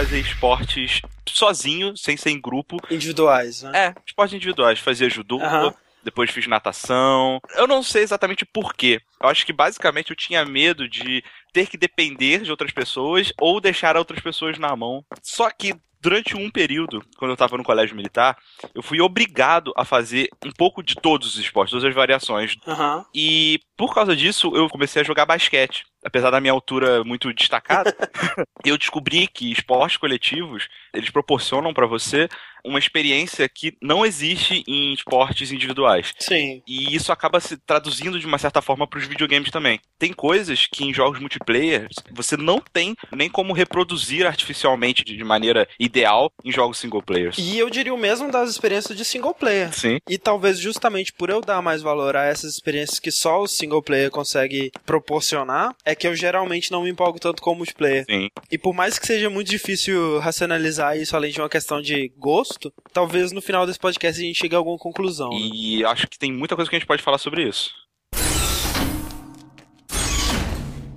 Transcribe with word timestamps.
fazer 0.00 0.20
esportes 0.20 1.02
sozinho, 1.28 1.94
sem 1.94 2.16
ser 2.16 2.30
em 2.30 2.40
grupo. 2.40 2.78
Individuais, 2.90 3.62
né? 3.62 3.72
É, 3.74 3.94
esportes 4.06 4.34
individuais. 4.34 4.78
Fazia 4.78 5.10
judô, 5.10 5.38
Aham. 5.40 5.74
depois 6.02 6.30
fiz 6.30 6.46
natação. 6.46 7.38
Eu 7.54 7.66
não 7.66 7.82
sei 7.82 8.02
exatamente 8.02 8.46
por 8.46 8.72
quê. 8.74 9.00
Eu 9.22 9.28
acho 9.28 9.44
que 9.44 9.52
basicamente 9.52 10.10
eu 10.10 10.16
tinha 10.16 10.44
medo 10.44 10.88
de 10.88 11.22
ter 11.52 11.68
que 11.68 11.76
depender 11.76 12.42
de 12.42 12.50
outras 12.50 12.72
pessoas 12.72 13.32
ou 13.38 13.60
deixar 13.60 13.96
outras 13.96 14.20
pessoas 14.20 14.58
na 14.58 14.74
mão. 14.74 15.04
Só 15.22 15.50
que 15.50 15.74
durante 16.00 16.36
um 16.36 16.50
período, 16.50 17.04
quando 17.18 17.32
eu 17.32 17.36
tava 17.36 17.56
no 17.58 17.64
colégio 17.64 17.94
militar, 17.94 18.36
eu 18.74 18.82
fui 18.82 19.00
obrigado 19.00 19.72
a 19.76 19.84
fazer 19.84 20.28
um 20.44 20.50
pouco 20.50 20.82
de 20.82 20.94
todos 20.94 21.34
os 21.34 21.38
esportes, 21.38 21.72
todas 21.72 21.84
as 21.84 21.94
variações. 21.94 22.56
Aham. 22.66 23.04
E 23.14 23.60
por 23.76 23.94
causa 23.94 24.16
disso, 24.16 24.50
eu 24.54 24.68
comecei 24.68 25.02
a 25.02 25.04
jogar 25.04 25.26
basquete. 25.26 25.84
Apesar 26.02 26.30
da 26.30 26.40
minha 26.40 26.52
altura 26.52 27.04
muito 27.04 27.32
destacada, 27.32 27.94
eu 28.64 28.78
descobri 28.78 29.26
que 29.26 29.52
esportes 29.52 29.98
coletivos, 29.98 30.68
eles 30.94 31.10
proporcionam 31.10 31.74
pra 31.74 31.86
você 31.86 32.26
uma 32.64 32.78
experiência 32.78 33.48
que 33.48 33.76
não 33.82 34.04
existe 34.04 34.64
em 34.66 34.92
esportes 34.92 35.52
individuais. 35.52 36.14
Sim. 36.18 36.62
E 36.66 36.94
isso 36.94 37.12
acaba 37.12 37.40
se 37.40 37.56
traduzindo 37.58 38.18
de 38.18 38.26
uma 38.26 38.38
certa 38.38 38.62
forma 38.62 38.86
para 38.86 38.98
os 38.98 39.06
videogames 39.10 39.50
também. 39.50 39.80
Tem 39.98 40.12
coisas 40.12 40.66
que 40.66 40.84
em 40.84 40.94
jogos 40.94 41.20
multiplayer 41.20 41.88
você 42.12 42.36
não 42.36 42.60
tem 42.72 42.94
nem 43.14 43.28
como 43.28 43.52
reproduzir 43.52 44.26
artificialmente 44.26 45.04
de 45.04 45.22
maneira 45.22 45.68
ideal 45.78 46.32
em 46.44 46.50
jogos 46.50 46.78
single 46.78 47.02
players. 47.02 47.36
E 47.38 47.58
eu 47.58 47.68
diria 47.68 47.92
o 47.92 47.98
mesmo 47.98 48.30
das 48.30 48.48
experiências 48.50 48.96
de 48.96 49.04
single 49.04 49.34
player. 49.34 49.74
Sim. 49.74 49.98
E 50.08 50.16
talvez 50.16 50.58
justamente 50.58 51.12
por 51.12 51.28
eu 51.28 51.40
dar 51.40 51.60
mais 51.60 51.82
valor 51.82 52.16
a 52.16 52.24
essas 52.24 52.54
experiências 52.54 52.98
que 52.98 53.10
só 53.10 53.42
o 53.42 53.46
single 53.48 53.82
player 53.82 54.10
consegue 54.10 54.70
proporcionar, 54.86 55.74
é 55.84 55.94
que 55.94 56.06
eu 56.06 56.14
geralmente 56.14 56.70
não 56.70 56.82
me 56.84 56.90
empolgo 56.90 57.18
tanto 57.18 57.42
com 57.42 57.52
o 57.52 57.56
multiplayer. 57.56 58.04
Sim. 58.08 58.28
E 58.50 58.56
por 58.56 58.72
mais 58.72 58.98
que 58.98 59.06
seja 59.06 59.28
muito 59.28 59.50
difícil 59.50 60.18
racionalizar 60.20 60.96
isso 60.96 61.14
além 61.16 61.32
de 61.32 61.40
uma 61.40 61.48
questão 61.48 61.82
de 61.82 62.10
gosto, 62.16 62.72
talvez 62.92 63.32
no 63.32 63.42
final 63.42 63.66
desse 63.66 63.78
podcast 63.78 64.20
a 64.20 64.24
gente 64.24 64.38
chegue 64.38 64.54
a 64.54 64.58
alguma 64.58 64.78
conclusão. 64.78 65.30
né? 65.30 65.36
E 65.52 65.84
acho 65.84 66.06
que 66.06 66.18
tem 66.18 66.32
muita 66.32 66.54
coisa 66.56 66.70
que 66.70 66.76
a 66.76 66.78
gente 66.78 66.86
pode 66.88 67.02
falar 67.02 67.18
sobre 67.18 67.46
isso. 67.48 67.70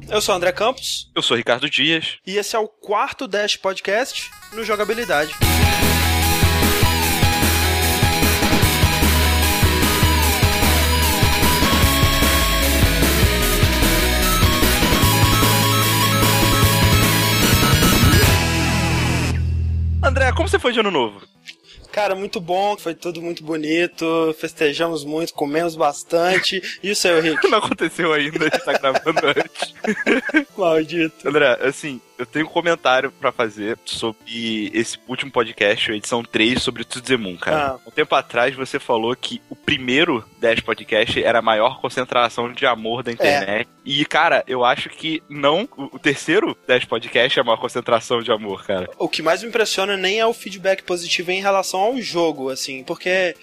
Eu 0.09 0.21
sou 0.21 0.33
o 0.33 0.37
André 0.37 0.51
Campos 0.51 1.09
Eu 1.15 1.21
sou 1.21 1.35
Ricardo 1.37 1.69
Dias. 1.69 2.17
e 2.25 2.37
esse 2.37 2.55
é 2.55 2.59
o 2.59 2.67
quarto 2.67 3.27
Dash 3.27 3.55
Podcast 3.55 4.29
no 4.53 4.63
Jogabilidade. 4.63 5.33
André, 20.01 20.31
como 20.33 20.47
você 20.47 20.59
foi 20.59 20.73
de 20.73 20.79
ano 20.79 20.91
novo? 20.91 21.21
Cara, 21.93 22.15
muito 22.15 22.41
bom, 22.41 22.75
foi 22.75 22.95
tudo 22.95 23.21
muito 23.21 23.43
bonito, 23.43 24.35
festejamos 24.39 25.05
muito, 25.05 25.31
comemos 25.31 25.75
bastante. 25.75 26.59
E 26.81 26.89
o 26.89 26.95
seu, 26.95 27.21
Rick? 27.21 27.45
Não 27.47 27.59
aconteceu 27.59 28.11
ainda, 28.11 28.47
a 28.47 28.49
gente 28.49 28.65
tá 28.65 28.73
gravando 28.73 29.21
antes. 29.27 29.73
Maldito. 30.63 31.27
André, 31.27 31.57
assim, 31.61 31.99
eu 32.17 32.25
tenho 32.25 32.45
um 32.45 32.49
comentário 32.49 33.11
pra 33.11 33.31
fazer 33.31 33.77
sobre 33.85 34.71
esse 34.73 34.97
último 35.07 35.31
podcast, 35.31 35.91
a 35.91 35.95
edição 35.95 36.23
3, 36.23 36.61
sobre 36.61 36.83
Tsuzemun, 36.83 37.37
cara. 37.37 37.67
Ah. 37.73 37.79
Um 37.87 37.91
tempo 37.91 38.13
atrás 38.15 38.55
você 38.55 38.79
falou 38.79 39.15
que 39.15 39.41
o 39.49 39.55
primeiro 39.55 40.23
10 40.39 40.61
podcast 40.61 41.23
era 41.23 41.39
a 41.39 41.41
maior 41.41 41.79
concentração 41.81 42.51
de 42.51 42.65
amor 42.65 43.03
da 43.03 43.11
internet. 43.11 43.69
E, 43.85 44.05
cara, 44.05 44.43
eu 44.47 44.63
acho 44.63 44.89
que 44.89 45.21
não. 45.29 45.67
O 45.77 45.93
o 45.93 45.99
terceiro 45.99 46.57
10 46.67 46.85
podcast 46.85 47.37
é 47.37 47.41
a 47.41 47.45
maior 47.45 47.57
concentração 47.57 48.21
de 48.21 48.31
amor, 48.31 48.65
cara. 48.65 48.89
O 48.97 49.07
que 49.07 49.21
mais 49.21 49.43
me 49.43 49.49
impressiona 49.49 49.95
nem 49.95 50.19
é 50.19 50.25
o 50.25 50.33
feedback 50.33 50.81
positivo 50.83 51.31
em 51.31 51.41
relação 51.41 51.79
ao 51.79 52.01
jogo, 52.01 52.49
assim, 52.49 52.83
porque 52.83 53.35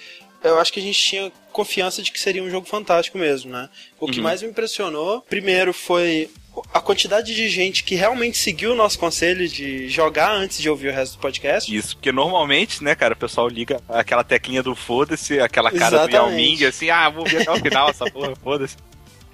eu 0.42 0.58
acho 0.58 0.72
que 0.72 0.80
a 0.80 0.82
gente 0.82 0.98
tinha 1.00 1.30
confiança 1.52 2.02
de 2.02 2.10
que 2.10 2.18
seria 2.18 2.42
um 2.42 2.50
jogo 2.50 2.66
fantástico 2.66 3.18
mesmo, 3.18 3.52
né? 3.52 3.68
O 3.98 4.06
que 4.06 4.18
Uhum. 4.18 4.24
mais 4.24 4.42
me 4.42 4.48
impressionou, 4.48 5.20
primeiro, 5.22 5.72
foi 5.72 6.28
a 6.72 6.80
quantidade 6.80 7.34
de 7.34 7.48
gente 7.48 7.84
que 7.84 7.94
realmente 7.94 8.38
seguiu 8.38 8.72
o 8.72 8.74
nosso 8.74 8.98
conselho 8.98 9.48
de 9.48 9.88
jogar 9.88 10.32
antes 10.32 10.60
de 10.60 10.68
ouvir 10.68 10.88
o 10.88 10.92
resto 10.92 11.16
do 11.16 11.20
podcast. 11.20 11.74
Isso, 11.74 11.96
porque 11.96 12.12
normalmente, 12.12 12.82
né, 12.82 12.94
cara, 12.94 13.14
o 13.14 13.16
pessoal 13.16 13.48
liga 13.48 13.80
aquela 13.88 14.24
teclinha 14.24 14.62
do 14.62 14.74
foda-se, 14.74 15.40
aquela 15.40 15.70
cara 15.70 15.96
Exatamente. 15.96 16.10
do 16.10 16.16
Yao 16.16 16.30
Ming, 16.30 16.64
assim, 16.64 16.90
ah, 16.90 17.08
vou 17.08 17.24
ver 17.24 17.42
até 17.42 17.50
o 17.50 17.56
final 17.56 17.88
essa 17.90 18.10
porra, 18.10 18.34
foda-se. 18.36 18.76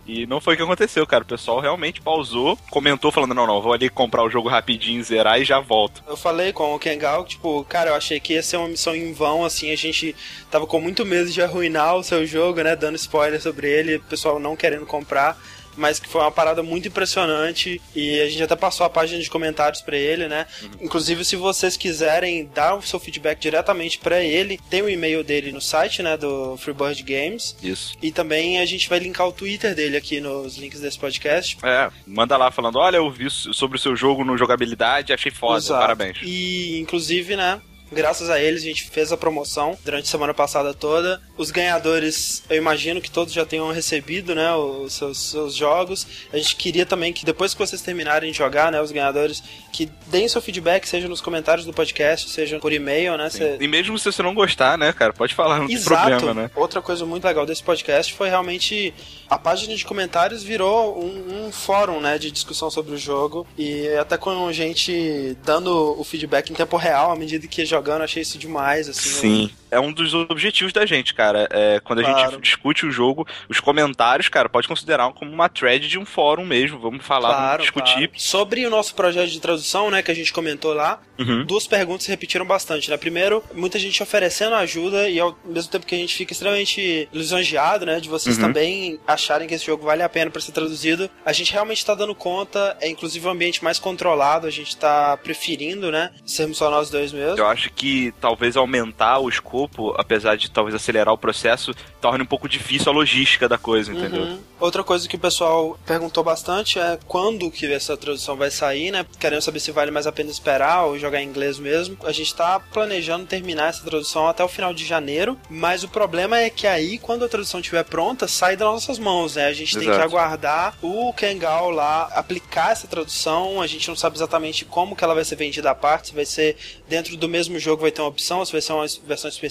E 0.06 0.24
não 0.24 0.40
foi 0.40 0.54
o 0.54 0.56
que 0.56 0.62
aconteceu, 0.62 1.04
cara. 1.04 1.24
O 1.24 1.26
pessoal 1.26 1.58
realmente 1.58 2.00
pausou, 2.00 2.56
comentou 2.70 3.10
falando, 3.10 3.34
não, 3.34 3.46
não, 3.46 3.60
vou 3.60 3.72
ali 3.72 3.90
comprar 3.90 4.22
o 4.22 4.30
jogo 4.30 4.48
rapidinho, 4.48 5.02
zerar 5.02 5.40
e 5.40 5.44
já 5.44 5.58
volto. 5.58 6.02
Eu 6.06 6.16
falei 6.16 6.52
com 6.52 6.74
o 6.74 6.78
Kengal, 6.78 7.24
tipo, 7.24 7.64
cara, 7.64 7.90
eu 7.90 7.94
achei 7.94 8.20
que 8.20 8.34
ia 8.34 8.42
ser 8.42 8.56
uma 8.56 8.68
missão 8.68 8.94
em 8.94 9.12
vão, 9.12 9.44
assim, 9.44 9.72
a 9.72 9.76
gente 9.76 10.14
tava 10.48 10.66
com 10.66 10.80
muito 10.80 11.04
medo 11.04 11.28
de 11.28 11.42
arruinar 11.42 11.96
o 11.96 12.04
seu 12.04 12.24
jogo, 12.24 12.62
né, 12.62 12.76
dando 12.76 12.94
spoiler 12.94 13.42
sobre 13.42 13.68
ele, 13.68 13.96
o 13.96 14.02
pessoal 14.02 14.38
não 14.38 14.54
querendo 14.54 14.86
comprar, 14.86 15.36
mas 15.76 15.98
que 15.98 16.08
foi 16.08 16.20
uma 16.20 16.30
parada 16.30 16.62
muito 16.62 16.88
impressionante 16.88 17.80
e 17.94 18.20
a 18.20 18.28
gente 18.28 18.42
até 18.42 18.56
passou 18.56 18.86
a 18.86 18.90
página 18.90 19.20
de 19.20 19.30
comentários 19.30 19.80
pra 19.82 19.96
ele, 19.96 20.28
né? 20.28 20.46
Inclusive, 20.80 21.24
se 21.24 21.36
vocês 21.36 21.76
quiserem 21.76 22.48
dar 22.54 22.74
o 22.74 22.82
seu 22.82 22.98
feedback 22.98 23.38
diretamente 23.38 23.98
pra 23.98 24.22
ele, 24.22 24.58
tem 24.70 24.82
o 24.82 24.88
e-mail 24.88 25.22
dele 25.22 25.52
no 25.52 25.60
site, 25.60 26.02
né, 26.02 26.16
do 26.16 26.56
Freebird 26.56 27.02
Games. 27.02 27.56
Isso. 27.62 27.96
E 28.02 28.10
também 28.10 28.58
a 28.60 28.66
gente 28.66 28.88
vai 28.88 28.98
linkar 28.98 29.26
o 29.28 29.32
Twitter 29.32 29.74
dele 29.74 29.96
aqui 29.96 30.20
nos 30.20 30.56
links 30.56 30.80
desse 30.80 30.98
podcast. 30.98 31.56
É, 31.62 31.90
manda 32.06 32.36
lá 32.36 32.50
falando, 32.50 32.78
olha, 32.78 32.96
eu 32.96 33.10
vi 33.10 33.30
sobre 33.30 33.76
o 33.76 33.80
seu 33.80 33.94
jogo 33.94 34.24
no 34.24 34.36
jogabilidade, 34.36 35.12
achei 35.12 35.30
foda, 35.30 35.58
Exato. 35.58 35.80
parabéns. 35.80 36.18
E, 36.22 36.78
inclusive, 36.78 37.36
né? 37.36 37.60
Graças 37.92 38.28
a 38.30 38.40
eles, 38.40 38.62
a 38.62 38.66
gente 38.66 38.84
fez 38.90 39.12
a 39.12 39.16
promoção 39.16 39.78
durante 39.84 40.04
a 40.04 40.10
semana 40.10 40.34
passada 40.34 40.74
toda. 40.74 41.20
Os 41.38 41.50
ganhadores, 41.50 42.42
eu 42.50 42.56
imagino 42.56 43.00
que 43.00 43.10
todos 43.10 43.32
já 43.32 43.44
tenham 43.46 43.70
recebido, 43.70 44.34
né, 44.34 44.52
os 44.54 44.92
seus, 44.94 45.18
seus 45.18 45.54
jogos. 45.54 46.06
A 46.32 46.36
gente 46.36 46.56
queria 46.56 46.84
também 46.84 47.12
que 47.12 47.24
depois 47.24 47.52
que 47.54 47.58
vocês 47.60 47.80
terminarem 47.82 48.32
de 48.32 48.38
jogar, 48.38 48.72
né, 48.72 48.80
os 48.80 48.90
ganhadores, 48.90 49.42
que 49.72 49.88
deem 50.06 50.28
seu 50.28 50.40
feedback, 50.42 50.86
seja 50.86 51.06
nos 51.08 51.20
comentários 51.20 51.64
do 51.66 51.72
podcast, 51.72 52.30
seja 52.30 52.58
por 52.58 52.72
e-mail, 52.72 53.16
né? 53.16 53.30
cê- 53.30 53.56
E 53.60 53.68
mesmo 53.68 53.98
se 53.98 54.10
você 54.10 54.22
não 54.22 54.34
gostar, 54.34 54.76
né, 54.78 54.92
cara, 54.92 55.12
pode 55.12 55.34
falar, 55.34 55.58
não 55.60 55.66
tem 55.66 55.76
Exato. 55.76 56.10
problema, 56.16 56.42
né? 56.42 56.50
Outra 56.56 56.80
coisa 56.82 57.04
muito 57.06 57.24
legal 57.24 57.44
desse 57.46 57.62
podcast 57.62 58.12
foi 58.14 58.28
realmente 58.28 58.92
a 59.28 59.38
página 59.38 59.74
de 59.76 59.84
comentários 59.84 60.42
virou 60.42 60.98
um, 61.02 61.46
um 61.46 61.52
fórum, 61.52 62.00
né, 62.00 62.18
de 62.18 62.30
discussão 62.30 62.70
sobre 62.70 62.94
o 62.94 62.98
jogo 62.98 63.46
e 63.56 63.86
até 64.00 64.16
com 64.16 64.50
gente 64.52 65.36
dando 65.44 65.98
o 66.00 66.02
feedback 66.04 66.50
em 66.50 66.54
tempo 66.54 66.76
real 66.76 67.10
à 67.12 67.16
medida 67.16 67.46
que 67.46 67.60
ia 67.60 67.66
jogando, 67.76 68.02
achei 68.02 68.22
isso 68.22 68.38
demais, 68.38 68.88
assim. 68.88 69.08
Sim. 69.08 69.50
É 69.70 69.80
um 69.80 69.92
dos 69.92 70.14
objetivos 70.14 70.72
da 70.72 70.86
gente, 70.86 71.12
cara. 71.14 71.48
É, 71.50 71.80
quando 71.80 72.00
a 72.00 72.04
Claro. 72.04 72.30
gente 72.32 72.40
discute 72.42 72.86
o 72.86 72.90
jogo, 72.90 73.26
os 73.48 73.58
comentários, 73.60 74.28
cara, 74.28 74.48
pode 74.48 74.68
considerar 74.68 75.10
como 75.12 75.30
uma 75.30 75.48
thread 75.48 75.88
de 75.88 75.98
um 75.98 76.04
fórum 76.06 76.44
mesmo. 76.44 76.78
Vamos 76.78 77.04
falar, 77.04 77.28
Claro, 77.28 77.46
vamos 77.48 77.62
discutir. 77.62 78.08
claro. 78.08 78.12
Sobre 78.16 78.66
o 78.66 78.70
nosso 78.70 78.94
projeto 78.94 79.28
de 79.30 79.40
tradução, 79.40 79.90
né, 79.90 80.02
que 80.02 80.10
a 80.10 80.14
gente 80.14 80.32
comentou 80.32 80.72
lá, 80.72 81.00
Uhum. 81.18 81.44
duas 81.44 81.66
perguntas 81.66 82.04
se 82.04 82.10
repetiram 82.10 82.44
bastante, 82.46 82.90
né? 82.90 82.96
Primeiro, 82.96 83.42
muita 83.54 83.78
gente 83.78 84.02
oferecendo 84.02 84.54
ajuda 84.54 85.08
e 85.08 85.18
ao 85.18 85.36
mesmo 85.44 85.70
tempo 85.70 85.86
que 85.86 85.94
a 85.94 85.98
gente 85.98 86.14
fica 86.14 86.32
extremamente 86.32 87.08
lisonjeado, 87.12 87.86
né, 87.86 87.98
de 88.00 88.08
vocês 88.08 88.36
Uhum. 88.36 88.42
também 88.44 89.00
acharem 89.06 89.48
que 89.48 89.54
esse 89.54 89.66
jogo 89.66 89.84
vale 89.84 90.02
a 90.02 90.08
pena 90.08 90.30
para 90.30 90.40
ser 90.40 90.52
traduzido. 90.52 91.10
A 91.24 91.32
gente 91.32 91.52
realmente 91.52 91.84
tá 91.84 91.94
dando 91.94 92.14
conta, 92.14 92.76
é 92.80 92.88
inclusive 92.88 93.26
um 93.26 93.30
ambiente 93.30 93.64
mais 93.64 93.78
controlado, 93.78 94.46
a 94.46 94.50
gente 94.50 94.76
tá 94.76 95.16
preferindo, 95.16 95.90
né, 95.90 96.10
sermos 96.24 96.58
só 96.58 96.70
nós 96.70 96.90
dois 96.90 97.12
mesmo. 97.12 97.36
Eu 97.38 97.46
acho 97.46 97.70
que 97.72 98.12
talvez 98.20 98.56
aumentar 98.56 99.18
o 99.18 99.28
escopo, 99.28 99.55
apesar 99.96 100.36
de 100.36 100.50
talvez 100.50 100.74
acelerar 100.74 101.12
o 101.12 101.18
processo, 101.18 101.74
torne 102.00 102.22
um 102.22 102.26
pouco 102.26 102.48
difícil 102.48 102.90
a 102.90 102.94
logística 102.94 103.48
da 103.48 103.58
coisa, 103.58 103.92
entendeu? 103.92 104.22
Uhum. 104.22 104.38
Outra 104.58 104.82
coisa 104.82 105.08
que 105.08 105.16
o 105.16 105.18
pessoal 105.18 105.78
perguntou 105.84 106.24
bastante 106.24 106.78
é 106.78 106.98
quando 107.06 107.50
que 107.50 107.70
essa 107.72 107.96
tradução 107.96 108.36
vai 108.36 108.50
sair, 108.50 108.90
né? 108.90 109.04
Querendo 109.18 109.42
saber 109.42 109.60
se 109.60 109.70
vale 109.70 109.90
mais 109.90 110.06
a 110.06 110.12
pena 110.12 110.30
esperar 110.30 110.84
ou 110.84 110.98
jogar 110.98 111.20
em 111.20 111.28
inglês 111.28 111.58
mesmo. 111.58 111.96
A 112.04 112.12
gente 112.12 112.34
tá 112.34 112.58
planejando 112.58 113.26
terminar 113.26 113.68
essa 113.68 113.84
tradução 113.84 114.28
até 114.28 114.42
o 114.42 114.48
final 114.48 114.72
de 114.72 114.84
janeiro, 114.84 115.38
mas 115.48 115.84
o 115.84 115.88
problema 115.88 116.38
é 116.38 116.48
que 116.48 116.66
aí, 116.66 116.98
quando 116.98 117.24
a 117.24 117.28
tradução 117.28 117.60
estiver 117.60 117.84
pronta, 117.84 118.26
sai 118.26 118.56
das 118.56 118.66
nossas 118.66 118.98
mãos, 118.98 119.36
né? 119.36 119.46
A 119.46 119.52
gente 119.52 119.74
tem 119.74 119.84
que 119.84 119.90
Exato. 119.90 120.04
aguardar 120.04 120.76
o 120.82 121.12
Kengal 121.12 121.70
lá 121.70 122.04
aplicar 122.14 122.72
essa 122.72 122.86
tradução. 122.86 123.60
A 123.60 123.66
gente 123.66 123.88
não 123.88 123.96
sabe 123.96 124.16
exatamente 124.16 124.64
como 124.64 124.96
que 124.96 125.04
ela 125.04 125.14
vai 125.14 125.24
ser 125.24 125.36
vendida 125.36 125.70
à 125.70 125.74
parte, 125.74 126.08
se 126.08 126.14
vai 126.14 126.24
ser 126.24 126.56
dentro 126.88 127.16
do 127.16 127.28
mesmo 127.28 127.58
jogo 127.58 127.82
vai 127.82 127.90
ter 127.90 128.00
uma 128.00 128.08
opção, 128.08 128.44
se 128.44 128.52
vai 128.52 128.60
ser 128.60 128.72
uma 128.72 128.86
versão 129.06 129.28
específica. 129.28 129.45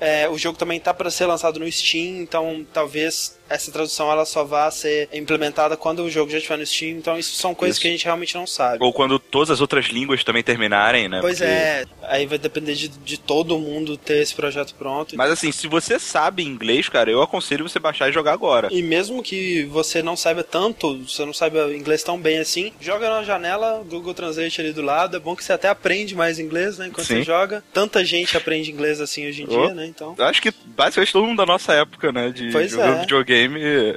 É, 0.00 0.28
o 0.28 0.36
jogo 0.36 0.58
também 0.58 0.80
tá 0.80 0.92
para 0.92 1.10
ser 1.10 1.26
lançado 1.26 1.58
no 1.58 1.70
Steam, 1.70 2.22
então 2.22 2.66
talvez 2.72 3.37
essa 3.48 3.72
tradução 3.72 4.10
ela 4.10 4.24
só 4.24 4.44
vá 4.44 4.70
ser 4.70 5.08
implementada 5.12 5.76
quando 5.76 6.02
o 6.02 6.10
jogo 6.10 6.30
já 6.30 6.38
estiver 6.38 6.58
no 6.58 6.66
Steam. 6.66 6.98
Então 6.98 7.18
isso 7.18 7.34
são 7.34 7.54
coisas 7.54 7.76
Isso. 7.76 7.82
que 7.82 7.88
a 7.88 7.90
gente 7.90 8.04
realmente 8.04 8.34
não 8.34 8.46
sabe. 8.46 8.78
Ou 8.80 8.92
quando 8.92 9.18
todas 9.18 9.50
as 9.50 9.60
outras 9.60 9.86
línguas 9.86 10.22
também 10.24 10.42
terminarem, 10.42 11.08
né? 11.08 11.20
Pois 11.20 11.38
Porque- 11.38 11.52
é, 11.52 11.84
Aí 12.02 12.26
vai 12.26 12.38
depender 12.38 12.74
de, 12.74 12.88
de 12.88 13.18
todo 13.18 13.58
mundo 13.58 13.96
ter 13.96 14.22
esse 14.22 14.34
projeto 14.34 14.74
pronto. 14.74 15.16
Mas 15.16 15.30
assim, 15.30 15.52
se 15.52 15.66
você 15.66 15.98
sabe 15.98 16.42
inglês, 16.42 16.88
cara, 16.88 17.10
eu 17.10 17.20
aconselho 17.20 17.68
você 17.68 17.78
baixar 17.78 18.08
e 18.08 18.12
jogar 18.12 18.32
agora. 18.32 18.68
E 18.70 18.82
mesmo 18.82 19.22
que 19.22 19.64
você 19.64 20.02
não 20.02 20.16
saiba 20.16 20.42
tanto, 20.42 21.04
você 21.04 21.24
não 21.24 21.34
saiba 21.34 21.74
inglês 21.74 22.02
tão 22.02 22.18
bem 22.18 22.38
assim, 22.38 22.72
joga 22.80 23.10
na 23.10 23.22
janela, 23.22 23.84
Google 23.88 24.14
Translate 24.14 24.60
ali 24.60 24.72
do 24.72 24.82
lado. 24.82 25.16
É 25.16 25.20
bom 25.20 25.36
que 25.36 25.44
você 25.44 25.52
até 25.52 25.68
aprende 25.68 26.14
mais 26.14 26.38
inglês, 26.38 26.78
né? 26.78 26.86
Enquanto 26.86 27.06
Sim. 27.06 27.16
você 27.16 27.22
joga. 27.24 27.62
Tanta 27.72 28.04
gente 28.04 28.36
aprende 28.36 28.70
inglês 28.70 29.00
assim 29.00 29.28
hoje 29.28 29.42
em 29.42 29.46
oh, 29.46 29.66
dia, 29.66 29.74
né? 29.74 29.86
Então. 29.86 30.14
Acho 30.18 30.40
que 30.40 30.52
basicamente 30.64 31.12
todo 31.12 31.26
mundo 31.26 31.38
da 31.38 31.46
nossa 31.46 31.74
época, 31.74 32.10
né? 32.10 32.30
De 32.30 32.50
pois 32.50 32.76
é. 32.76 33.00
videogame 33.00 33.37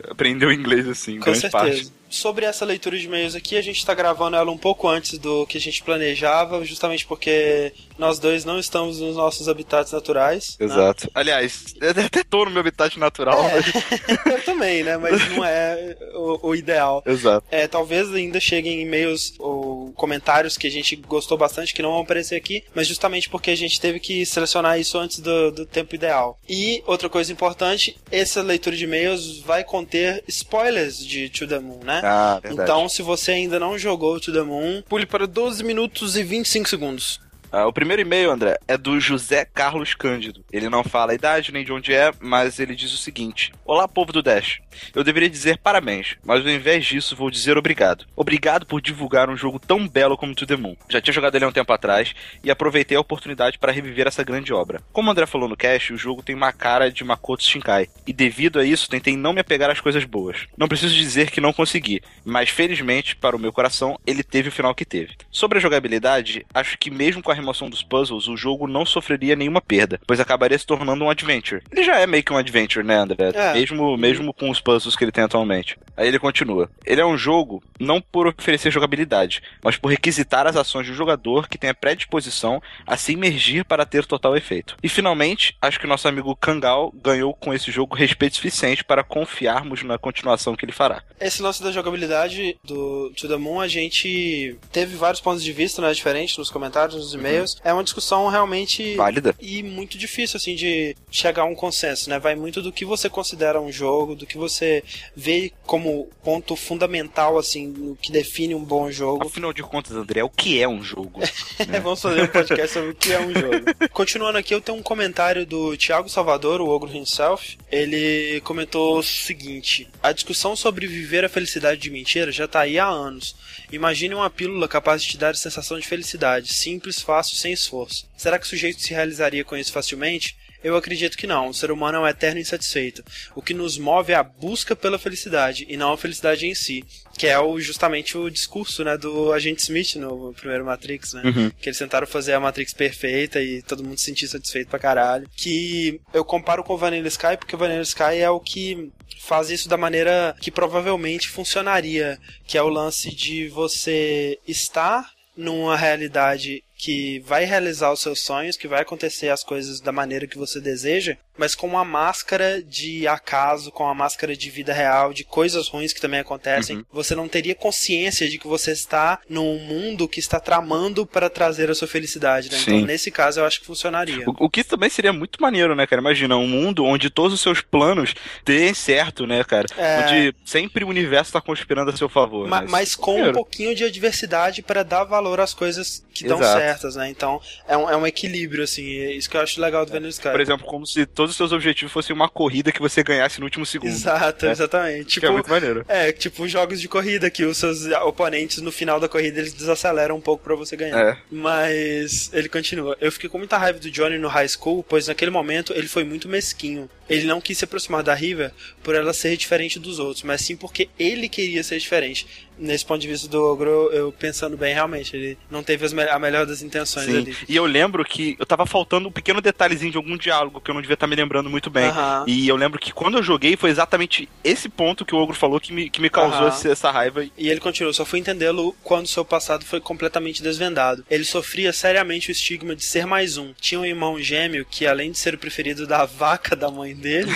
aprendeu 0.10 0.52
inglês 0.52 0.88
assim, 0.88 1.18
Com 1.18 1.26
grande 1.26 1.40
certeza. 1.40 1.58
parte 1.58 2.02
sobre 2.12 2.46
essa 2.46 2.66
leitura 2.66 2.98
de 2.98 3.06
e-mails 3.06 3.36
aqui, 3.36 3.56
a 3.56 3.62
gente 3.62 3.78
está 3.78 3.94
gravando 3.94 4.36
ela 4.36 4.52
um 4.52 4.58
pouco 4.58 4.88
antes 4.88 5.18
do 5.18 5.48
que 5.48 5.58
a 5.58 5.62
gente 5.62 5.82
planejava, 5.82 6.64
justamente 6.66 7.06
porque 7.08 7.74
nós 7.98 8.20
dois 8.20 8.44
não 8.44 8.60
estamos 8.60 9.00
nos 9.00 9.16
nossos 9.16 9.48
habitats 9.48 9.94
naturais. 9.94 10.58
Né? 10.60 10.66
Exato. 10.66 11.06
Né? 11.06 11.12
Aliás, 11.16 11.74
eu 11.80 11.90
até 11.90 12.24
tô 12.24 12.46
no 12.46 12.52
meu 12.52 12.60
habitat 12.60 13.00
natural. 13.00 13.42
É, 13.42 13.54
mas... 13.54 14.26
eu 14.28 14.44
também, 14.44 14.84
né? 14.84 14.98
Mas 14.98 15.30
não 15.30 15.46
é 15.46 15.96
o, 16.14 16.50
o, 16.50 16.56
ideal. 16.56 17.02
Exato. 17.06 17.48
É, 17.50 17.66
talvez 17.68 18.14
ainda 18.14 18.40
cheguem 18.40 18.82
e-mails 18.82 19.34
ou 19.40 19.81
comentários 19.92 20.58
que 20.58 20.68
a 20.68 20.72
gente 20.72 20.96
gostou 20.96 21.38
bastante 21.38 21.74
que 21.74 21.82
não 21.82 21.92
vão 21.92 22.02
aparecer 22.02 22.36
aqui, 22.36 22.64
mas 22.74 22.88
justamente 22.88 23.30
porque 23.30 23.52
a 23.52 23.56
gente 23.56 23.80
teve 23.80 24.00
que 24.00 24.26
selecionar 24.26 24.80
isso 24.80 24.98
antes 24.98 25.20
do, 25.20 25.52
do 25.52 25.66
tempo 25.66 25.96
ideal. 25.96 26.40
E 26.48 26.84
outra 26.86 27.10
coisa 27.10 27.32
importante, 27.32 27.98
essa 28.12 28.42
leitura 28.42 28.76
de 28.76 28.84
e-mails 28.84 29.40
vai 29.40 29.64
conter 29.64 30.24
spoilers 30.28 31.06
de 31.06 31.30
To 31.30 31.48
The 31.48 31.60
Moon, 31.60 31.80
né? 31.84 32.02
Ah, 32.04 32.40
verdade. 32.42 32.70
Então, 32.70 32.90
se 32.90 33.02
você 33.02 33.32
ainda 33.32 33.60
não 33.60 33.78
jogou 33.78 34.20
To 34.20 34.32
The 34.32 34.42
Moon, 34.42 34.84
pule 34.88 35.06
para 35.06 35.26
12 35.26 35.64
minutos 35.64 36.16
e 36.16 36.24
25 36.24 36.70
segundos. 36.70 37.20
Ah, 37.54 37.68
o 37.68 37.74
primeiro 37.74 38.02
e-mail, 38.02 38.32
André, 38.32 38.58
é 38.66 38.78
do 38.78 38.98
José 38.98 39.44
Carlos 39.44 39.94
Cândido. 39.94 40.42
Ele 40.54 40.70
não 40.70 40.86
fala 40.86 41.12
a 41.12 41.16
idade 41.16 41.52
nem 41.52 41.66
de 41.66 41.74
onde 41.74 41.94
é, 41.94 42.10
mas 42.22 42.60
ele 42.60 42.74
diz 42.74 42.94
o 42.94 42.98
seguinte: 42.98 43.52
Olá, 43.66 43.90
povo 43.90 44.14
do 44.14 44.24
Dash. 44.24 44.62
Eu 44.96 45.04
deveria 45.04 45.30
dizer 45.30 45.58
parabéns, 45.58 46.16
mas 46.24 46.46
ao 46.46 46.50
invés 46.50 46.86
disso 46.86 47.14
vou 47.14 47.30
dizer 47.30 47.58
obrigado. 47.58 48.06
Obrigado 48.16 48.66
por 48.66 48.82
divulgar 48.82 49.30
um 49.30 49.36
jogo 49.36 49.60
tão 49.60 49.86
belo 49.86 50.18
como 50.18 50.34
To 50.34 50.48
The 50.48 50.56
Moon. 50.56 50.78
Já 50.90 51.02
tinha 51.02 51.14
jogado 51.14 51.36
ele 51.36 51.44
há 51.44 51.48
um 51.50 51.52
tempo 51.52 51.74
atrás 51.74 52.14
e 52.42 52.50
aproveitei 52.50 52.98
a 52.98 53.02
oportunidade 53.02 53.60
para 53.60 53.74
reviver 53.74 54.08
essa 54.08 54.24
grande 54.24 54.54
obra. 54.54 54.82
Como 54.94 55.10
o 55.10 55.12
André 55.12 55.26
falou 55.26 55.50
no 55.50 55.58
cast, 55.58 55.92
o 55.92 55.98
jogo 55.98 56.24
tem 56.24 56.34
uma 56.34 56.54
cara 56.54 56.90
de 56.90 57.04
Makoto 57.04 57.44
Shinkai, 57.44 57.90
e 58.08 58.14
devido 58.14 58.60
a 58.60 58.66
isso 58.66 58.90
tentei 58.90 59.18
não 59.18 59.34
me 59.34 59.42
apegar 59.42 59.70
às 59.70 59.82
coisas 59.82 60.06
boas. 60.06 60.48
Não 60.58 60.70
preciso 60.70 60.96
dizer 60.96 61.30
que 61.30 61.42
não 61.42 61.52
consegui, 61.52 62.02
mas 62.24 62.50
felizmente, 62.50 63.16
para 63.16 63.36
o 63.36 63.40
meu 63.40 63.52
coração, 63.52 64.00
ele 64.08 64.24
teve 64.24 64.50
o 64.50 64.52
final 64.54 64.74
que 64.74 64.86
teve. 64.86 65.18
Sobre 65.30 65.58
a 65.58 65.62
jogabilidade, 65.62 66.46
acho 66.54 66.78
que 66.78 66.90
mesmo 66.90 67.22
com 67.22 67.32
a 67.32 67.36
remoção 67.42 67.70
dos 67.70 67.84
puzzles, 67.84 68.28
o 68.28 68.38
jogo 68.38 68.68
não 68.68 68.86
sofreria 68.86 69.36
nenhuma 69.36 69.60
perda, 69.62 70.00
pois 70.08 70.20
acabaria 70.20 70.58
se 70.58 70.66
tornando 70.66 71.04
um 71.04 71.10
adventure. 71.10 71.62
Ele 71.72 71.84
já 71.84 72.00
é 72.00 72.08
meio 72.08 72.24
que 72.24 72.32
um 72.32 72.38
adventure, 72.38 72.86
né, 72.86 72.96
André? 72.96 73.32
É. 73.34 73.54
Mesmo, 73.54 73.98
mesmo 73.98 74.34
com 74.34 74.50
os 74.50 74.62
puzzles 74.62 74.96
que 74.96 75.04
ele 75.04 75.12
tem 75.12 75.24
atualmente. 75.24 75.78
Aí 75.98 76.08
ele 76.08 76.20
continua. 76.20 76.70
Ele 76.86 77.02
é 77.02 77.06
um 77.06 77.18
jogo 77.18 77.62
não 77.80 78.02
por 78.02 78.28
oferecer 78.28 78.72
jogabilidade, 78.72 79.42
mas 79.64 79.76
por 79.76 79.90
requisitar 79.90 80.48
as 80.48 80.56
ações 80.56 80.88
do 80.88 80.94
jogador 80.94 81.48
que 81.50 81.58
tem 81.58 81.70
a 81.70 81.76
predisposição 81.76 82.62
a 82.86 82.96
se 82.96 83.14
imergir 83.14 83.66
para 83.66 83.86
ter 83.86 84.06
total 84.06 84.38
efeito. 84.38 84.78
E 84.82 84.90
finalmente, 84.90 85.58
acho 85.62 85.80
que 85.80 85.88
nosso 85.88 86.08
amigo 86.08 86.36
Kangal 86.36 86.94
ganhou 86.96 87.34
com 87.34 87.54
esse 87.54 87.72
jogo 87.72 87.96
respeito 87.96 88.36
suficiente 88.36 88.84
para 88.84 89.04
confiarmos 89.04 89.84
na 89.84 89.98
continuação 89.98 90.56
que 90.56 90.66
ele 90.66 90.72
fará. 90.72 91.04
Esse 91.20 91.42
lance 91.42 91.62
da 91.62 91.72
jogabilidade 91.72 92.58
do 92.64 93.12
To 93.16 93.28
The 93.28 93.38
Moon, 93.38 93.60
a 93.60 93.68
gente 93.68 94.58
teve 94.72 94.96
vários 94.96 95.22
pontos 95.22 95.44
de 95.44 95.52
vista 95.52 95.82
né, 95.82 95.92
diferentes 95.94 96.38
nos 96.38 96.50
comentários, 96.50 96.96
nos 96.96 97.14
e-mails. 97.14 97.31
É 97.64 97.74
uma 97.74 97.84
discussão 97.84 98.28
realmente 98.28 98.96
válida 98.96 99.36
e 99.40 99.64
muito 99.64 99.98
difícil 99.98 100.38
assim 100.38 100.56
de 100.56 100.96
chegar 101.10 101.44
a 101.44 101.46
um 101.46 101.56
consenso, 101.56 102.10
né? 102.10 102.20
Vai 102.20 102.36
muito 102.36 102.62
do 102.62 102.72
que 102.72 102.86
você 102.86 103.10
considera 103.10 103.60
um 103.60 103.72
jogo, 103.72 104.16
do 104.16 104.26
que 104.26 104.38
você 104.38 104.84
vê 105.16 105.52
como 105.66 106.10
ponto 106.24 106.56
fundamental 106.56 107.38
assim, 107.38 107.68
no 107.68 107.96
que 107.96 108.12
define 108.12 108.56
um 108.56 108.64
bom 108.64 108.92
jogo. 108.92 109.28
Afinal 109.28 109.54
de 109.54 109.64
contas, 109.64 109.96
André, 109.96 110.24
o 110.24 110.30
que 110.30 110.62
é 110.62 110.68
um 110.68 110.84
jogo? 110.84 111.20
né? 111.68 111.80
Vamos 111.82 112.02
fazer 112.02 112.24
um 112.24 112.28
podcast 112.28 112.74
sobre 112.74 112.90
o 112.90 112.96
que 112.96 113.12
é 113.12 113.20
um 113.20 113.34
jogo. 113.34 113.66
Continuando 113.92 114.38
aqui, 114.38 114.54
eu 114.54 114.62
tenho 114.62 114.78
um 114.78 114.84
comentário 114.84 115.46
do 115.46 115.76
Thiago 115.78 116.10
Salvador, 116.10 116.62
o 116.62 116.70
Ogro 116.70 116.96
himself. 116.96 117.58
Ele 117.72 118.42
comentou 118.42 119.00
o 119.00 119.04
seguinte: 119.04 119.88
a 120.02 120.12
discussão 120.12 120.56
sobre 120.56 120.88
viver 120.88 121.26
a 121.26 121.30
felicidade 121.30 121.82
de 121.82 121.90
mentira 121.90 122.32
já 122.32 122.48
tá 122.48 122.62
aí 122.62 122.80
há 122.80 122.88
anos. 122.88 123.36
Imagine 123.72 124.16
uma 124.16 124.30
pílula 124.30 124.68
capaz 124.68 125.02
de 125.02 125.10
te 125.10 125.18
dar 125.18 125.32
a 125.32 125.36
sensação 125.36 125.80
de 125.80 125.88
felicidade, 125.88 126.54
simples, 126.54 127.02
fácil, 127.02 127.21
sem 127.24 127.54
esforço. 127.54 128.08
Será 128.18 128.38
que 128.38 128.46
o 128.46 128.50
sujeito 128.50 128.82
se 128.82 128.94
realizaria 128.94 129.44
com 129.44 129.56
isso 129.56 129.72
facilmente? 129.72 130.36
Eu 130.64 130.76
acredito 130.76 131.18
que 131.18 131.26
não. 131.26 131.48
O 131.48 131.54
ser 131.54 131.72
humano 131.72 131.98
é 131.98 132.02
um 132.02 132.08
eterno 132.08 132.40
insatisfeito. 132.40 133.04
O 133.36 133.42
que 133.42 133.54
nos 133.54 133.78
move 133.78 134.14
é 134.14 134.16
a 134.16 134.24
busca 134.24 134.76
pela 134.76 135.00
felicidade 135.00 135.66
e 135.68 135.76
não 135.76 135.94
a 135.94 135.98
felicidade 135.98 136.46
em 136.46 136.54
si. 136.54 136.84
Que 137.18 137.28
é 137.28 137.40
o, 137.40 137.60
justamente 137.60 138.18
o 138.18 138.30
discurso 138.30 138.84
né, 138.84 138.98
do 138.98 139.34
agente 139.34 139.64
Smith 139.64 139.96
no 139.96 140.34
primeiro 140.34 140.66
Matrix, 140.66 141.14
né? 141.14 141.24
Uhum. 141.26 141.50
Que 141.50 141.70
eles 141.70 141.80
tentaram 141.80 142.06
fazer 142.06 142.34
a 142.34 142.40
Matrix 142.40 142.74
perfeita 142.74 143.42
e 143.42 143.62
todo 143.64 143.84
mundo 143.84 143.98
se 143.98 144.06
sentir 144.06 144.28
satisfeito 144.28 144.70
pra 144.70 144.80
caralho. 144.80 145.28
Que 145.36 146.00
eu 146.14 146.24
comparo 146.24 146.64
com 146.64 146.74
o 146.74 146.78
Vanilla 146.78 147.08
Sky 147.08 147.38
porque 147.38 147.56
o 147.56 147.60
Vanilla 147.60 147.82
Sky 147.82 148.18
é 148.20 148.30
o 148.30 148.40
que 148.40 148.92
faz 149.20 149.50
isso 149.50 149.70
da 149.70 149.78
maneira 149.78 150.36
que 150.40 150.52
provavelmente 150.52 151.30
funcionaria, 151.30 152.20
que 152.46 152.58
é 152.58 152.62
o 152.62 152.70
lance 152.70 153.14
de 153.14 153.48
você 153.50 154.40
estar 154.48 155.12
numa 155.36 155.78
realidade 155.78 156.64
que 156.82 157.20
vai 157.20 157.46
realizar 157.46 157.92
os 157.92 158.02
seus 158.02 158.22
sonhos, 158.22 158.58
que 158.58 158.68
vai 158.68 158.82
acontecer 158.82 159.30
as 159.30 159.44
coisas 159.44 159.80
da 159.80 159.92
maneira 159.92 160.26
que 160.26 160.38
você 160.38 160.60
deseja, 160.60 161.16
mas 161.42 161.56
com 161.56 161.66
uma 161.66 161.84
máscara 161.84 162.62
de 162.62 163.08
acaso, 163.08 163.72
com 163.72 163.84
uma 163.84 163.96
máscara 163.96 164.38
de 164.38 164.48
vida 164.52 164.72
real, 164.72 165.12
de 165.12 165.24
coisas 165.24 165.68
ruins 165.68 165.92
que 165.92 166.00
também 166.00 166.20
acontecem. 166.20 166.78
Uhum. 166.78 166.86
Você 166.94 167.16
não 167.16 167.28
teria 167.28 167.56
consciência 167.56 168.30
de 168.30 168.38
que 168.38 168.48
você 168.48 168.72
está 168.72 169.20
num 169.28 169.58
mundo 169.58 170.08
que 170.08 170.20
está 170.20 170.40
tramando 170.40 171.04
para 171.04 171.32
trazer 171.32 171.72
a 171.72 171.74
sua 171.74 171.88
felicidade, 171.88 172.52
né? 172.52 172.60
Então, 172.62 172.82
nesse 172.82 173.10
caso, 173.10 173.40
eu 173.40 173.46
acho 173.46 173.60
que 173.60 173.66
funcionaria. 173.66 174.24
O, 174.30 174.46
o, 174.46 174.50
que 174.52 174.64
também 174.64 174.88
seria 174.88 175.12
muito 175.12 175.42
maneiro, 175.42 175.76
né, 175.76 175.88
cara? 175.88 176.00
Imagina 176.00 176.38
um 176.38 176.48
mundo 176.48 176.86
onde 176.86 177.10
todos 177.10 177.34
os 177.34 177.42
seus 177.42 177.60
planos 177.60 178.14
deem 178.46 178.76
certo, 178.76 179.26
né, 179.26 179.44
cara? 179.44 179.66
É... 179.76 180.04
Onde 180.04 180.36
sempre 180.46 180.84
o 180.86 180.90
universo 180.90 181.30
está 181.30 181.42
conspirando 181.42 181.90
a 181.90 181.98
seu 181.98 182.08
favor. 182.08 182.48
Ma 182.48 182.62
né? 182.62 182.68
Mas 182.70 182.96
com 182.96 183.14
maneiro. 183.14 183.32
um 183.32 183.34
pouquinho 183.34 183.74
de 183.74 183.84
adversidade 183.84 184.62
para 184.62 184.84
dar 184.84 185.06
valor 185.06 185.40
às 185.40 185.56
coisas 185.56 186.06
que 186.14 186.28
Exato. 186.28 186.40
dão 186.40 186.52
certas, 186.52 186.96
né? 186.96 187.10
Então 187.10 187.42
é 187.68 187.76
um, 187.76 187.90
é 187.90 187.98
um 187.98 188.06
equilíbrio, 188.06 188.64
assim. 188.64 188.86
É 189.00 189.14
isso 189.14 189.28
que 189.28 189.36
eu 189.36 189.42
acho 189.42 189.60
legal 189.60 189.88
do 189.88 189.92
Vanilla 189.92 190.12
Sky. 190.12 190.30
Por 190.30 190.40
exemplo, 190.40 190.68
como 190.68 190.86
se 190.86 191.04
todos 191.08 191.31
os 191.32 191.38
seus 191.38 191.52
objetivos 191.52 191.92
fossem 191.92 192.16
uma 192.16 192.30
corrida 192.30 192.72
que 192.72 192.80
você 192.80 193.04
ganhasse 193.04 193.40
no 193.40 193.46
último 193.46 193.66
segundo. 193.66 193.90
Exato, 193.90 194.46
né? 194.46 194.52
exatamente. 194.52 195.06
Tipo, 195.06 195.20
que 195.20 195.26
é 195.26 195.30
tipo, 195.30 195.34
muito 195.34 195.50
maneiro. 195.50 195.86
É, 195.88 196.12
tipo 196.12 196.48
jogos 196.48 196.80
de 196.80 196.88
corrida 196.88 197.30
que 197.30 197.44
os 197.44 197.58
seus 197.58 197.86
oponentes 198.04 198.62
no 198.62 198.72
final 198.72 199.00
da 199.00 199.08
corrida 199.08 199.40
eles 199.40 199.54
desaceleram 199.54 200.16
um 200.16 200.22
pouco 200.22 200.44
para 200.44 200.56
você 200.56 200.76
ganhar. 200.76 201.00
É. 201.00 201.18
Mas 201.32 202.30
ele 202.34 202.50
continua. 202.50 202.96
Eu 203.00 203.12
fiquei 203.12 203.30
com 203.30 203.38
muita 203.38 203.58
raiva 203.58 203.80
do 203.80 203.90
Johnny 203.90 204.18
no 204.18 204.28
high 204.28 204.48
school, 204.48 204.84
pois 204.88 205.08
naquele 205.08 205.32
momento 205.32 205.74
ele 205.74 205.88
foi 205.88 206.04
muito 206.04 206.28
mesquinho. 206.30 206.90
Ele 207.12 207.26
não 207.26 207.42
quis 207.42 207.58
se 207.58 207.66
aproximar 207.66 208.04
da 208.04 208.14
Riva 208.14 208.54
por 208.84 208.96
ela 208.96 209.14
ser 209.14 209.36
diferente 209.38 209.80
dos 209.80 210.00
outros, 210.00 210.24
mas 210.24 210.42
sim 210.42 210.56
porque 210.56 210.90
ele 210.98 211.28
queria 211.30 211.64
ser 211.64 211.80
diferente 211.80 212.26
nesse 212.62 212.86
ponto 212.86 213.02
de 213.02 213.08
vista 213.08 213.28
do 213.28 213.44
Ogro, 213.44 213.90
eu 213.92 214.12
pensando 214.12 214.56
bem, 214.56 214.74
realmente, 214.74 215.16
ele 215.16 215.38
não 215.50 215.64
teve 215.64 215.94
me 215.94 216.04
a 216.04 216.20
melhor 216.20 216.46
das 216.46 216.62
intenções 216.62 217.08
Sim. 217.08 217.18
ali. 217.18 217.36
E 217.50 217.56
eu 217.56 217.66
lembro 217.66 218.06
que 218.06 218.36
eu 218.40 218.46
tava 218.46 218.66
faltando 218.66 219.10
um 219.10 219.12
pequeno 219.12 219.42
detalhezinho 219.42 219.92
de 219.92 219.98
algum 219.98 220.16
diálogo 220.16 220.62
que 220.62 220.70
eu 220.70 220.74
não 220.74 220.82
devia 220.82 220.94
estar 220.94 221.08
tá 221.08 221.10
me 221.10 221.16
lembrando 221.16 221.50
muito 221.50 221.70
bem. 221.70 221.90
Uh 221.90 221.94
-huh. 221.94 222.24
E 222.28 222.48
eu 222.48 222.56
lembro 222.56 222.80
que 222.80 222.94
quando 222.94 223.18
eu 223.18 223.24
joguei 223.24 223.58
foi 223.58 223.72
exatamente 223.72 224.30
esse 224.44 224.70
ponto 224.70 225.04
que 225.04 225.16
o 225.16 225.18
Ogro 225.18 225.36
falou 225.36 225.60
que 225.60 225.74
me, 225.74 225.90
que 225.90 226.00
me 226.00 226.10
causou 226.10 226.48
uh 226.48 226.52
-huh. 226.52 226.72
essa 226.72 226.92
raiva. 226.92 227.26
E 227.38 227.50
ele 227.50 227.60
continuou, 227.60 227.94
só 227.94 228.06
fui 228.06 228.20
entendê-lo 228.20 228.76
quando 228.84 229.08
seu 229.08 229.26
passado 229.26 229.66
foi 229.66 229.82
completamente 229.82 230.44
desvendado. 230.44 231.04
Ele 231.10 231.26
sofria 231.26 231.74
seriamente 231.74 232.30
o 232.30 232.32
estigma 232.32 232.76
de 232.76 232.84
ser 232.84 233.08
mais 233.08 233.38
um. 233.38 233.54
Tinha 233.60 233.82
um 233.82 233.86
irmão 233.86 234.20
gêmeo 234.20 234.66
que, 234.70 234.86
além 234.86 235.12
de 235.12 235.18
ser 235.18 235.34
o 235.34 235.38
preferido 235.38 235.88
da 235.88 236.06
vaca 236.22 236.56
da 236.56 236.70
mãe 236.70 236.94
dele, 237.02 237.32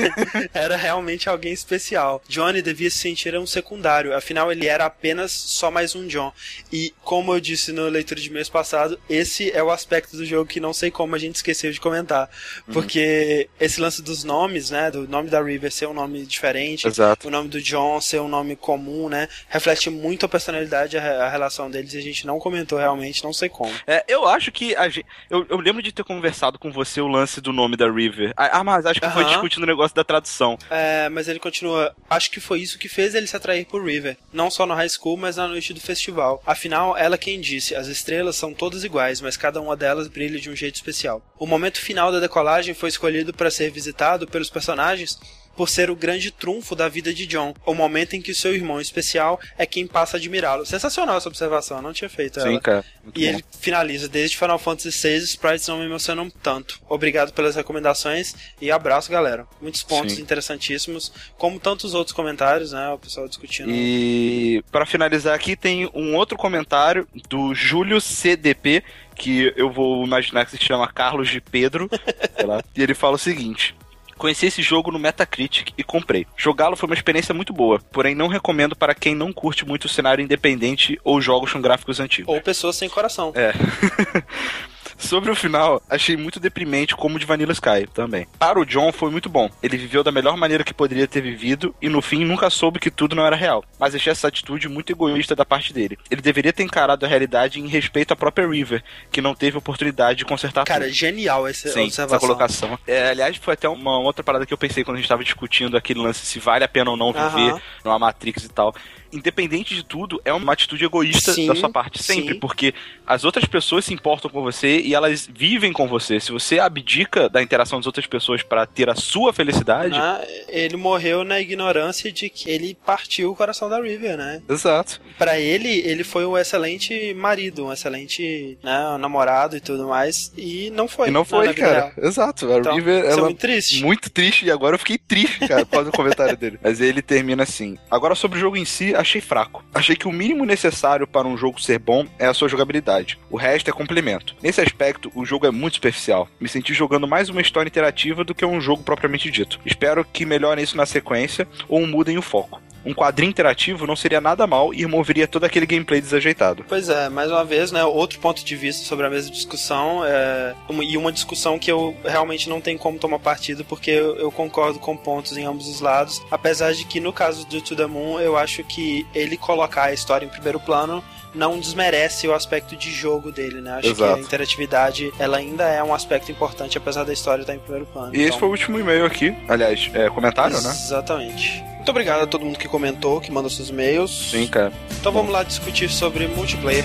era 0.54 0.76
realmente 0.76 1.28
alguém 1.28 1.52
especial. 1.52 2.22
Johnny 2.28 2.62
devia 2.62 2.90
se 2.90 2.98
sentir 2.98 3.36
um 3.36 3.46
secundário, 3.46 4.14
afinal 4.14 4.52
ele 4.52 4.66
era 4.66 4.86
apenas 4.86 5.32
só 5.32 5.70
mais 5.70 5.94
um 5.94 6.06
John. 6.06 6.32
E 6.72 6.92
como 7.02 7.34
eu 7.34 7.40
disse 7.40 7.72
no 7.72 7.88
leitura 7.88 8.20
de 8.20 8.30
mês 8.30 8.48
passado, 8.48 8.98
esse 9.08 9.50
é 9.50 9.62
o 9.62 9.70
aspecto 9.70 10.16
do 10.16 10.24
jogo 10.24 10.46
que 10.46 10.60
não 10.60 10.72
sei 10.72 10.90
como 10.90 11.14
a 11.14 11.18
gente 11.18 11.36
esqueceu 11.36 11.72
de 11.72 11.80
comentar. 11.80 12.28
Uhum. 12.66 12.74
Porque 12.74 13.48
uhum. 13.48 13.66
esse 13.66 13.80
lance 13.80 14.02
dos 14.02 14.24
nomes, 14.24 14.70
né? 14.70 14.90
Do 14.90 15.08
nome 15.08 15.28
da 15.28 15.42
River 15.42 15.72
ser 15.72 15.86
um 15.86 15.94
nome 15.94 16.24
diferente, 16.26 16.86
Exato. 16.86 17.26
o 17.26 17.30
nome 17.30 17.48
do 17.48 17.60
John 17.60 18.00
ser 18.00 18.20
um 18.20 18.28
nome 18.28 18.54
comum, 18.56 19.08
né? 19.08 19.28
Reflete 19.48 19.90
muito 19.90 20.26
a 20.26 20.28
personalidade, 20.28 20.96
a, 20.98 21.24
a 21.24 21.28
relação 21.28 21.70
deles 21.70 21.94
e 21.94 21.98
a 21.98 22.02
gente 22.02 22.26
não 22.26 22.38
comentou 22.38 22.78
realmente, 22.78 23.24
não 23.24 23.32
sei 23.32 23.48
como. 23.48 23.72
É, 23.86 24.04
eu 24.08 24.26
acho 24.26 24.52
que 24.52 24.74
a 24.76 24.88
gente, 24.88 25.06
eu, 25.30 25.46
eu 25.48 25.58
lembro 25.58 25.82
de 25.82 25.92
ter 25.92 26.04
conversado 26.04 26.58
com 26.58 26.70
você 26.70 27.00
o 27.00 27.08
lance 27.08 27.40
do 27.40 27.52
nome 27.52 27.76
da 27.76 27.90
River. 27.90 28.32
Ah, 28.36 28.62
mas 28.64 28.86
acho 28.96 29.14
que 29.14 29.22
foi 29.22 29.24
discutindo 29.24 29.62
o 29.64 29.66
negócio 29.66 29.94
da 29.94 30.04
tradução. 30.04 30.58
É, 30.70 31.08
mas 31.08 31.28
ele 31.28 31.38
continua. 31.38 31.94
Acho 32.08 32.30
que 32.30 32.40
foi 32.40 32.60
isso 32.60 32.78
que 32.78 32.88
fez 32.88 33.14
ele 33.14 33.26
se 33.26 33.36
atrair 33.36 33.66
por 33.66 33.84
River. 33.84 34.16
Não 34.32 34.50
só 34.50 34.66
no 34.66 34.74
high 34.74 34.88
school, 34.88 35.16
mas 35.16 35.36
na 35.36 35.48
noite 35.48 35.72
do 35.72 35.80
festival. 35.80 36.42
Afinal, 36.46 36.96
ela 36.96 37.18
quem 37.18 37.40
disse: 37.40 37.74
as 37.74 37.86
estrelas 37.86 38.36
são 38.36 38.52
todas 38.54 38.84
iguais, 38.84 39.20
mas 39.20 39.36
cada 39.36 39.60
uma 39.60 39.76
delas 39.76 40.08
brilha 40.08 40.38
de 40.38 40.50
um 40.50 40.56
jeito 40.56 40.76
especial. 40.76 41.22
O 41.38 41.46
momento 41.46 41.80
final 41.80 42.10
da 42.10 42.20
decolagem 42.20 42.74
foi 42.74 42.88
escolhido 42.88 43.32
para 43.32 43.50
ser 43.50 43.70
visitado 43.70 44.26
pelos 44.26 44.50
personagens 44.50 45.18
por 45.56 45.68
ser 45.68 45.90
o 45.90 45.96
grande 45.96 46.30
trunfo 46.30 46.76
da 46.76 46.88
vida 46.88 47.12
de 47.12 47.26
John, 47.26 47.54
o 47.64 47.74
momento 47.74 48.14
em 48.14 48.22
que 48.22 48.34
seu 48.34 48.54
irmão 48.54 48.80
especial 48.80 49.40
é 49.56 49.64
quem 49.64 49.86
passa 49.86 50.16
a 50.16 50.18
admirá-lo. 50.18 50.66
Sensacional 50.66 51.16
essa 51.16 51.28
observação, 51.28 51.80
não 51.80 51.92
tinha 51.92 52.08
feito 52.08 52.38
ela. 52.38 52.50
Sim, 52.50 52.60
cara. 52.60 52.84
e 53.14 53.20
bom. 53.20 53.26
ele 53.26 53.44
finaliza, 53.58 54.08
desde 54.08 54.36
Final 54.36 54.58
Fantasy 54.58 54.90
VI, 54.90 55.24
sprites 55.24 55.66
não 55.68 55.78
me 55.78 55.86
emocionam 55.86 56.28
tanto. 56.30 56.80
Obrigado 56.88 57.32
pelas 57.32 57.56
recomendações 57.56 58.34
e 58.60 58.70
abraço, 58.70 59.10
galera. 59.10 59.46
Muitos 59.60 59.82
pontos 59.82 60.16
Sim. 60.16 60.22
interessantíssimos, 60.22 61.12
como 61.38 61.58
tantos 61.58 61.94
outros 61.94 62.14
comentários, 62.14 62.72
né, 62.72 62.90
o 62.90 62.98
pessoal 62.98 63.26
discutindo. 63.26 63.70
E 63.70 64.62
para 64.70 64.84
finalizar 64.84 65.34
aqui 65.34 65.56
tem 65.56 65.90
um 65.94 66.14
outro 66.14 66.36
comentário 66.36 67.08
do 67.28 67.54
Júlio 67.54 68.00
CDP, 68.00 68.82
que 69.14 69.52
eu 69.56 69.70
vou 69.70 70.04
imaginar 70.04 70.44
que 70.44 70.50
se 70.50 70.62
chama 70.62 70.92
Carlos 70.92 71.28
de 71.28 71.40
Pedro, 71.40 71.88
e 72.76 72.82
ele 72.82 72.94
fala 72.94 73.16
o 73.16 73.18
seguinte: 73.18 73.74
Conheci 74.18 74.46
esse 74.46 74.62
jogo 74.62 74.90
no 74.90 74.98
Metacritic 74.98 75.72
e 75.76 75.84
comprei. 75.84 76.26
Jogá-lo 76.36 76.76
foi 76.76 76.88
uma 76.88 76.94
experiência 76.94 77.34
muito 77.34 77.52
boa, 77.52 77.80
porém 77.92 78.14
não 78.14 78.28
recomendo 78.28 78.74
para 78.74 78.94
quem 78.94 79.14
não 79.14 79.32
curte 79.32 79.66
muito 79.66 79.84
o 79.84 79.88
cenário 79.88 80.22
independente 80.22 80.98
ou 81.04 81.20
jogos 81.20 81.52
com 81.52 81.60
gráficos 81.60 82.00
antigos. 82.00 82.34
Ou 82.34 82.40
pessoas 82.40 82.76
sem 82.76 82.88
coração. 82.88 83.32
É. 83.34 83.52
Sobre 84.98 85.30
o 85.30 85.36
final, 85.36 85.82
achei 85.88 86.16
muito 86.16 86.40
deprimente 86.40 86.96
como 86.96 87.16
o 87.16 87.18
de 87.18 87.26
Vanilla 87.26 87.52
Sky 87.52 87.86
também. 87.92 88.26
Para 88.38 88.58
o 88.58 88.64
John 88.64 88.92
foi 88.92 89.10
muito 89.10 89.28
bom. 89.28 89.50
Ele 89.62 89.76
viveu 89.76 90.02
da 90.02 90.10
melhor 90.10 90.36
maneira 90.36 90.64
que 90.64 90.72
poderia 90.74 91.06
ter 91.06 91.20
vivido 91.20 91.74
e 91.80 91.88
no 91.88 92.00
fim 92.00 92.24
nunca 92.24 92.48
soube 92.50 92.80
que 92.80 92.90
tudo 92.90 93.14
não 93.14 93.24
era 93.26 93.36
real. 93.36 93.64
Mas 93.78 93.94
achei 93.94 94.10
essa 94.10 94.28
atitude 94.28 94.68
muito 94.68 94.92
egoísta 94.92 95.36
da 95.36 95.44
parte 95.44 95.72
dele. 95.72 95.98
Ele 96.10 96.20
deveria 96.20 96.52
ter 96.52 96.62
encarado 96.62 97.04
a 97.04 97.08
realidade 97.08 97.60
em 97.60 97.66
respeito 97.68 98.12
à 98.12 98.16
própria 98.16 98.48
River, 98.48 98.82
que 99.10 99.20
não 99.20 99.34
teve 99.34 99.58
oportunidade 99.58 100.18
de 100.18 100.24
consertar 100.24 100.64
Cara, 100.64 100.84
tudo. 100.84 100.94
genial 100.94 101.46
essa 101.46 101.68
Sim, 101.68 101.84
observação. 101.84 102.04
essa 102.06 102.18
colocação. 102.18 102.78
É, 102.86 103.10
aliás, 103.10 103.36
foi 103.36 103.54
até 103.54 103.68
uma 103.68 103.98
outra 103.98 104.24
parada 104.24 104.46
que 104.46 104.52
eu 104.52 104.58
pensei 104.58 104.82
quando 104.82 104.96
a 104.96 104.98
gente 104.98 105.06
estava 105.06 105.22
discutindo 105.24 105.76
aquele 105.76 106.00
lance 106.00 106.24
se 106.24 106.38
vale 106.38 106.64
a 106.64 106.68
pena 106.68 106.90
ou 106.90 106.96
não 106.96 107.12
viver 107.12 107.50
Aham. 107.52 107.60
numa 107.84 107.98
Matrix 107.98 108.44
e 108.44 108.48
tal 108.48 108.74
independente 109.12 109.74
de 109.74 109.84
tudo, 109.84 110.20
é 110.24 110.32
uma 110.32 110.52
atitude 110.52 110.84
egoísta 110.84 111.32
Sim, 111.32 111.46
da 111.46 111.54
sua 111.54 111.70
parte, 111.70 112.02
sempre, 112.02 112.34
sim. 112.34 112.40
porque 112.40 112.74
as 113.06 113.24
outras 113.24 113.44
pessoas 113.44 113.84
se 113.84 113.94
importam 113.94 114.30
com 114.30 114.42
você 114.42 114.80
e 114.80 114.94
elas 114.94 115.28
vivem 115.32 115.72
com 115.72 115.86
você. 115.86 116.18
Se 116.20 116.32
você 116.32 116.58
abdica 116.58 117.28
da 117.28 117.42
interação 117.42 117.78
das 117.78 117.86
outras 117.86 118.06
pessoas 118.06 118.42
para 118.42 118.66
ter 118.66 118.88
a 118.88 118.94
sua 118.94 119.32
felicidade. 119.32 119.96
Ah, 119.96 120.24
ele 120.48 120.76
morreu 120.76 121.24
na 121.24 121.40
ignorância 121.40 122.10
de 122.10 122.28
que 122.28 122.50
ele 122.50 122.76
partiu 122.84 123.30
o 123.30 123.36
coração 123.36 123.68
da 123.68 123.80
River, 123.80 124.16
né? 124.16 124.42
Exato. 124.48 125.00
Pra 125.18 125.38
ele, 125.38 125.68
ele 125.68 126.04
foi 126.04 126.26
um 126.26 126.36
excelente 126.36 127.14
marido, 127.14 127.66
um 127.66 127.72
excelente 127.72 128.58
né, 128.62 128.96
namorado 128.98 129.56
e 129.56 129.60
tudo 129.60 129.86
mais, 129.86 130.32
e 130.36 130.70
não 130.70 130.88
foi. 130.88 131.08
E 131.08 131.10
não 131.10 131.24
foi, 131.24 131.52
cara. 131.54 131.92
real. 131.94 132.08
Exato. 132.08 132.52
A 132.52 132.58
Então, 132.58 132.74
River, 132.74 132.98
isso 133.00 133.08
é 133.08 133.12
ela 133.12 133.22
muito 133.22 133.38
triste. 133.38 133.82
Muito 133.82 134.10
triste, 134.10 134.46
e 134.46 134.50
agora 134.50 134.74
eu 134.74 134.78
fiquei 134.78 134.98
triste, 134.98 135.46
cara, 135.46 135.64
por 135.64 135.72
causa 135.72 135.90
do 135.90 135.96
comentário 135.96 136.36
dele. 136.36 136.58
Mas 136.62 136.80
ele 136.80 137.02
termina 137.02 137.42
assim. 137.42 137.78
Agora, 137.90 138.14
sobre 138.14 138.38
o 138.38 138.40
jogo 138.40 138.56
em 138.56 138.64
si, 138.64 138.94
achei 138.96 139.20
fraco. 139.20 139.64
Achei 139.72 139.94
que 139.96 140.08
o 140.08 140.12
mínimo 140.12 140.44
necessário 140.44 141.06
para 141.06 141.28
um 141.28 141.36
jogo 141.36 141.60
ser 141.60 141.78
bom 141.78 142.06
é 142.18 142.26
a 142.26 142.34
sua 142.34 142.48
jogabilidade. 142.48 143.18
O 143.30 143.36
resto 143.36 143.70
é 143.70 143.72
complemento. 143.72 144.34
Nesse 144.42 144.60
aspecto, 144.60 145.10
o 145.14 145.24
jogo 145.24 145.46
é 145.46 145.50
muito 145.50 145.74
superficial. 145.74 146.28
Me 146.40 146.48
senti 146.48 146.74
jogando 146.74 147.06
mais 147.06 147.28
uma 147.28 147.40
história 147.40 147.68
interativa 147.68 148.24
do 148.24 148.34
que 148.34 148.44
um 148.44 148.60
jogo 148.60 148.82
propriamente 148.82 149.30
dito. 149.30 149.60
Espero 149.64 150.04
que 150.04 150.26
melhorem 150.26 150.64
isso 150.64 150.76
na 150.76 150.86
sequência 150.86 151.46
ou 151.68 151.86
mudem 151.86 152.18
o 152.18 152.22
foco. 152.22 152.60
Um 152.86 152.94
quadrinho 152.94 153.30
interativo 153.30 153.84
não 153.84 153.96
seria 153.96 154.20
nada 154.20 154.46
mal 154.46 154.72
e 154.72 154.78
removeria 154.78 155.26
todo 155.26 155.42
aquele 155.42 155.66
gameplay 155.66 156.00
desajeitado. 156.00 156.64
Pois 156.68 156.88
é, 156.88 157.08
mais 157.08 157.30
uma 157.30 157.44
vez, 157.44 157.72
né, 157.72 157.84
outro 157.84 158.20
ponto 158.20 158.44
de 158.44 158.54
vista 158.54 158.86
sobre 158.86 159.04
a 159.04 159.10
mesma 159.10 159.32
discussão 159.32 160.04
é, 160.04 160.54
e 160.82 160.96
uma 160.96 161.10
discussão 161.10 161.58
que 161.58 161.70
eu 161.70 161.96
realmente 162.04 162.48
não 162.48 162.60
tenho 162.60 162.78
como 162.78 162.96
tomar 162.96 163.18
partido 163.18 163.64
porque 163.64 163.90
eu, 163.90 164.16
eu 164.16 164.30
concordo 164.30 164.78
com 164.78 164.96
pontos 164.96 165.36
em 165.36 165.44
ambos 165.44 165.66
os 165.68 165.80
lados, 165.80 166.22
apesar 166.30 166.72
de 166.72 166.84
que 166.84 167.00
no 167.00 167.12
caso 167.12 167.44
do 167.46 167.60
To 167.60 167.74
The 167.74 167.86
Moon 167.86 168.20
eu 168.20 168.36
acho 168.36 168.62
que 168.62 169.04
ele 169.12 169.36
colocar 169.36 169.84
a 169.84 169.92
história 169.92 170.24
em 170.24 170.28
primeiro 170.28 170.60
plano 170.60 171.02
não 171.36 171.58
desmerece 171.60 172.26
o 172.26 172.34
aspecto 172.34 172.74
de 172.74 172.90
jogo 172.90 173.30
dele, 173.30 173.60
né? 173.60 173.72
Acho 173.74 173.88
Exato. 173.88 174.14
que 174.14 174.20
a 174.20 174.22
interatividade 174.22 175.12
ela 175.18 175.36
ainda 175.36 175.64
é 175.68 175.82
um 175.82 175.94
aspecto 175.94 176.32
importante 176.32 176.78
apesar 176.78 177.04
da 177.04 177.12
história 177.12 177.42
estar 177.42 177.54
em 177.54 177.58
primeiro 177.58 177.86
plano. 177.86 178.14
E 178.14 178.18
esse 178.18 178.28
Então- 178.28 178.38
foi 178.40 178.48
o 178.48 178.50
último 178.52 178.78
e-mail 178.80 179.04
aqui. 179.04 179.36
Aliás, 179.48 179.90
é 179.94 180.08
comentário, 180.10 180.60
né? 180.60 180.70
Exatamente. 180.70 181.62
Muito 181.76 181.90
obrigado 181.90 182.22
a 182.22 182.26
todo 182.26 182.44
mundo 182.44 182.58
que 182.58 182.66
comentou, 182.66 183.20
que 183.20 183.30
mandou 183.30 183.48
seus 183.50 183.68
e-mails. 183.68 184.30
Sim, 184.30 184.46
cara. 184.48 184.72
Então 184.98 185.12
vamos 185.12 185.30
lá 185.30 185.42
discutir 185.44 185.88
sobre 185.88 186.26
multiplayer. 186.26 186.84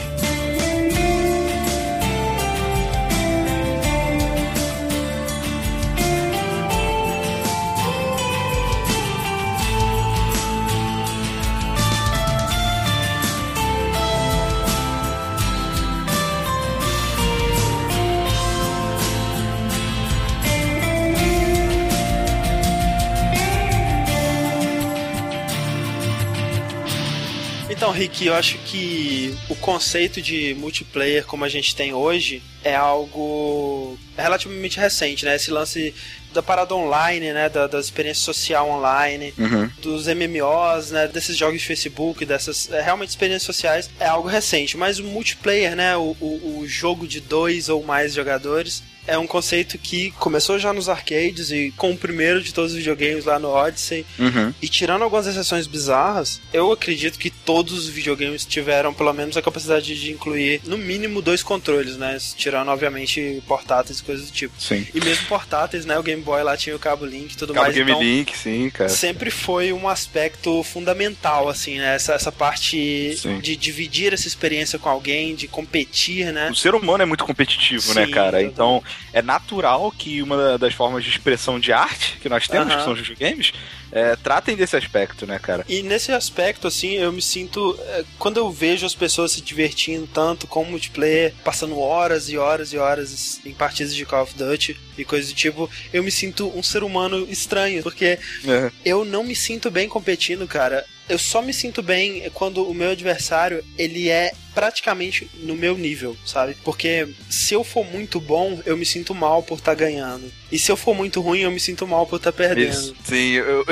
Rick, 28.02 28.26
eu 28.26 28.34
acho 28.34 28.58
que 28.66 29.38
o 29.48 29.56
conceito 29.56 30.20
de 30.24 30.56
multiplayer 30.56 31.24
como 31.24 31.46
a 31.46 31.50
gente 31.50 31.76
tem 31.76 31.94
hoje 31.94 32.42
é 32.64 32.76
algo 32.76 33.96
relativamente 34.18 34.80
recente, 34.80 35.24
né? 35.24 35.36
Esse 35.36 35.52
lance 35.52 35.94
da 36.34 36.42
parada 36.42 36.74
online, 36.74 37.32
né? 37.32 37.48
Da, 37.48 37.68
da 37.68 37.80
experiência 37.80 38.24
social 38.24 38.68
online, 38.68 39.32
Uhum. 39.38 39.70
dos 39.84 40.08
MMOs, 40.08 40.90
né? 40.90 41.08
Desses 41.10 41.38
jogos 41.38 41.62
de 41.62 41.68
Facebook, 41.68 42.26
dessas 42.26 42.72
é, 42.72 42.82
realmente 42.82 43.10
experiências 43.10 43.44
sociais, 43.44 43.88
é 44.00 44.08
algo 44.08 44.28
recente. 44.28 44.78
Mas 44.78 44.98
o 44.98 45.04
multiplayer, 45.04 45.76
né? 45.76 45.96
O, 45.96 46.18
o, 46.20 46.60
o 46.62 46.68
jogo 46.68 47.08
de 47.08 47.20
dois 47.20 47.70
ou 47.70 47.84
mais 47.84 48.16
jogadores. 48.16 48.82
É 49.08 49.18
um 49.18 49.26
conceito 49.28 49.78
que 49.78 50.12
começou 50.12 50.60
já 50.60 50.72
nos 50.72 50.88
arcades 50.88 51.52
e 51.52 51.74
com 51.76 51.92
o 51.92 51.98
primeiro 51.98 52.42
de 52.42 52.54
todos 52.54 52.72
os 52.72 52.78
videogames 52.78 53.26
lá 53.26 53.40
no 53.40 53.50
Odyssey. 53.50 54.06
Uhum. 54.20 54.54
E 54.62 54.68
tirando 54.70 55.02
algumas 55.04 55.26
exceções 55.28 55.66
bizarras, 55.68 56.40
eu 56.54 56.72
acredito 56.72 57.18
que 57.18 57.30
todos 57.30 57.74
os 57.74 57.88
videogames 57.90 58.46
tiveram 58.46 58.94
pelo 58.94 59.12
menos 59.14 59.36
a 59.38 59.42
capacidade 59.42 60.00
de 60.00 60.12
incluir 60.12 60.62
no 60.66 60.78
mínimo 60.78 61.22
dois 61.22 61.42
controles, 61.42 61.98
né? 61.98 62.18
Tirando, 62.36 62.70
obviamente, 62.70 63.42
portáteis 63.48 64.00
e 64.00 64.04
coisas 64.04 64.28
do 64.28 64.32
tipo. 64.34 64.54
Sim. 64.60 64.86
E 64.94 65.00
mesmo 65.04 65.26
portáteis, 65.28 65.86
né? 65.86 65.98
O 65.98 66.04
Game 66.04 66.22
Boy 66.22 66.44
lá 66.44 66.56
tinha 66.56 66.76
o 66.76 66.80
cabo 66.80 67.06
Link 67.06 67.34
e 67.34 67.38
tudo 67.38 67.54
Cabo 67.54 67.64
mais. 67.66 67.76
Game 67.76 67.90
então, 67.92 68.04
Link, 68.04 68.38
sim, 68.38 68.70
cara. 68.70 68.90
sempre 68.90 69.32
foi 69.32 69.74
um 69.74 69.88
aspecto 69.90 70.62
fundamental, 70.64 71.50
assim, 71.50 71.78
né? 71.80 71.96
Essa, 71.96 72.14
essa 72.14 72.32
parte 72.32 73.16
Sim. 73.18 73.40
de 73.40 73.56
dividir 73.56 74.14
essa 74.14 74.28
experiência 74.28 74.78
com 74.78 74.90
alguém, 74.90 75.36
de 75.36 75.48
competir, 75.48 76.32
né? 76.32 76.50
O 76.52 76.56
ser 76.56 76.76
humano 76.76 77.04
é 77.04 77.06
muito 77.06 77.24
competitivo, 77.24 77.94
né, 77.94 78.06
Sim, 78.06 78.12
cara? 78.12 78.42
eu- 78.42 78.48
Então 78.48 78.84
é 79.14 79.22
natural 79.22 79.92
que 79.98 80.22
uma 80.22 80.58
das 80.58 80.74
formas 80.74 81.04
de 81.04 81.10
expressão 81.10 81.60
de 81.60 81.72
arte 81.72 82.18
que 82.22 82.30
nós 82.30 82.48
temos, 82.48 82.68
Aham. 82.68 82.78
que 82.78 82.84
são 82.84 82.94
os 82.94 83.00
videogames, 83.00 83.52
é, 83.92 84.16
tratem 84.16 84.56
desse 84.56 84.78
aspecto, 84.78 85.28
né, 85.28 85.38
cara? 85.38 85.66
E 85.68 85.84
nesse 85.84 86.12
aspecto, 86.14 86.66
assim, 86.68 86.94
eu 86.94 87.12
me 87.12 87.22
sinto. 87.22 87.78
é, 87.88 88.06
Quando 88.18 88.38
eu 88.38 88.50
vejo 88.50 88.86
as 88.86 88.96
pessoas 88.96 89.34
se 89.34 89.42
divertindo 89.42 90.08
tanto 90.08 90.48
com 90.48 90.64
multiplayer, 90.64 91.34
passando 91.44 91.78
horas 91.78 92.30
e 92.30 92.38
horas 92.38 92.72
e 92.72 92.78
horas 92.78 93.42
em 93.46 93.54
partidas 93.54 93.94
de 93.94 94.06
Call 94.06 94.24
of 94.24 94.34
Duty 94.34 94.80
e 94.98 95.04
coisas 95.04 95.30
do 95.32 95.36
tipo, 95.36 95.70
eu 95.92 96.02
me 96.04 96.12
sinto 96.12 96.48
um 96.58 96.64
ser 96.64 96.84
humano 96.84 97.28
estranho, 97.30 97.84
porque 97.84 98.18
É. 98.48 98.72
eu 98.86 99.04
não 99.04 99.24
me 99.26 99.36
sinto 99.36 99.70
bem 99.70 99.90
competindo, 99.90 100.48
cara. 100.48 100.86
Eu 101.10 101.20
só 101.20 101.42
me 101.42 101.54
sinto 101.54 101.82
bem 101.84 102.30
quando 102.34 102.64
o 102.64 102.74
meu 102.74 102.92
adversário, 102.92 103.62
ele 103.78 104.08
é 104.08 104.32
praticamente 104.54 105.30
no 105.36 105.56
meu 105.56 105.78
nível, 105.78 106.16
sabe? 106.26 106.56
Porque 106.64 107.08
se 107.30 107.54
eu 107.54 107.64
for 107.64 107.86
muito 107.86 108.20
bom, 108.20 108.62
eu 108.66 108.78
me 108.78 108.86
sinto 108.86 109.14
mal 109.14 109.44
por 109.44 109.58
estar 109.58 109.76
ganhando. 109.76 110.32
E 110.52 110.60
se 110.60 110.72
eu 110.72 110.78
for 110.78 110.94
muito 110.94 111.22
ruim, 111.22 111.40
eu 111.40 111.52
me 111.52 111.60
sinto 111.60 111.88
mal 111.88 112.06
por 112.06 112.18
estar 112.18 112.32
perdendo. 112.32 112.70
Isso. 112.70 112.96
Sim, 113.04 113.34
eu, 113.34 113.66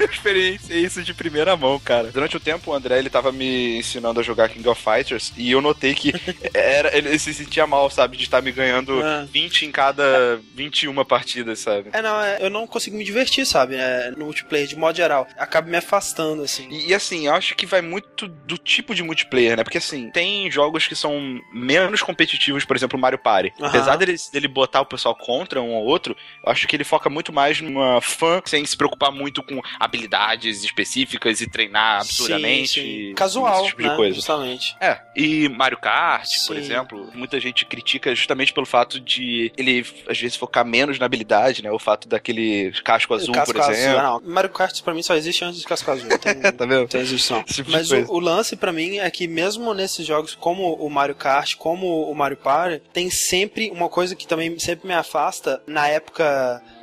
experiência 0.10 0.74
isso 0.74 1.02
de 1.02 1.12
primeira 1.12 1.56
mão, 1.56 1.78
cara. 1.78 2.10
Durante 2.10 2.36
o 2.36 2.40
tempo, 2.40 2.70
o 2.70 2.74
André, 2.74 2.98
ele 2.98 3.10
tava 3.10 3.30
me 3.30 3.78
ensinando 3.78 4.20
a 4.20 4.22
jogar 4.22 4.48
King 4.48 4.66
of 4.68 4.82
Fighters 4.82 5.32
e 5.36 5.50
eu 5.50 5.60
notei 5.60 5.94
que 5.94 6.12
era, 6.54 6.96
ele 6.96 7.18
se 7.18 7.34
sentia 7.34 7.66
mal, 7.66 7.90
sabe, 7.90 8.16
de 8.16 8.24
estar 8.24 8.40
me 8.40 8.52
ganhando 8.52 9.04
é. 9.04 9.26
20 9.30 9.66
em 9.66 9.70
cada 9.70 10.40
21 10.54 11.04
partidas, 11.04 11.58
sabe? 11.58 11.90
É, 11.92 12.02
não, 12.02 12.20
é, 12.20 12.38
eu 12.40 12.50
não 12.50 12.66
consigo 12.66 12.96
me 12.96 13.04
divertir, 13.04 13.46
sabe, 13.46 13.76
é, 13.76 14.10
no 14.16 14.24
multiplayer, 14.24 14.66
de 14.66 14.76
modo 14.76 14.96
geral. 14.96 15.26
Acaba 15.36 15.68
me 15.68 15.76
afastando, 15.76 16.42
assim. 16.42 16.68
E, 16.70 16.90
e, 16.90 16.94
assim, 16.94 17.26
eu 17.26 17.34
acho 17.34 17.54
que 17.54 17.66
vai 17.66 17.82
muito 17.82 18.28
do 18.28 18.56
tipo 18.56 18.94
de 18.94 19.02
multiplayer, 19.02 19.56
né? 19.56 19.64
Porque 19.64 19.78
assim, 19.78 20.10
tem 20.10 20.50
jogos 20.50 20.86
que 20.86 20.94
são 20.94 21.40
menos 21.52 22.02
competitivos, 22.02 22.64
por 22.64 22.76
exemplo, 22.76 22.98
o 22.98 23.00
Mario 23.00 23.18
Party. 23.18 23.52
Uhum. 23.58 23.66
Apesar 23.66 23.96
dele, 23.96 24.16
dele 24.32 24.48
botar 24.48 24.80
o 24.80 24.86
pessoal 24.86 25.14
contra 25.14 25.60
um 25.60 25.74
ou 25.74 25.84
outro, 25.84 26.16
acho 26.44 26.66
que 26.66 26.76
ele 26.76 26.84
foca 26.84 27.08
muito 27.08 27.32
mais 27.32 27.60
numa 27.60 28.00
fã 28.00 28.40
sem 28.44 28.64
se 28.64 28.76
preocupar 28.76 29.12
muito 29.12 29.42
com 29.42 29.60
habilidades 29.78 30.64
específicas 30.64 31.40
e 31.40 31.48
treinar 31.48 32.00
absurdamente. 32.00 32.80
Sim, 32.80 33.08
sim. 33.08 33.14
Casual, 33.14 33.64
tipo 33.66 33.82
né? 33.82 33.96
coisa. 33.96 34.14
Justamente. 34.14 34.76
É. 34.80 35.00
E 35.16 35.48
Mario 35.48 35.78
Kart, 35.78 36.26
sim. 36.26 36.46
por 36.46 36.56
exemplo, 36.56 37.10
muita 37.14 37.38
gente 37.38 37.64
critica 37.64 38.14
justamente 38.14 38.52
pelo 38.52 38.66
fato 38.66 39.00
de 39.00 39.52
ele, 39.56 39.86
às 40.08 40.18
vezes, 40.18 40.36
focar 40.36 40.64
menos 40.64 40.98
na 40.98 41.06
habilidade, 41.06 41.62
né? 41.62 41.70
O 41.70 41.78
fato 41.78 42.08
daquele 42.08 42.72
casco 42.84 43.14
azul, 43.14 43.34
casco 43.34 43.52
por 43.52 43.60
exemplo. 43.60 43.98
Azul, 43.98 44.20
não. 44.24 44.32
Mario 44.32 44.50
Kart, 44.50 44.82
pra 44.82 44.94
mim, 44.94 45.02
só 45.02 45.14
existe 45.14 45.44
antes 45.44 45.60
de 45.60 45.66
casco 45.66 45.90
azul. 45.90 46.08
Tem, 46.18 46.40
tá 46.40 46.66
vendo? 46.66 46.88
Tem 46.88 47.00
existição. 47.00 47.42
Tipo 47.44 47.70
Mas 47.70 47.90
o, 47.90 47.96
o, 48.12 48.20
lance, 48.20 48.56
pra 48.56 48.72
mim, 48.72 48.98
é 48.98 49.10
que 49.10 49.26
mesmo 49.26 49.72
nesses 49.74 50.06
jogos 50.06 50.34
como 50.34 50.74
o 50.74 50.90
Mario 50.90 51.14
Kart, 51.14 51.54
como 51.56 52.10
o 52.10 52.14
Mario 52.14 52.36
Party, 52.36 52.82
tem 52.92 53.10
sempre 53.10 53.70
uma 53.70 53.88
coisa 53.88 54.14
que 54.14 54.26
também 54.26 54.58
sempre 54.58 54.86
me 54.86 54.94
afasta. 54.94 55.62
Na 55.66 55.88
época 55.88 56.11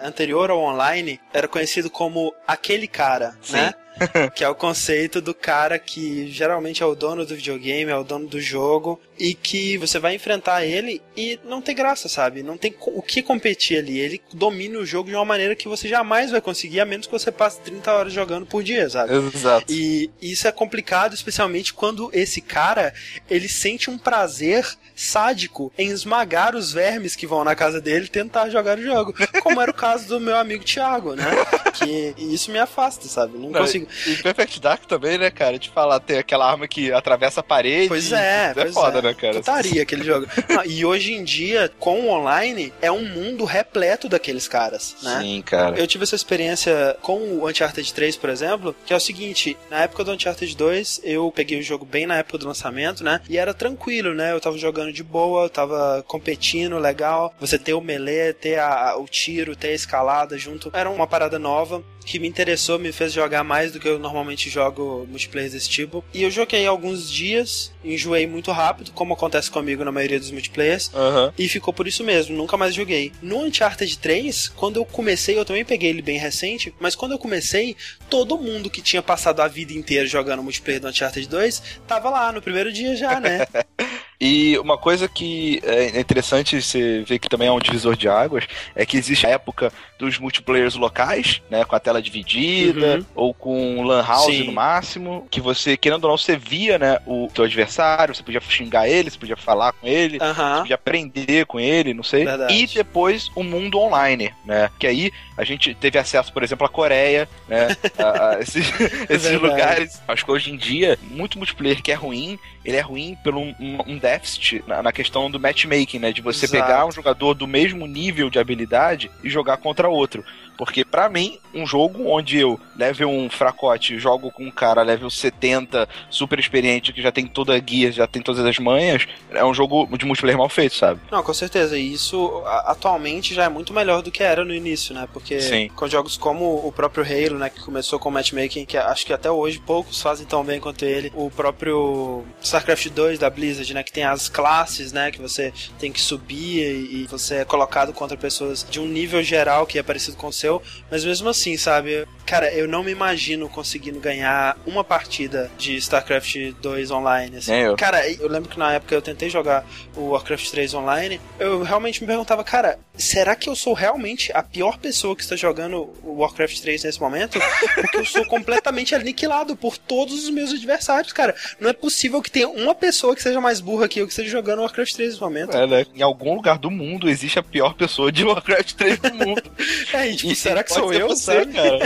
anterior 0.01 0.49
ao 0.49 0.59
online, 0.59 1.19
era 1.33 1.47
conhecido 1.47 1.89
como 1.89 2.33
aquele 2.47 2.87
cara, 2.87 3.35
Sim. 3.41 3.53
né? 3.53 3.73
que 4.35 4.43
é 4.43 4.49
o 4.49 4.55
conceito 4.55 5.21
do 5.21 5.33
cara 5.33 5.77
que 5.77 6.29
geralmente 6.31 6.81
é 6.83 6.85
o 6.85 6.95
dono 6.95 7.25
do 7.25 7.35
videogame, 7.35 7.91
é 7.91 7.95
o 7.95 8.03
dono 8.03 8.27
do 8.27 8.39
jogo, 8.39 8.99
e 9.17 9.33
que 9.33 9.77
você 9.77 9.99
vai 9.99 10.15
enfrentar 10.15 10.65
ele 10.65 11.01
e 11.15 11.37
não 11.43 11.61
tem 11.61 11.75
graça, 11.75 12.07
sabe? 12.07 12.41
Não 12.41 12.57
tem 12.57 12.73
o 12.79 13.01
que 13.01 13.21
competir 13.21 13.77
ali. 13.77 13.99
Ele 13.99 14.21
domina 14.33 14.79
o 14.79 14.85
jogo 14.85 15.09
de 15.09 15.15
uma 15.15 15.25
maneira 15.25 15.55
que 15.55 15.67
você 15.67 15.89
jamais 15.89 16.31
vai 16.31 16.39
conseguir, 16.39 16.79
a 16.79 16.85
menos 16.85 17.05
que 17.05 17.11
você 17.11 17.31
passe 17.31 17.59
30 17.61 17.91
horas 17.91 18.13
jogando 18.13 18.45
por 18.45 18.63
dia, 18.63 18.89
sabe? 18.89 19.13
Exato. 19.13 19.65
E 19.69 20.09
isso 20.21 20.47
é 20.47 20.51
complicado, 20.51 21.13
especialmente 21.13 21.73
quando 21.73 22.09
esse 22.13 22.39
cara, 22.39 22.93
ele 23.29 23.49
sente 23.49 23.89
um 23.89 23.97
prazer 23.97 24.65
sádico 24.95 25.71
em 25.77 25.89
esmagar 25.89 26.55
os 26.55 26.71
vermes 26.71 27.15
que 27.15 27.27
vão 27.27 27.43
na 27.43 27.55
casa 27.55 27.81
dele 27.81 28.07
tentar 28.07 28.49
jogar 28.49 28.77
o 28.77 28.81
jogo. 28.81 29.13
Como 29.43 29.59
era 29.59 29.71
o 29.71 29.73
caso 29.73 30.07
do 30.07 30.19
meu 30.19 30.37
amigo 30.37 30.63
Thiago, 30.63 31.15
né? 31.15 31.25
Que 31.73 32.13
isso 32.17 32.51
me 32.51 32.59
afasta, 32.59 33.07
sabe? 33.07 33.37
Não, 33.37 33.49
não 33.49 33.59
consigo. 33.59 33.87
E 34.05 34.15
Perfect 34.17 34.59
Dark 34.59 34.85
também, 34.85 35.17
né, 35.17 35.29
cara? 35.29 35.57
De 35.57 35.69
falar, 35.69 35.99
tem 35.99 36.17
aquela 36.17 36.49
arma 36.49 36.67
que 36.67 36.91
atravessa 36.91 37.39
a 37.39 37.43
parede. 37.43 37.87
Pois 37.87 38.11
é, 38.11 38.51
é 38.51 38.53
pois 38.53 38.73
foda, 38.73 38.99
é. 38.99 39.01
né, 39.01 39.13
cara? 39.13 39.35
Putaria 39.35 39.81
aquele 39.81 40.03
jogo. 40.03 40.27
Não, 40.49 40.65
e 40.65 40.85
hoje 40.85 41.13
em 41.13 41.23
dia, 41.23 41.71
com 41.79 42.01
o 42.01 42.09
online, 42.09 42.73
é 42.81 42.91
um 42.91 43.05
mundo 43.05 43.45
repleto 43.45 44.07
daqueles 44.09 44.47
caras, 44.47 44.95
né? 45.01 45.19
Sim, 45.21 45.41
cara. 45.41 45.77
Eu 45.77 45.87
tive 45.87 46.03
essa 46.03 46.15
experiência 46.15 46.97
com 47.01 47.17
o 47.17 47.47
Uncharted 47.47 47.93
3, 47.93 48.17
por 48.17 48.29
exemplo, 48.29 48.75
que 48.85 48.93
é 48.93 48.95
o 48.95 48.99
seguinte, 48.99 49.57
na 49.69 49.81
época 49.81 50.03
do 50.03 50.11
Uncharted 50.11 50.55
2, 50.55 51.01
eu 51.03 51.31
peguei 51.31 51.59
o 51.59 51.63
jogo 51.63 51.85
bem 51.85 52.05
na 52.05 52.17
época 52.17 52.37
do 52.37 52.47
lançamento, 52.47 53.03
né? 53.03 53.21
E 53.29 53.37
era 53.37 53.53
tranquilo, 53.53 54.13
né? 54.13 54.31
Eu 54.31 54.39
tava 54.39 54.57
jogando 54.57 54.91
de 54.91 55.03
boa, 55.03 55.49
tava 55.49 56.03
competindo 56.07 56.77
legal. 56.77 57.33
Você 57.39 57.57
ter 57.57 57.73
o 57.73 57.81
melee, 57.81 58.33
ter 58.33 58.59
a, 58.59 58.95
o 58.97 59.05
tiro, 59.05 59.55
ter 59.55 59.69
a 59.69 59.73
escalada 59.73 60.37
junto. 60.37 60.69
Era 60.73 60.89
uma 60.89 61.07
parada 61.07 61.39
nova 61.39 61.83
que 62.05 62.17
me 62.17 62.27
interessou, 62.27 62.79
me 62.79 62.91
fez 62.91 63.13
jogar 63.13 63.43
mais 63.43 63.71
do 63.71 63.78
que 63.79 63.87
eu 63.87 63.99
normalmente 63.99 64.49
jogo 64.49 65.05
multiplayer 65.09 65.51
desse 65.51 65.69
tipo. 65.69 66.03
E 66.13 66.23
eu 66.23 66.31
joguei 66.31 66.65
alguns 66.65 67.09
dias, 67.09 67.71
enjoei 67.83 68.27
muito 68.27 68.51
rápido, 68.51 68.91
como 68.91 69.13
acontece 69.13 69.49
comigo 69.49 69.83
na 69.83 69.91
maioria 69.91 70.19
dos 70.19 70.31
multiplayers, 70.31 70.91
uhum. 70.93 71.31
e 71.37 71.47
ficou 71.47 71.73
por 71.73 71.87
isso 71.87 72.03
mesmo, 72.03 72.35
nunca 72.35 72.57
mais 72.57 72.73
joguei. 72.73 73.11
No 73.21 73.39
Uncharted 73.43 73.97
3, 73.97 74.49
quando 74.49 74.77
eu 74.77 74.85
comecei, 74.85 75.37
eu 75.37 75.45
também 75.45 75.65
peguei 75.65 75.89
ele 75.89 76.01
bem 76.01 76.17
recente, 76.17 76.73
mas 76.79 76.95
quando 76.95 77.13
eu 77.13 77.19
comecei, 77.19 77.75
todo 78.09 78.37
mundo 78.37 78.69
que 78.69 78.81
tinha 78.81 79.01
passado 79.01 79.39
a 79.41 79.47
vida 79.47 79.73
inteira 79.73 80.05
jogando 80.07 80.43
multiplayer 80.43 80.81
do 80.81 80.87
Uncharted 80.87 81.27
2 81.27 81.63
tava 81.87 82.09
lá 82.09 82.31
no 82.31 82.41
primeiro 82.41 82.71
dia 82.71 82.95
já, 82.95 83.19
né? 83.19 83.45
E 84.21 84.57
uma 84.59 84.77
coisa 84.77 85.07
que 85.07 85.61
é 85.63 85.99
interessante 85.99 86.61
você 86.61 87.03
ver 87.07 87.19
que 87.19 87.29
também 87.29 87.47
é 87.47 87.51
um 87.51 87.59
divisor 87.59 87.95
de 87.95 88.09
águas 88.09 88.45
é 88.75 88.85
que 88.85 88.97
existe 88.97 89.25
a 89.25 89.29
época 89.29 89.71
dos 89.97 90.19
multiplayers 90.19 90.75
locais, 90.75 91.41
né, 91.49 91.63
com 91.63 91.75
a 91.75 91.79
tela 91.79 92.01
dividida 92.01 92.97
uhum. 92.97 93.05
ou 93.15 93.33
com 93.33 93.83
lan 93.83 94.05
house 94.05 94.25
Sim. 94.25 94.43
no 94.43 94.51
máximo, 94.51 95.27
que 95.31 95.39
você 95.39 95.77
querendo 95.77 96.03
ou 96.03 96.11
não 96.11 96.17
você 96.17 96.35
via, 96.35 96.77
né, 96.77 96.99
o 97.05 97.29
teu 97.33 97.45
adversário, 97.45 98.13
você 98.13 98.23
podia 98.23 98.41
xingar 98.41 98.89
ele, 98.89 99.09
você 99.09 99.17
podia 99.17 99.37
falar 99.37 99.71
com 99.73 99.87
ele, 99.87 100.17
uhum. 100.17 100.33
você 100.33 100.59
podia 100.59 100.75
aprender 100.75 101.45
com 101.45 101.59
ele, 101.59 101.93
não 101.93 102.03
sei. 102.03 102.25
Verdade. 102.25 102.53
E 102.53 102.67
depois 102.67 103.31
o 103.35 103.43
mundo 103.43 103.79
online, 103.79 104.33
né, 104.45 104.69
que 104.77 104.87
aí 104.87 105.11
a 105.37 105.45
gente 105.45 105.73
teve 105.75 105.97
acesso, 105.97 106.33
por 106.33 106.43
exemplo, 106.43 106.65
à 106.65 106.69
Coreia, 106.69 107.27
né, 107.47 107.69
a, 107.97 108.35
a 108.35 108.39
esses, 108.43 108.69
esses 109.09 109.39
lugares. 109.39 110.01
Acho 110.07 110.25
que 110.25 110.31
hoje 110.31 110.51
em 110.51 110.57
dia 110.57 110.99
muito 111.03 111.37
multiplayer 111.37 111.81
que 111.81 111.91
é 111.91 111.95
ruim, 111.95 112.37
ele 112.65 112.75
é 112.77 112.81
ruim 112.81 113.17
pelo 113.23 113.39
um, 113.39 113.55
um 113.87 113.97
déficit 114.09 114.63
na, 114.67 114.81
na, 114.81 114.91
questão 114.91 115.29
do 115.29 115.39
matchmaking, 115.39 115.99
né? 115.99 116.11
De 116.11 116.21
você 116.21 116.45
Exato. 116.45 116.63
pegar 116.63 116.85
um 116.85 116.91
jogador 116.91 117.33
do 117.33 117.47
mesmo 117.47 117.85
nível 117.85 118.29
de 118.29 118.39
habilidade 118.39 119.11
e 119.23 119.29
jogar 119.29 119.57
contra 119.57 119.87
outro. 119.87 120.23
Porque 120.59 120.83
para 120.83 121.07
mim, 121.07 121.39
um 121.53 121.65
jogo 121.65 122.09
onde 122.09 122.37
eu 122.37 122.59
level 122.75 123.09
um 123.09 123.29
fracote, 123.29 123.97
jogo 123.97 124.29
com 124.29 124.43
um 124.43 124.51
cara 124.51 124.81
level 124.81 125.09
70, 125.09 125.87
super 126.09 126.37
experiente, 126.37 126.91
que 126.91 127.01
já 127.01 127.13
tem 127.13 127.25
toda 127.25 127.55
a 127.55 127.59
guia, 127.59 127.93
já 127.93 128.05
tem 128.05 128.21
todas 128.21 128.45
as 128.45 128.59
manhas, 128.59 129.07
é 129.31 129.43
um 129.45 129.53
jogo 129.53 129.87
de 129.97 130.05
multiplayer 130.05 130.37
mal 130.37 130.49
feito, 130.49 130.75
sabe? 130.75 130.99
Não, 131.09 131.23
com 131.23 131.33
certeza. 131.33 131.77
E 131.77 131.93
isso 131.93 132.43
atualmente 132.65 133.33
já 133.33 133.45
é 133.45 133.49
muito 133.49 133.73
melhor 133.73 134.01
do 134.01 134.11
que 134.11 134.21
era 134.21 134.43
no 134.43 134.53
início, 134.53 134.93
né? 134.93 135.07
Porque 135.13 135.39
Sim. 135.39 135.69
com 135.69 135.87
jogos 135.87 136.17
como 136.17 136.67
o 136.67 136.73
próprio 136.73 137.05
Halo, 137.05 137.39
né, 137.39 137.49
que 137.49 137.61
começou 137.61 137.97
com 137.97 138.11
matchmaking, 138.11 138.65
que 138.65 138.75
acho 138.75 139.05
que 139.05 139.13
até 139.13 139.31
hoje 139.31 139.59
poucos 139.59 140.01
fazem 140.01 140.27
tão 140.27 140.43
bem 140.43 140.59
quanto 140.59 140.83
ele, 140.83 141.09
o 141.15 141.31
próprio 141.31 142.25
StarCraft 142.41 142.89
2 142.89 143.17
da 143.17 143.29
Blizzard, 143.29 143.73
né, 143.73 143.81
que 143.81 143.93
tem 143.93 144.03
as 144.03 144.27
classes, 144.27 144.91
né, 144.91 145.09
que 145.09 145.21
você 145.21 145.53
tem 145.79 145.89
que 145.89 146.01
subir 146.01 146.59
e, 146.59 147.03
e 147.03 147.07
você 147.07 147.35
é 147.35 147.45
colocado 147.45 147.93
contra 147.93 148.17
pessoas 148.17 148.67
de 148.69 148.81
um 148.81 148.85
nível 148.85 149.23
geral 149.23 149.65
que 149.65 149.79
é 149.79 149.83
parecido 149.83 150.17
com 150.17 150.27
o 150.27 150.33
seu 150.33 150.48
aconteceu, 150.49 150.61
mas 150.89 151.05
mesmo 151.05 151.29
assim, 151.29 151.55
sabe? 151.55 152.07
Cara, 152.25 152.51
eu 152.53 152.67
não 152.67 152.83
me 152.83 152.91
imagino 152.91 153.49
conseguindo 153.49 153.99
ganhar 153.99 154.57
uma 154.65 154.83
partida 154.83 155.49
de 155.57 155.75
StarCraft 155.77 156.53
2 156.61 156.91
online. 156.91 157.37
Assim. 157.37 157.53
Eu. 157.53 157.75
Cara, 157.75 158.07
eu 158.09 158.27
lembro 158.27 158.49
que 158.49 158.59
na 158.59 158.73
época 158.73 158.93
eu 158.93 159.01
tentei 159.01 159.29
jogar 159.29 159.65
o 159.95 160.09
Warcraft 160.09 160.49
3 160.51 160.73
online, 160.75 161.19
eu 161.39 161.63
realmente 161.63 162.01
me 162.01 162.07
perguntava, 162.07 162.43
cara, 162.43 162.79
será 162.95 163.35
que 163.35 163.49
eu 163.49 163.55
sou 163.55 163.73
realmente 163.73 164.31
a 164.33 164.43
pior 164.43 164.77
pessoa 164.77 165.15
que 165.15 165.23
está 165.23 165.35
jogando 165.35 165.89
o 166.03 166.19
Warcraft 166.19 166.59
3 166.59 166.83
nesse 166.83 166.99
momento? 166.99 167.39
Porque 167.73 167.97
eu 167.97 168.05
sou 168.05 168.25
completamente 168.25 168.93
aniquilado 168.93 169.55
por 169.55 169.77
todos 169.77 170.23
os 170.23 170.29
meus 170.29 170.51
adversários, 170.51 171.11
cara. 171.11 171.35
Não 171.59 171.69
é 171.69 171.73
possível 171.73 172.21
que 172.21 172.29
tenha 172.29 172.49
uma 172.49 172.75
pessoa 172.75 173.15
que 173.15 173.23
seja 173.23 173.41
mais 173.41 173.59
burra 173.59 173.87
que 173.87 173.99
eu 173.99 174.05
que 174.05 174.11
esteja 174.11 174.29
jogando 174.29 174.61
Warcraft 174.61 174.93
3 174.93 175.09
nesse 175.09 175.21
momento. 175.21 175.57
É, 175.57 175.65
né? 175.65 175.85
Em 175.95 176.01
algum 176.01 176.35
lugar 176.35 176.59
do 176.59 176.69
mundo 176.69 177.09
existe 177.09 177.39
a 177.39 177.43
pior 177.43 177.73
pessoa 177.73 178.11
de 178.11 178.23
Warcraft 178.23 178.73
3 178.73 178.99
do 178.99 179.13
mundo. 179.15 179.43
é, 179.93 180.09
e, 180.09 180.15
tipo, 180.15 180.35
será 180.39 180.63
que 180.63 180.73
sou 180.73 180.93
eu, 180.93 181.07
você? 181.07 181.45
Cara. 181.45 181.79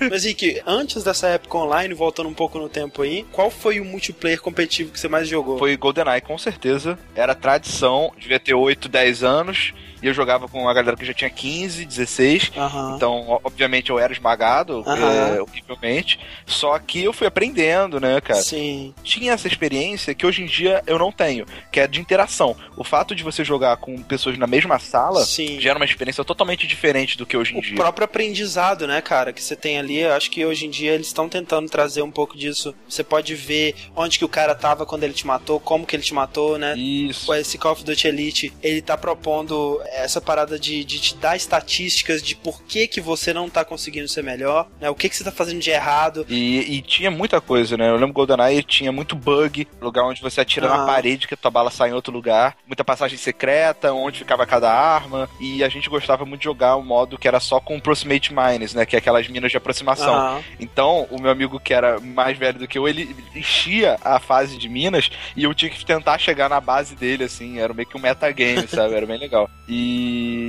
Mas, 0.10 0.24
Rick, 0.24 0.60
antes 0.66 1.02
dessa 1.04 1.28
época 1.28 1.58
online, 1.58 1.94
voltando 1.94 2.28
um 2.28 2.34
pouco 2.34 2.58
no 2.58 2.68
tempo 2.68 3.02
aí, 3.02 3.24
qual 3.32 3.50
foi 3.50 3.80
o 3.80 3.84
multiplayer 3.84 4.40
competitivo 4.40 4.92
que 4.92 4.98
você 4.98 5.08
mais 5.08 5.28
jogou? 5.28 5.58
Foi 5.58 5.76
GoldenEye, 5.76 6.20
com 6.20 6.36
certeza. 6.38 6.98
Era 7.14 7.34
tradição, 7.34 8.12
devia 8.18 8.40
ter 8.40 8.54
8, 8.54 8.88
10 8.88 9.22
anos. 9.24 9.74
E 10.02 10.06
eu 10.06 10.14
jogava 10.14 10.48
com 10.48 10.68
a 10.68 10.74
galera 10.74 10.96
que 10.96 11.04
já 11.04 11.14
tinha 11.14 11.30
15, 11.30 11.84
16. 11.84 12.52
Uhum. 12.56 12.96
Então, 12.96 13.40
obviamente, 13.44 13.90
eu 13.90 13.98
era 13.98 14.12
esmagado, 14.12 14.82
uhum. 14.86 14.94
é, 14.94 15.40
horrivelmente. 15.40 16.18
Só 16.44 16.78
que 16.78 17.02
eu 17.02 17.12
fui 17.12 17.26
aprendendo, 17.26 18.00
né, 18.00 18.20
cara? 18.20 18.42
Sim. 18.42 18.92
Tinha 19.04 19.32
essa 19.32 19.46
experiência 19.46 20.14
que 20.14 20.26
hoje 20.26 20.42
em 20.42 20.46
dia 20.46 20.82
eu 20.86 20.98
não 20.98 21.12
tenho, 21.12 21.46
que 21.70 21.78
é 21.78 21.86
de 21.86 22.00
interação. 22.00 22.56
O 22.76 22.84
fato 22.84 23.14
de 23.14 23.22
você 23.22 23.44
jogar 23.44 23.76
com 23.76 24.02
pessoas 24.02 24.36
na 24.36 24.46
mesma 24.46 24.78
sala 24.78 25.24
Sim. 25.24 25.60
gera 25.60 25.78
uma 25.78 25.84
experiência 25.84 26.24
totalmente 26.24 26.66
diferente 26.66 27.16
do 27.16 27.24
que 27.24 27.36
hoje 27.36 27.54
em 27.54 27.58
o 27.58 27.62
dia. 27.62 27.74
O 27.74 27.76
próprio 27.76 28.04
aprendizado, 28.04 28.86
né, 28.86 29.00
cara, 29.00 29.32
que 29.32 29.42
você 29.42 29.54
tem 29.54 29.78
ali, 29.78 30.00
eu 30.00 30.12
acho 30.12 30.30
que 30.30 30.44
hoje 30.44 30.66
em 30.66 30.70
dia 30.70 30.92
eles 30.92 31.06
estão 31.06 31.28
tentando 31.28 31.68
trazer 31.68 32.02
um 32.02 32.10
pouco 32.10 32.36
disso. 32.36 32.74
Você 32.88 33.04
pode 33.04 33.34
ver 33.34 33.74
onde 33.94 34.18
que 34.18 34.24
o 34.24 34.28
cara 34.28 34.54
tava 34.54 34.84
quando 34.84 35.04
ele 35.04 35.12
te 35.12 35.26
matou, 35.26 35.60
como 35.60 35.86
que 35.86 35.94
ele 35.94 36.02
te 36.02 36.14
matou, 36.14 36.58
né? 36.58 36.76
Isso. 36.76 37.32
Esse 37.34 37.56
Call 37.56 37.72
of 37.72 37.84
Duty 37.84 38.08
Elite, 38.08 38.52
ele 38.62 38.82
tá 38.82 38.96
propondo 38.96 39.80
essa 39.92 40.20
parada 40.20 40.58
de, 40.58 40.84
de 40.84 41.00
te 41.00 41.16
dar 41.16 41.36
estatísticas 41.36 42.22
de 42.22 42.34
por 42.34 42.62
que, 42.62 42.86
que 42.86 43.00
você 43.00 43.32
não 43.32 43.48
tá 43.48 43.64
conseguindo 43.64 44.08
ser 44.08 44.22
melhor, 44.22 44.68
né? 44.80 44.88
O 44.88 44.94
que, 44.94 45.08
que 45.08 45.16
você 45.16 45.24
tá 45.24 45.32
fazendo 45.32 45.60
de 45.60 45.70
errado. 45.70 46.24
E, 46.28 46.76
e 46.76 46.82
tinha 46.82 47.10
muita 47.10 47.40
coisa, 47.40 47.76
né? 47.76 47.88
Eu 47.88 47.94
lembro 47.94 48.08
que 48.08 48.14
GoldenEye 48.14 48.62
tinha 48.62 48.92
muito 48.92 49.14
bug, 49.14 49.66
lugar 49.80 50.04
onde 50.04 50.22
você 50.22 50.40
atira 50.40 50.66
ah. 50.66 50.78
na 50.78 50.86
parede 50.86 51.28
que 51.28 51.34
a 51.34 51.36
tua 51.36 51.50
bala 51.50 51.70
sai 51.70 51.90
em 51.90 51.94
outro 51.94 52.12
lugar, 52.12 52.56
muita 52.66 52.84
passagem 52.84 53.18
secreta, 53.18 53.92
onde 53.92 54.18
ficava 54.18 54.46
cada 54.46 54.72
arma, 54.72 55.28
e 55.40 55.62
a 55.62 55.68
gente 55.68 55.88
gostava 55.88 56.24
muito 56.24 56.40
de 56.40 56.44
jogar 56.44 56.76
um 56.76 56.82
modo 56.82 57.18
que 57.18 57.28
era 57.28 57.40
só 57.40 57.60
com 57.60 57.80
Proximate 57.80 58.32
Mines, 58.32 58.74
né? 58.74 58.86
Que 58.86 58.96
é 58.96 58.98
aquelas 58.98 59.28
minas 59.28 59.50
de 59.50 59.56
aproximação. 59.56 60.36
Uhum. 60.36 60.42
Então, 60.58 61.06
o 61.10 61.20
meu 61.20 61.30
amigo 61.30 61.60
que 61.60 61.74
era 61.74 62.00
mais 62.00 62.38
velho 62.38 62.58
do 62.58 62.68
que 62.68 62.78
eu, 62.78 62.88
ele 62.88 63.14
enchia 63.34 63.96
a 64.02 64.18
fase 64.18 64.56
de 64.56 64.68
minas 64.68 65.10
e 65.36 65.44
eu 65.44 65.54
tinha 65.54 65.70
que 65.70 65.84
tentar 65.84 66.18
chegar 66.18 66.48
na 66.48 66.60
base 66.60 66.94
dele, 66.94 67.24
assim. 67.24 67.58
Era 67.58 67.74
meio 67.74 67.88
que 67.88 67.96
um 67.96 68.00
metagame, 68.00 68.66
sabe? 68.66 68.94
Era 68.94 69.06
bem 69.06 69.18
legal. 69.18 69.50
E, 69.68 69.81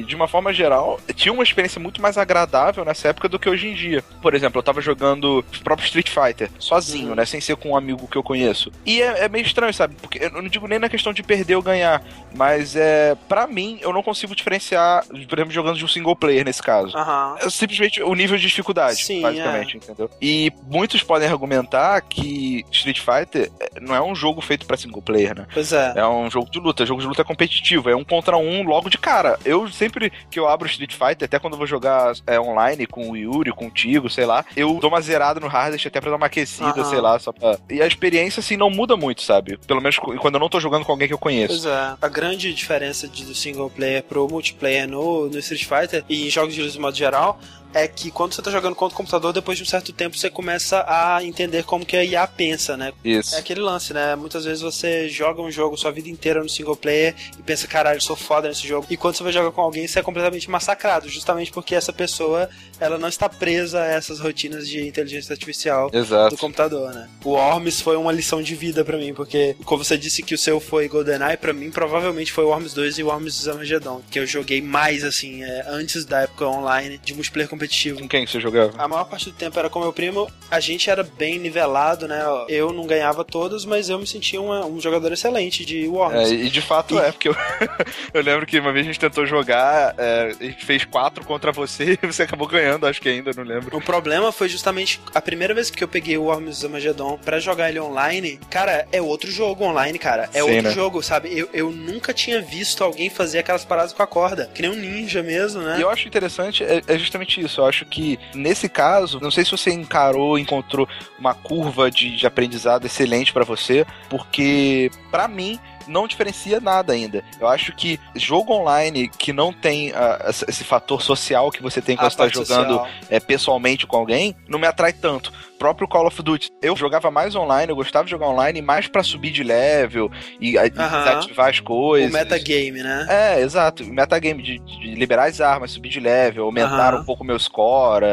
de 0.07 0.15
uma 0.15 0.27
forma 0.27 0.53
geral, 0.53 0.99
tinha 1.15 1.33
uma 1.33 1.43
experiência 1.43 1.79
muito 1.79 2.01
mais 2.01 2.17
agradável 2.17 2.85
nessa 2.85 3.09
época 3.09 3.29
do 3.29 3.39
que 3.39 3.49
hoje 3.49 3.67
em 3.67 3.73
dia. 3.73 4.03
Por 4.21 4.33
exemplo, 4.33 4.59
eu 4.59 4.63
tava 4.63 4.81
jogando 4.81 5.39
o 5.39 5.63
próprio 5.63 5.85
Street 5.85 6.09
Fighter, 6.09 6.49
sozinho, 6.59 7.09
uhum. 7.09 7.15
né? 7.15 7.25
Sem 7.25 7.41
ser 7.41 7.55
com 7.55 7.71
um 7.71 7.77
amigo 7.77 8.07
que 8.07 8.17
eu 8.17 8.23
conheço. 8.23 8.71
E 8.85 9.01
é, 9.01 9.25
é 9.25 9.29
meio 9.29 9.45
estranho, 9.45 9.73
sabe? 9.73 9.95
Porque 9.95 10.23
eu 10.23 10.31
não 10.31 10.47
digo 10.47 10.67
nem 10.67 10.79
na 10.79 10.89
questão 10.89 11.13
de 11.13 11.23
perder 11.23 11.55
ou 11.55 11.61
ganhar, 11.61 12.03
mas 12.35 12.75
é. 12.75 13.15
para 13.27 13.47
mim, 13.47 13.79
eu 13.81 13.93
não 13.93 14.03
consigo 14.03 14.35
diferenciar, 14.35 15.05
por 15.05 15.37
exemplo, 15.37 15.51
jogando 15.51 15.77
de 15.77 15.85
um 15.85 15.87
single 15.87 16.15
player 16.15 16.45
nesse 16.45 16.61
caso. 16.61 16.95
Uhum. 16.97 17.37
É 17.37 17.49
simplesmente 17.49 18.01
o 18.01 18.13
nível 18.13 18.37
de 18.37 18.47
dificuldade, 18.47 19.03
Sim, 19.03 19.21
basicamente, 19.21 19.75
é. 19.75 19.77
entendeu? 19.77 20.09
E 20.21 20.51
muitos 20.67 21.03
podem 21.03 21.27
argumentar 21.27 22.01
que 22.01 22.65
Street 22.71 22.99
Fighter 22.99 23.51
é, 23.59 23.79
não 23.79 23.95
é 23.95 24.01
um 24.01 24.15
jogo 24.15 24.41
feito 24.41 24.65
para 24.65 24.77
single 24.77 25.01
player, 25.01 25.35
né? 25.35 25.47
Pois 25.53 25.71
é. 25.71 25.93
É 25.95 26.07
um 26.07 26.29
jogo 26.29 26.49
de 26.49 26.59
luta, 26.59 26.85
jogo 26.85 27.01
de 27.01 27.07
luta 27.07 27.21
é 27.21 27.25
competitivo, 27.25 27.89
é 27.89 27.95
um 27.95 28.03
contra 28.03 28.37
um 28.37 28.63
logo 28.63 28.89
de 28.89 28.97
cara. 28.97 29.22
Eu 29.45 29.69
sempre 29.69 30.11
que 30.29 30.39
eu 30.39 30.47
abro 30.47 30.67
Street 30.67 30.93
Fighter, 30.93 31.25
até 31.25 31.39
quando 31.39 31.53
eu 31.53 31.57
vou 31.57 31.67
jogar 31.67 32.13
é, 32.27 32.39
online 32.39 32.85
com 32.85 33.09
o 33.09 33.17
Yuri, 33.17 33.51
contigo, 33.51 34.09
sei 34.09 34.25
lá, 34.25 34.45
eu 34.55 34.79
dou 34.79 34.89
uma 34.89 35.01
zerada 35.01 35.39
no 35.39 35.47
hardest 35.47 35.87
até 35.87 35.99
pra 35.99 36.09
dar 36.09 36.17
uma 36.17 36.25
aquecida, 36.25 36.83
uhum. 36.83 36.89
sei 36.89 36.99
lá, 36.99 37.17
só 37.19 37.31
pra... 37.31 37.57
E 37.69 37.81
a 37.81 37.87
experiência, 37.87 38.39
assim, 38.39 38.57
não 38.57 38.69
muda 38.69 38.95
muito, 38.95 39.21
sabe? 39.21 39.57
Pelo 39.67 39.81
menos 39.81 39.97
quando 39.97 40.35
eu 40.35 40.39
não 40.39 40.49
tô 40.49 40.59
jogando 40.59 40.85
com 40.85 40.91
alguém 40.91 41.07
que 41.07 41.13
eu 41.13 41.19
conheço. 41.19 41.53
Pois 41.53 41.65
é. 41.65 41.93
A 42.01 42.07
grande 42.07 42.53
diferença 42.53 43.07
do 43.07 43.35
single 43.35 43.69
player 43.69 44.03
pro 44.03 44.27
multiplayer 44.27 44.87
no, 44.87 45.29
no 45.29 45.39
Street 45.39 45.65
Fighter 45.65 46.03
e 46.09 46.27
em 46.27 46.29
jogos 46.29 46.53
de 46.53 46.61
luta 46.61 46.73
de 46.73 46.79
modo 46.79 46.95
geral 46.95 47.39
é 47.73 47.87
que 47.87 48.11
quando 48.11 48.33
você 48.33 48.41
tá 48.41 48.51
jogando 48.51 48.75
contra 48.75 48.93
o 48.93 48.97
computador, 48.97 49.33
depois 49.33 49.57
de 49.57 49.63
um 49.63 49.67
certo 49.67 49.91
tempo 49.91 50.17
você 50.17 50.29
começa 50.29 50.85
a 50.87 51.23
entender 51.23 51.63
como 51.63 51.85
que 51.85 51.97
a 51.97 52.03
IA 52.03 52.27
pensa, 52.27 52.77
né? 52.77 52.93
Isso. 53.03 53.35
É 53.35 53.39
aquele 53.39 53.61
lance, 53.61 53.93
né? 53.93 54.15
Muitas 54.15 54.45
vezes 54.45 54.61
você 54.61 55.09
joga 55.09 55.41
um 55.41 55.51
jogo 55.51 55.77
sua 55.77 55.91
vida 55.91 56.09
inteira 56.09 56.41
no 56.41 56.49
single 56.49 56.75
player 56.75 57.15
e 57.37 57.41
pensa, 57.41 57.67
caralho, 57.67 58.01
sou 58.01 58.15
foda 58.15 58.47
nesse 58.47 58.67
jogo. 58.67 58.85
E 58.89 58.97
quando 58.97 59.15
você 59.15 59.23
vai 59.23 59.33
jogar 59.33 59.51
com 59.51 59.61
alguém, 59.61 59.87
você 59.87 59.99
é 59.99 60.03
completamente 60.03 60.49
massacrado, 60.49 61.09
justamente 61.09 61.51
porque 61.51 61.75
essa 61.75 61.91
pessoa, 61.91 62.49
ela 62.79 62.97
não 62.97 63.07
está 63.07 63.27
presa 63.27 63.81
a 63.81 63.85
essas 63.85 64.19
rotinas 64.19 64.67
de 64.67 64.85
inteligência 64.87 65.33
artificial 65.33 65.89
Exato. 65.91 66.35
do 66.35 66.39
computador, 66.39 66.93
né? 66.93 67.09
O 67.23 67.31
Worms 67.31 67.81
foi 67.81 67.95
uma 67.97 68.11
lição 68.11 68.41
de 68.41 68.55
vida 68.55 68.85
para 68.85 68.97
mim, 68.97 69.13
porque 69.13 69.55
como 69.65 69.83
você 69.83 69.97
disse 69.97 70.21
que 70.21 70.35
o 70.35 70.37
seu 70.37 70.59
foi 70.59 70.87
GoldenEye, 70.87 71.37
para 71.37 71.53
mim 71.53 71.71
provavelmente 71.71 72.31
foi 72.31 72.43
o 72.43 72.49
Worms 72.49 72.73
2 72.73 72.99
e 72.99 73.03
o 73.03 73.07
Worms 73.07 73.47
Armageddon, 73.47 74.01
que 74.11 74.19
eu 74.19 74.27
joguei 74.27 74.61
mais 74.61 75.03
assim, 75.03 75.43
é, 75.43 75.65
antes 75.67 76.05
da 76.05 76.21
época 76.21 76.45
online 76.47 76.99
de 77.03 77.13
multiplayer 77.13 77.49
competitivo. 77.49 77.62
Com 77.95 78.07
quem 78.07 78.25
você 78.25 78.39
jogava? 78.39 78.73
A 78.77 78.87
maior 78.87 79.05
parte 79.05 79.25
do 79.25 79.31
tempo 79.31 79.57
era 79.57 79.69
com 79.69 79.79
meu 79.79 79.93
primo. 79.93 80.29
A 80.49 80.59
gente 80.59 80.89
era 80.89 81.03
bem 81.03 81.39
nivelado, 81.39 82.07
né? 82.07 82.21
Eu 82.47 82.71
não 82.71 82.85
ganhava 82.85 83.23
todas, 83.23 83.65
mas 83.65 83.89
eu 83.89 83.99
me 83.99 84.07
sentia 84.07 84.41
uma, 84.41 84.65
um 84.65 84.79
jogador 84.79 85.11
excelente 85.11 85.65
de 85.65 85.87
Worms. 85.87 86.31
É, 86.31 86.33
e 86.33 86.49
de 86.49 86.61
fato 86.61 86.95
e... 86.95 86.99
é, 86.99 87.11
porque 87.11 87.29
eu, 87.29 87.35
eu 88.13 88.21
lembro 88.21 88.45
que 88.45 88.59
uma 88.59 88.71
vez 88.71 88.85
a 88.85 88.87
gente 88.87 88.99
tentou 88.99 89.25
jogar, 89.25 89.95
é, 89.97 90.35
a 90.39 90.43
gente 90.43 90.65
fez 90.65 90.85
quatro 90.85 91.23
contra 91.25 91.51
você 91.51 91.97
e 92.01 92.07
você 92.07 92.23
acabou 92.23 92.47
ganhando, 92.47 92.85
acho 92.85 93.01
que 93.01 93.09
ainda, 93.09 93.31
não 93.35 93.43
lembro. 93.43 93.75
O 93.77 93.81
problema 93.81 94.31
foi 94.31 94.49
justamente 94.49 94.99
a 95.13 95.21
primeira 95.21 95.53
vez 95.53 95.69
que 95.69 95.83
eu 95.83 95.87
peguei 95.87 96.17
o 96.17 96.23
Worms 96.23 96.63
Armageddon 96.63 97.17
pra 97.23 97.39
jogar 97.39 97.69
ele 97.69 97.79
online. 97.79 98.39
Cara, 98.49 98.87
é 98.91 99.01
outro 99.01 99.29
jogo 99.31 99.63
online, 99.63 99.97
cara. 99.99 100.29
É 100.33 100.41
Sim, 100.41 100.51
outro 100.51 100.69
né? 100.69 100.71
jogo, 100.71 101.01
sabe? 101.01 101.37
Eu, 101.37 101.49
eu 101.53 101.71
nunca 101.71 102.13
tinha 102.13 102.41
visto 102.41 102.83
alguém 102.83 103.09
fazer 103.09 103.39
aquelas 103.39 103.65
paradas 103.65 103.93
com 103.93 104.03
a 104.03 104.07
corda. 104.07 104.49
Que 104.53 104.61
nem 104.61 104.71
um 104.71 104.75
ninja 104.75 105.21
mesmo, 105.21 105.61
né? 105.61 105.77
E 105.77 105.81
eu 105.81 105.89
acho 105.89 106.07
interessante 106.07 106.63
é, 106.63 106.81
é 106.87 106.97
justamente 106.97 107.41
isso. 107.41 107.52
Eu 107.61 107.65
acho 107.65 107.85
que 107.85 108.19
nesse 108.33 108.67
caso, 108.69 109.19
não 109.19 109.31
sei 109.31 109.45
se 109.45 109.51
você 109.51 109.71
encarou, 109.71 110.37
encontrou 110.37 110.87
uma 111.19 111.33
curva 111.33 111.89
de, 111.89 112.15
de 112.15 112.25
aprendizado 112.27 112.85
excelente 112.85 113.33
para 113.33 113.43
você, 113.45 113.85
porque 114.09 114.91
para 115.11 115.27
mim 115.27 115.59
não 115.87 116.07
diferencia 116.07 116.59
nada 116.59 116.93
ainda. 116.93 117.23
Eu 117.39 117.47
acho 117.47 117.75
que 117.75 117.99
jogo 118.15 118.53
online 118.53 119.09
que 119.09 119.33
não 119.33 119.51
tem 119.51 119.91
uh, 119.91 120.29
esse 120.47 120.63
fator 120.63 121.01
social 121.01 121.51
que 121.51 121.61
você 121.61 121.81
tem 121.81 121.95
quando 121.95 122.11
você 122.11 122.23
está 122.23 122.27
jogando 122.27 122.81
é, 123.09 123.19
pessoalmente 123.19 123.85
com 123.85 123.97
alguém, 123.97 124.35
não 124.47 124.59
me 124.59 124.67
atrai 124.67 124.93
tanto. 124.93 125.31
Próprio 125.63 125.87
Call 125.87 126.07
of 126.07 126.21
Duty, 126.21 126.49
eu 126.61 126.75
jogava 126.75 127.09
mais 127.09 127.35
online, 127.35 127.71
eu 127.71 127.75
gostava 127.77 128.03
de 128.03 128.11
jogar 128.11 128.27
online 128.27 128.61
mais 128.61 128.85
para 128.85 129.01
subir 129.01 129.31
de 129.31 129.45
level 129.45 130.11
e 130.37 130.57
uh 130.57 130.61
-huh. 130.61 130.69
desativar 130.69 131.47
as 131.47 131.61
coisas. 131.61 132.09
O 132.09 132.13
metagame, 132.13 132.83
né? 132.83 133.07
É, 133.09 133.39
exato. 133.39 133.85
Metagame 133.85 134.43
de, 134.43 134.59
de 134.59 134.93
liberar 134.93 135.29
as 135.29 135.39
armas, 135.39 135.71
subir 135.71 135.87
de 135.87 136.01
level, 136.01 136.43
aumentar 136.43 136.93
uh 136.93 136.97
-huh. 136.97 137.01
um 137.01 137.05
pouco 137.05 137.23
meu 137.23 137.39
score, 137.39 138.03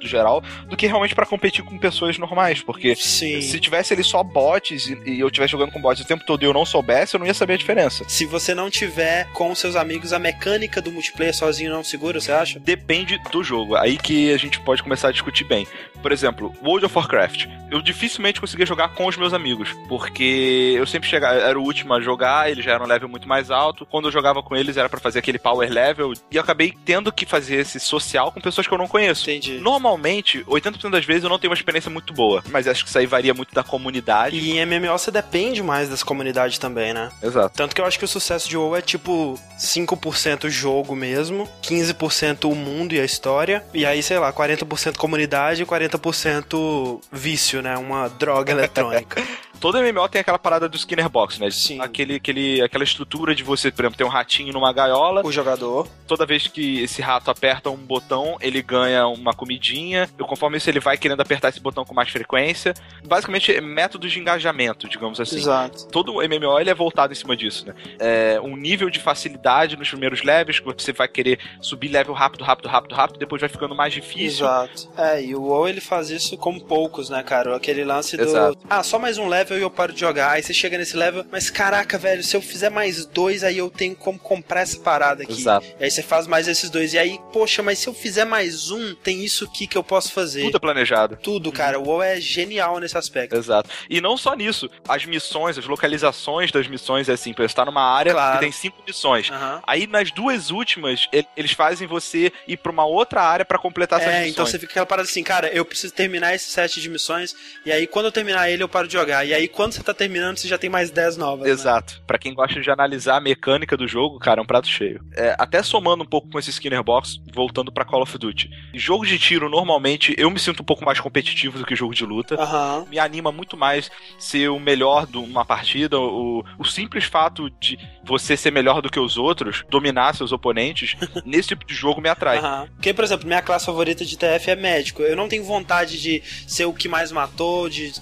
do 0.00 0.06
geral, 0.06 0.42
do 0.68 0.76
que 0.76 0.86
realmente 0.86 1.14
para 1.14 1.26
competir 1.26 1.64
com 1.64 1.78
pessoas 1.78 2.18
normais. 2.18 2.62
Porque 2.62 2.94
Sim. 2.94 3.40
se 3.40 3.58
tivesse 3.60 3.92
ali 3.92 4.04
só 4.04 4.22
bots 4.22 4.88
e, 4.88 4.98
e 5.06 5.20
eu 5.20 5.28
estivesse 5.28 5.52
jogando 5.52 5.72
com 5.72 5.80
bots 5.80 6.02
o 6.02 6.06
tempo 6.06 6.24
todo 6.26 6.42
e 6.42 6.46
eu 6.46 6.52
não 6.52 6.64
soubesse, 6.64 7.14
eu 7.14 7.20
não 7.20 7.26
ia 7.26 7.34
saber 7.34 7.54
a 7.54 7.56
diferença. 7.56 8.04
Se 8.08 8.24
você 8.24 8.54
não 8.54 8.70
tiver 8.70 9.26
com 9.32 9.54
seus 9.54 9.76
amigos 9.76 10.12
a 10.12 10.18
mecânica 10.18 10.80
do 10.80 10.92
multiplayer 10.92 11.34
sozinho 11.34 11.70
não 11.70 11.84
segura, 11.84 12.20
você 12.20 12.32
acha? 12.32 12.58
Depende 12.58 13.18
do 13.30 13.42
jogo. 13.42 13.76
Aí 13.76 13.96
que 13.96 14.32
a 14.32 14.36
gente 14.36 14.60
pode 14.60 14.82
começar 14.82 15.08
a 15.08 15.12
discutir 15.12 15.44
bem. 15.44 15.66
Por 16.02 16.12
exemplo, 16.12 16.52
World 16.62 16.86
of 16.86 16.95
Warcraft. 16.98 17.46
Eu 17.70 17.82
dificilmente 17.82 18.40
conseguia 18.40 18.64
jogar 18.64 18.90
com 18.90 19.06
os 19.06 19.16
meus 19.16 19.32
amigos, 19.32 19.70
porque 19.88 20.74
eu 20.76 20.86
sempre 20.86 21.08
chegava, 21.08 21.34
era 21.34 21.58
o 21.58 21.62
último 21.62 21.94
a 21.94 22.00
jogar, 22.00 22.50
eles 22.50 22.64
já 22.64 22.72
eram 22.72 22.84
um 22.84 22.88
level 22.88 23.08
muito 23.08 23.28
mais 23.28 23.50
alto. 23.50 23.84
Quando 23.86 24.06
eu 24.06 24.12
jogava 24.12 24.42
com 24.42 24.56
eles 24.56 24.76
era 24.76 24.88
para 24.88 25.00
fazer 25.00 25.18
aquele 25.18 25.38
power 25.38 25.70
level 25.70 26.12
e 26.30 26.36
eu 26.36 26.42
acabei 26.42 26.74
tendo 26.84 27.12
que 27.12 27.26
fazer 27.26 27.56
esse 27.56 27.80
social 27.80 28.30
com 28.30 28.40
pessoas 28.40 28.66
que 28.66 28.72
eu 28.72 28.78
não 28.78 28.86
conheço. 28.86 29.28
Entendi. 29.28 29.58
Normalmente, 29.58 30.44
80% 30.44 30.90
das 30.90 31.04
vezes 31.04 31.24
eu 31.24 31.30
não 31.30 31.38
tenho 31.38 31.50
uma 31.50 31.56
experiência 31.56 31.90
muito 31.90 32.12
boa, 32.12 32.42
mas 32.50 32.68
acho 32.68 32.84
que 32.84 32.88
isso 32.88 32.98
aí 32.98 33.06
varia 33.06 33.34
muito 33.34 33.54
da 33.54 33.64
comunidade. 33.64 34.36
E 34.36 34.58
em 34.58 34.64
MMO 34.64 34.98
você 34.98 35.10
depende 35.10 35.62
mais 35.62 35.88
das 35.88 36.02
comunidades 36.02 36.58
também, 36.58 36.94
né? 36.94 37.10
Exato. 37.22 37.56
Tanto 37.56 37.74
que 37.74 37.80
eu 37.80 37.84
acho 37.84 37.98
que 37.98 38.04
o 38.04 38.08
sucesso 38.08 38.48
de 38.48 38.56
WoW 38.56 38.76
é 38.76 38.80
tipo 38.80 39.38
5% 39.58 40.48
jogo 40.48 40.94
mesmo, 40.94 41.48
15% 41.62 42.50
o 42.50 42.54
mundo 42.54 42.94
e 42.94 43.00
a 43.00 43.04
história, 43.04 43.64
e 43.74 43.84
aí, 43.84 44.02
sei 44.02 44.18
lá, 44.18 44.32
40% 44.32 44.96
comunidade 44.96 45.62
e 45.62 45.66
40% 45.66 46.75
vício, 47.10 47.62
né? 47.62 47.76
Uma 47.76 48.08
droga 48.08 48.52
eletrônica. 48.52 49.22
Todo 49.60 49.78
MMO 49.78 50.08
tem 50.08 50.20
aquela 50.20 50.38
parada 50.38 50.68
do 50.68 50.76
Skinner 50.76 51.08
Box, 51.08 51.40
né? 51.40 51.50
Sim. 51.50 51.80
Aquele, 51.80 52.16
aquele, 52.16 52.62
aquela 52.62 52.84
estrutura 52.84 53.34
de 53.34 53.42
você, 53.42 53.70
por 53.70 53.82
exemplo, 53.82 53.98
ter 53.98 54.04
um 54.04 54.08
ratinho 54.08 54.52
numa 54.52 54.72
gaiola. 54.72 55.22
O 55.24 55.32
jogador. 55.32 55.88
Toda 56.06 56.26
vez 56.26 56.46
que 56.46 56.82
esse 56.82 57.02
rato 57.02 57.30
aperta 57.30 57.70
um 57.70 57.76
botão, 57.76 58.36
ele 58.40 58.62
ganha 58.62 59.06
uma 59.06 59.32
comidinha. 59.32 60.08
E 60.18 60.22
conforme 60.22 60.58
isso, 60.58 60.68
ele 60.68 60.80
vai 60.80 60.96
querendo 60.96 61.20
apertar 61.20 61.48
esse 61.48 61.60
botão 61.60 61.84
com 61.84 61.94
mais 61.94 62.08
frequência. 62.08 62.74
Basicamente, 63.06 63.54
é 63.54 63.60
métodos 63.60 64.12
de 64.12 64.20
engajamento, 64.20 64.88
digamos 64.88 65.20
assim. 65.20 65.36
Exato. 65.36 65.86
Todo 65.88 66.14
MMO 66.14 66.58
ele 66.60 66.70
é 66.70 66.74
voltado 66.74 67.12
em 67.12 67.16
cima 67.16 67.36
disso, 67.36 67.66
né? 67.66 67.74
É 67.98 68.40
um 68.40 68.56
nível 68.56 68.90
de 68.90 69.00
facilidade 69.00 69.76
nos 69.76 69.88
primeiros 69.88 70.22
levels, 70.22 70.60
que 70.60 70.66
você 70.66 70.92
vai 70.92 71.08
querer 71.08 71.38
subir 71.60 71.88
level 71.88 72.14
rápido, 72.14 72.44
rápido, 72.44 72.68
rápido, 72.68 72.94
rápido, 72.94 73.18
depois 73.18 73.40
vai 73.40 73.48
ficando 73.48 73.74
mais 73.74 73.92
difícil. 73.92 74.46
Exato. 74.46 74.88
É, 74.96 75.22
e 75.22 75.34
o 75.34 75.42
WoW 75.42 75.68
ele 75.68 75.80
faz 75.80 76.10
isso 76.10 76.36
como 76.36 76.60
poucos, 76.64 77.08
né, 77.10 77.22
cara? 77.22 77.56
Aquele 77.56 77.84
lance 77.84 78.16
do. 78.16 78.22
Exato. 78.22 78.58
Ah, 78.68 78.82
só 78.82 78.98
mais 78.98 79.18
um 79.18 79.28
level 79.28 79.45
e 79.54 79.60
eu 79.60 79.70
paro 79.70 79.92
de 79.92 80.00
jogar. 80.00 80.32
Aí 80.32 80.42
você 80.42 80.54
chega 80.54 80.78
nesse 80.78 80.96
level, 80.96 81.24
mas 81.30 81.50
caraca, 81.50 81.98
velho, 81.98 82.22
se 82.22 82.36
eu 82.36 82.40
fizer 82.42 82.70
mais 82.70 83.04
dois, 83.06 83.44
aí 83.44 83.58
eu 83.58 83.68
tenho 83.70 83.94
como 83.94 84.18
comprar 84.18 84.60
essa 84.62 84.78
parada 84.78 85.22
aqui. 85.22 85.32
Exato. 85.32 85.66
E 85.78 85.84
aí 85.84 85.90
você 85.90 86.02
faz 86.02 86.26
mais 86.26 86.48
esses 86.48 86.70
dois. 86.70 86.94
E 86.94 86.98
aí, 86.98 87.18
poxa, 87.32 87.62
mas 87.62 87.78
se 87.78 87.86
eu 87.88 87.94
fizer 87.94 88.24
mais 88.24 88.70
um, 88.70 88.94
tem 88.94 89.22
isso 89.24 89.44
aqui 89.44 89.66
que 89.66 89.76
eu 89.76 89.84
posso 89.84 90.12
fazer. 90.12 90.42
Tudo 90.42 90.56
é 90.56 90.60
planejado. 90.60 91.18
Tudo, 91.22 91.52
cara. 91.52 91.78
O 91.78 91.84
WoW 91.84 92.02
é 92.02 92.20
genial 92.20 92.78
nesse 92.78 92.96
aspecto. 92.96 93.36
Exato. 93.36 93.68
E 93.90 94.00
não 94.00 94.16
só 94.16 94.34
nisso, 94.34 94.70
as 94.88 95.04
missões, 95.04 95.58
as 95.58 95.66
localizações 95.66 96.50
das 96.50 96.66
missões 96.68 97.08
é 97.08 97.12
assim, 97.12 97.34
você 97.36 97.54
tá 97.54 97.64
numa 97.64 97.82
área 97.82 98.12
Claro. 98.12 98.34
que 98.38 98.40
tem 98.44 98.52
cinco 98.52 98.82
missões. 98.86 99.30
Aham. 99.30 99.62
Aí 99.66 99.86
nas 99.86 100.10
duas 100.10 100.50
últimas, 100.50 101.08
eles 101.36 101.52
fazem 101.52 101.86
você 101.86 102.32
ir 102.46 102.56
pra 102.56 102.72
uma 102.72 102.84
outra 102.86 103.22
área 103.22 103.44
pra 103.44 103.58
completar 103.58 104.00
essas 104.00 104.12
É, 104.12 104.16
missões. 104.18 104.32
então 104.32 104.46
você 104.46 104.58
fica 104.58 104.72
aquela 104.72 104.86
parada 104.86 105.08
assim, 105.08 105.22
cara, 105.22 105.48
eu 105.48 105.64
preciso 105.64 105.92
terminar 105.92 106.34
esse 106.34 106.50
set 106.50 106.80
de 106.80 106.88
missões, 106.88 107.34
e 107.64 107.72
aí 107.72 107.86
quando 107.86 108.06
eu 108.06 108.12
terminar 108.12 108.50
ele, 108.50 108.62
eu 108.62 108.68
paro 108.68 108.86
de 108.86 108.92
jogar. 108.94 109.24
E 109.24 109.32
aí 109.36 109.48
quando 109.48 109.72
você 109.72 109.82
tá 109.82 109.94
terminando, 109.94 110.36
você 110.38 110.48
já 110.48 110.58
tem 110.58 110.68
mais 110.70 110.90
10 110.90 111.16
novas. 111.16 111.46
né? 111.46 111.50
Exato. 111.52 112.02
Pra 112.06 112.18
quem 112.18 112.34
gosta 112.34 112.60
de 112.60 112.70
analisar 112.70 113.16
a 113.16 113.20
mecânica 113.20 113.76
do 113.76 113.86
jogo, 113.86 114.18
cara, 114.18 114.40
é 114.40 114.42
um 114.42 114.46
prato 114.46 114.68
cheio. 114.68 115.00
É, 115.14 115.34
até 115.38 115.62
somando 115.62 116.02
um 116.02 116.06
pouco 116.06 116.28
com 116.28 116.38
esse 116.38 116.50
Skinner 116.50 116.82
Box, 116.82 117.16
voltando 117.32 117.72
pra 117.72 117.84
Call 117.84 118.02
of 118.02 118.18
Duty. 118.18 118.50
Jogo 118.74 119.06
de 119.06 119.18
tiro, 119.18 119.48
normalmente, 119.48 120.14
eu 120.18 120.30
me 120.30 120.38
sinto 120.38 120.62
um 120.62 120.64
pouco 120.64 120.84
mais 120.84 121.00
competitivo 121.00 121.58
do 121.58 121.66
que 121.66 121.74
jogo 121.76 121.94
de 121.94 122.04
luta. 122.04 122.34
Aham. 122.36 122.86
Me 122.90 122.98
anima 122.98 123.30
muito 123.32 123.56
mais 123.56 123.90
ser 124.18 124.48
o 124.48 124.58
melhor 124.58 125.06
de 125.06 125.18
uma 125.18 125.44
partida. 125.44 125.98
O, 125.98 126.44
o 126.58 126.64
simples 126.64 127.04
fato 127.04 127.50
de 127.60 127.78
você 128.04 128.36
ser 128.36 128.50
melhor 128.50 128.80
do 128.80 128.90
que 128.90 129.00
os 129.00 129.16
outros, 129.16 129.64
dominar 129.68 130.14
seus 130.14 130.32
oponentes, 130.32 130.94
nesse 131.24 131.48
tipo 131.48 131.66
de 131.66 131.74
jogo 131.74 132.00
me 132.00 132.08
atrai. 132.08 132.38
Aham. 132.38 132.68
Porque, 132.74 132.94
por 132.94 133.04
exemplo, 133.04 133.26
minha 133.26 133.42
classe 133.42 133.66
favorita 133.66 134.04
de 134.04 134.16
TF 134.16 134.50
é 134.50 134.56
médico. 134.56 135.02
Eu 135.02 135.16
não 135.16 135.28
tenho 135.28 135.44
vontade 135.44 136.00
de 136.00 136.22
ser 136.46 136.64
o 136.66 136.72
que 136.72 136.88
mais 136.88 137.10
matou, 137.12 137.68
de. 137.68 137.92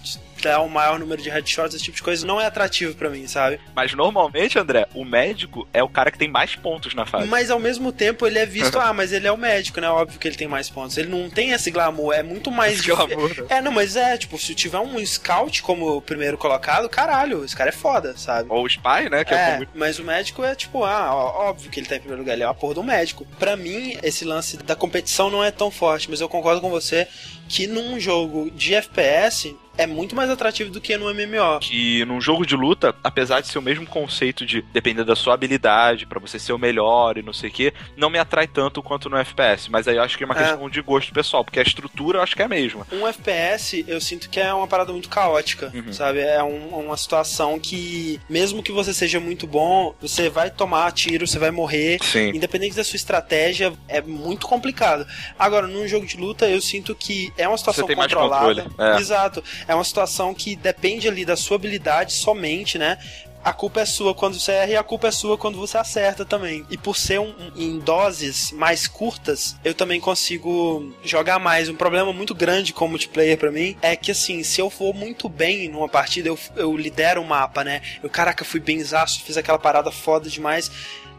Dar 0.42 0.60
o 0.60 0.68
maior 0.68 0.98
número 0.98 1.20
de 1.20 1.30
headshots, 1.30 1.74
esse 1.74 1.84
tipo 1.84 1.96
de 1.96 2.02
coisa, 2.02 2.26
não 2.26 2.40
é 2.40 2.46
atrativo 2.46 2.94
para 2.94 3.10
mim, 3.10 3.26
sabe? 3.26 3.60
Mas 3.74 3.94
normalmente, 3.94 4.58
André, 4.58 4.86
o 4.94 5.04
médico 5.04 5.66
é 5.72 5.82
o 5.82 5.88
cara 5.88 6.10
que 6.10 6.18
tem 6.18 6.28
mais 6.28 6.54
pontos 6.54 6.94
na 6.94 7.06
fase. 7.06 7.26
Mas 7.28 7.50
ao 7.50 7.58
mesmo 7.58 7.92
tempo 7.92 8.26
ele 8.26 8.38
é 8.38 8.46
visto, 8.46 8.78
ah, 8.78 8.92
mas 8.92 9.12
ele 9.12 9.26
é 9.26 9.32
o 9.32 9.36
médico, 9.36 9.80
né? 9.80 9.88
Óbvio 9.88 10.18
que 10.18 10.28
ele 10.28 10.36
tem 10.36 10.48
mais 10.48 10.68
pontos. 10.68 10.96
Ele 10.96 11.08
não 11.08 11.30
tem 11.30 11.50
esse 11.50 11.70
glamour, 11.70 12.12
é 12.12 12.22
muito 12.22 12.50
mais. 12.50 12.80
Esse 12.80 12.88
glamour. 12.88 13.28
Né? 13.28 13.46
É, 13.48 13.60
não, 13.60 13.72
mas 13.72 13.96
é, 13.96 14.16
tipo, 14.16 14.38
se 14.38 14.54
tiver 14.54 14.78
um 14.78 15.04
scout 15.04 15.62
como 15.62 15.96
o 15.96 16.02
primeiro 16.02 16.36
colocado, 16.36 16.88
caralho, 16.88 17.44
esse 17.44 17.56
cara 17.56 17.70
é 17.70 17.72
foda, 17.72 18.16
sabe? 18.16 18.48
Ou 18.50 18.64
o 18.64 18.66
spy, 18.66 19.08
né? 19.10 19.24
Que 19.24 19.34
é, 19.34 19.36
é 19.36 19.66
mas 19.74 19.98
o 19.98 20.04
médico 20.04 20.44
é 20.44 20.54
tipo, 20.54 20.84
ah, 20.84 21.14
óbvio 21.14 21.70
que 21.70 21.80
ele 21.80 21.86
tá 21.86 21.96
em 21.96 22.00
primeiro 22.00 22.22
lugar, 22.22 22.34
ele 22.34 22.42
é 22.42 22.46
uma 22.46 22.54
porra 22.54 22.74
do 22.74 22.82
médico. 22.82 23.26
Para 23.38 23.56
mim, 23.56 23.96
esse 24.02 24.24
lance 24.24 24.56
da 24.56 24.76
competição 24.76 25.30
não 25.30 25.42
é 25.42 25.50
tão 25.50 25.70
forte, 25.70 26.10
mas 26.10 26.20
eu 26.20 26.28
concordo 26.28 26.60
com 26.60 26.70
você 26.70 27.06
que 27.48 27.66
num 27.66 27.98
jogo 28.00 28.50
de 28.50 28.74
FPS 28.74 29.54
é 29.76 29.86
muito 29.86 30.14
mais 30.14 30.30
atrativo 30.30 30.70
do 30.70 30.80
que 30.80 30.96
no 30.96 31.12
MMO. 31.12 31.60
Que 31.60 32.04
num 32.04 32.20
jogo 32.20 32.46
de 32.46 32.56
luta, 32.56 32.94
apesar 33.02 33.40
de 33.40 33.48
ser 33.48 33.58
o 33.58 33.62
mesmo 33.62 33.86
conceito 33.86 34.46
de 34.46 34.62
depender 34.72 35.04
da 35.04 35.16
sua 35.16 35.34
habilidade 35.34 36.06
para 36.06 36.20
você 36.20 36.38
ser 36.38 36.52
o 36.52 36.58
melhor 36.58 37.18
e 37.18 37.22
não 37.22 37.32
sei 37.32 37.50
o 37.50 37.52
que, 37.52 37.74
não 37.96 38.10
me 38.10 38.18
atrai 38.18 38.46
tanto 38.46 38.82
quanto 38.82 39.10
no 39.10 39.16
FPS. 39.16 39.70
Mas 39.70 39.88
aí 39.88 39.96
eu 39.96 40.02
acho 40.02 40.16
que 40.16 40.24
é 40.24 40.26
uma 40.26 40.34
é. 40.34 40.44
questão 40.44 40.70
de 40.70 40.80
gosto 40.80 41.12
pessoal, 41.12 41.44
porque 41.44 41.58
a 41.58 41.62
estrutura 41.62 42.18
eu 42.18 42.22
acho 42.22 42.36
que 42.36 42.42
é 42.42 42.44
a 42.44 42.48
mesma. 42.48 42.86
Um 42.92 43.06
FPS 43.06 43.84
eu 43.88 44.00
sinto 44.00 44.28
que 44.30 44.38
é 44.38 44.52
uma 44.52 44.66
parada 44.66 44.92
muito 44.92 45.08
caótica, 45.08 45.72
uhum. 45.74 45.92
sabe? 45.92 46.20
É 46.20 46.42
um, 46.42 46.68
uma 46.68 46.96
situação 46.96 47.58
que, 47.58 48.20
mesmo 48.28 48.62
que 48.62 48.72
você 48.72 48.94
seja 48.94 49.18
muito 49.18 49.46
bom, 49.46 49.94
você 50.00 50.28
vai 50.28 50.50
tomar 50.50 50.92
tiro, 50.92 51.26
você 51.26 51.38
vai 51.38 51.50
morrer. 51.50 51.98
Sim. 52.02 52.30
Independente 52.30 52.76
da 52.76 52.84
sua 52.84 52.96
estratégia, 52.96 53.72
é 53.88 54.00
muito 54.00 54.46
complicado. 54.46 55.06
Agora, 55.38 55.66
num 55.66 55.86
jogo 55.88 56.06
de 56.06 56.16
luta, 56.16 56.48
eu 56.48 56.60
sinto 56.60 56.94
que 56.94 57.32
é 57.36 57.48
uma 57.48 57.58
situação 57.58 57.86
controlada. 57.86 58.66
É. 58.78 59.00
Exato 59.00 59.42
é 59.66 59.74
uma 59.74 59.84
situação 59.84 60.34
que 60.34 60.56
depende 60.56 61.08
ali 61.08 61.24
da 61.24 61.36
sua 61.36 61.56
habilidade 61.56 62.12
somente, 62.12 62.78
né? 62.78 62.98
a 63.44 63.52
culpa 63.52 63.82
é 63.82 63.84
sua 63.84 64.14
quando 64.14 64.40
você 64.40 64.52
erra 64.52 64.70
e 64.70 64.76
a 64.76 64.82
culpa 64.82 65.08
é 65.08 65.10
sua 65.10 65.36
quando 65.36 65.58
você 65.58 65.76
acerta 65.76 66.24
também. 66.24 66.64
E 66.70 66.78
por 66.78 66.96
ser 66.96 67.20
um, 67.20 67.28
um, 67.28 67.52
em 67.54 67.78
doses 67.78 68.50
mais 68.52 68.88
curtas, 68.88 69.54
eu 69.62 69.74
também 69.74 70.00
consigo 70.00 70.92
jogar 71.04 71.38
mais. 71.38 71.68
Um 71.68 71.76
problema 71.76 72.10
muito 72.12 72.34
grande 72.34 72.72
com 72.72 72.88
multiplayer 72.88 73.36
para 73.36 73.52
mim 73.52 73.76
é 73.82 73.94
que, 73.94 74.10
assim, 74.10 74.42
se 74.42 74.60
eu 74.60 74.70
for 74.70 74.94
muito 74.94 75.28
bem 75.28 75.68
numa 75.68 75.88
partida, 75.88 76.28
eu, 76.28 76.38
eu 76.56 76.74
lidero 76.74 77.20
o 77.20 77.26
mapa, 77.26 77.62
né? 77.62 77.82
Eu, 78.02 78.08
caraca, 78.08 78.44
fui 78.44 78.60
benzaço, 78.60 79.22
fiz 79.22 79.36
aquela 79.36 79.58
parada 79.58 79.90
foda 79.90 80.30
demais 80.30 80.70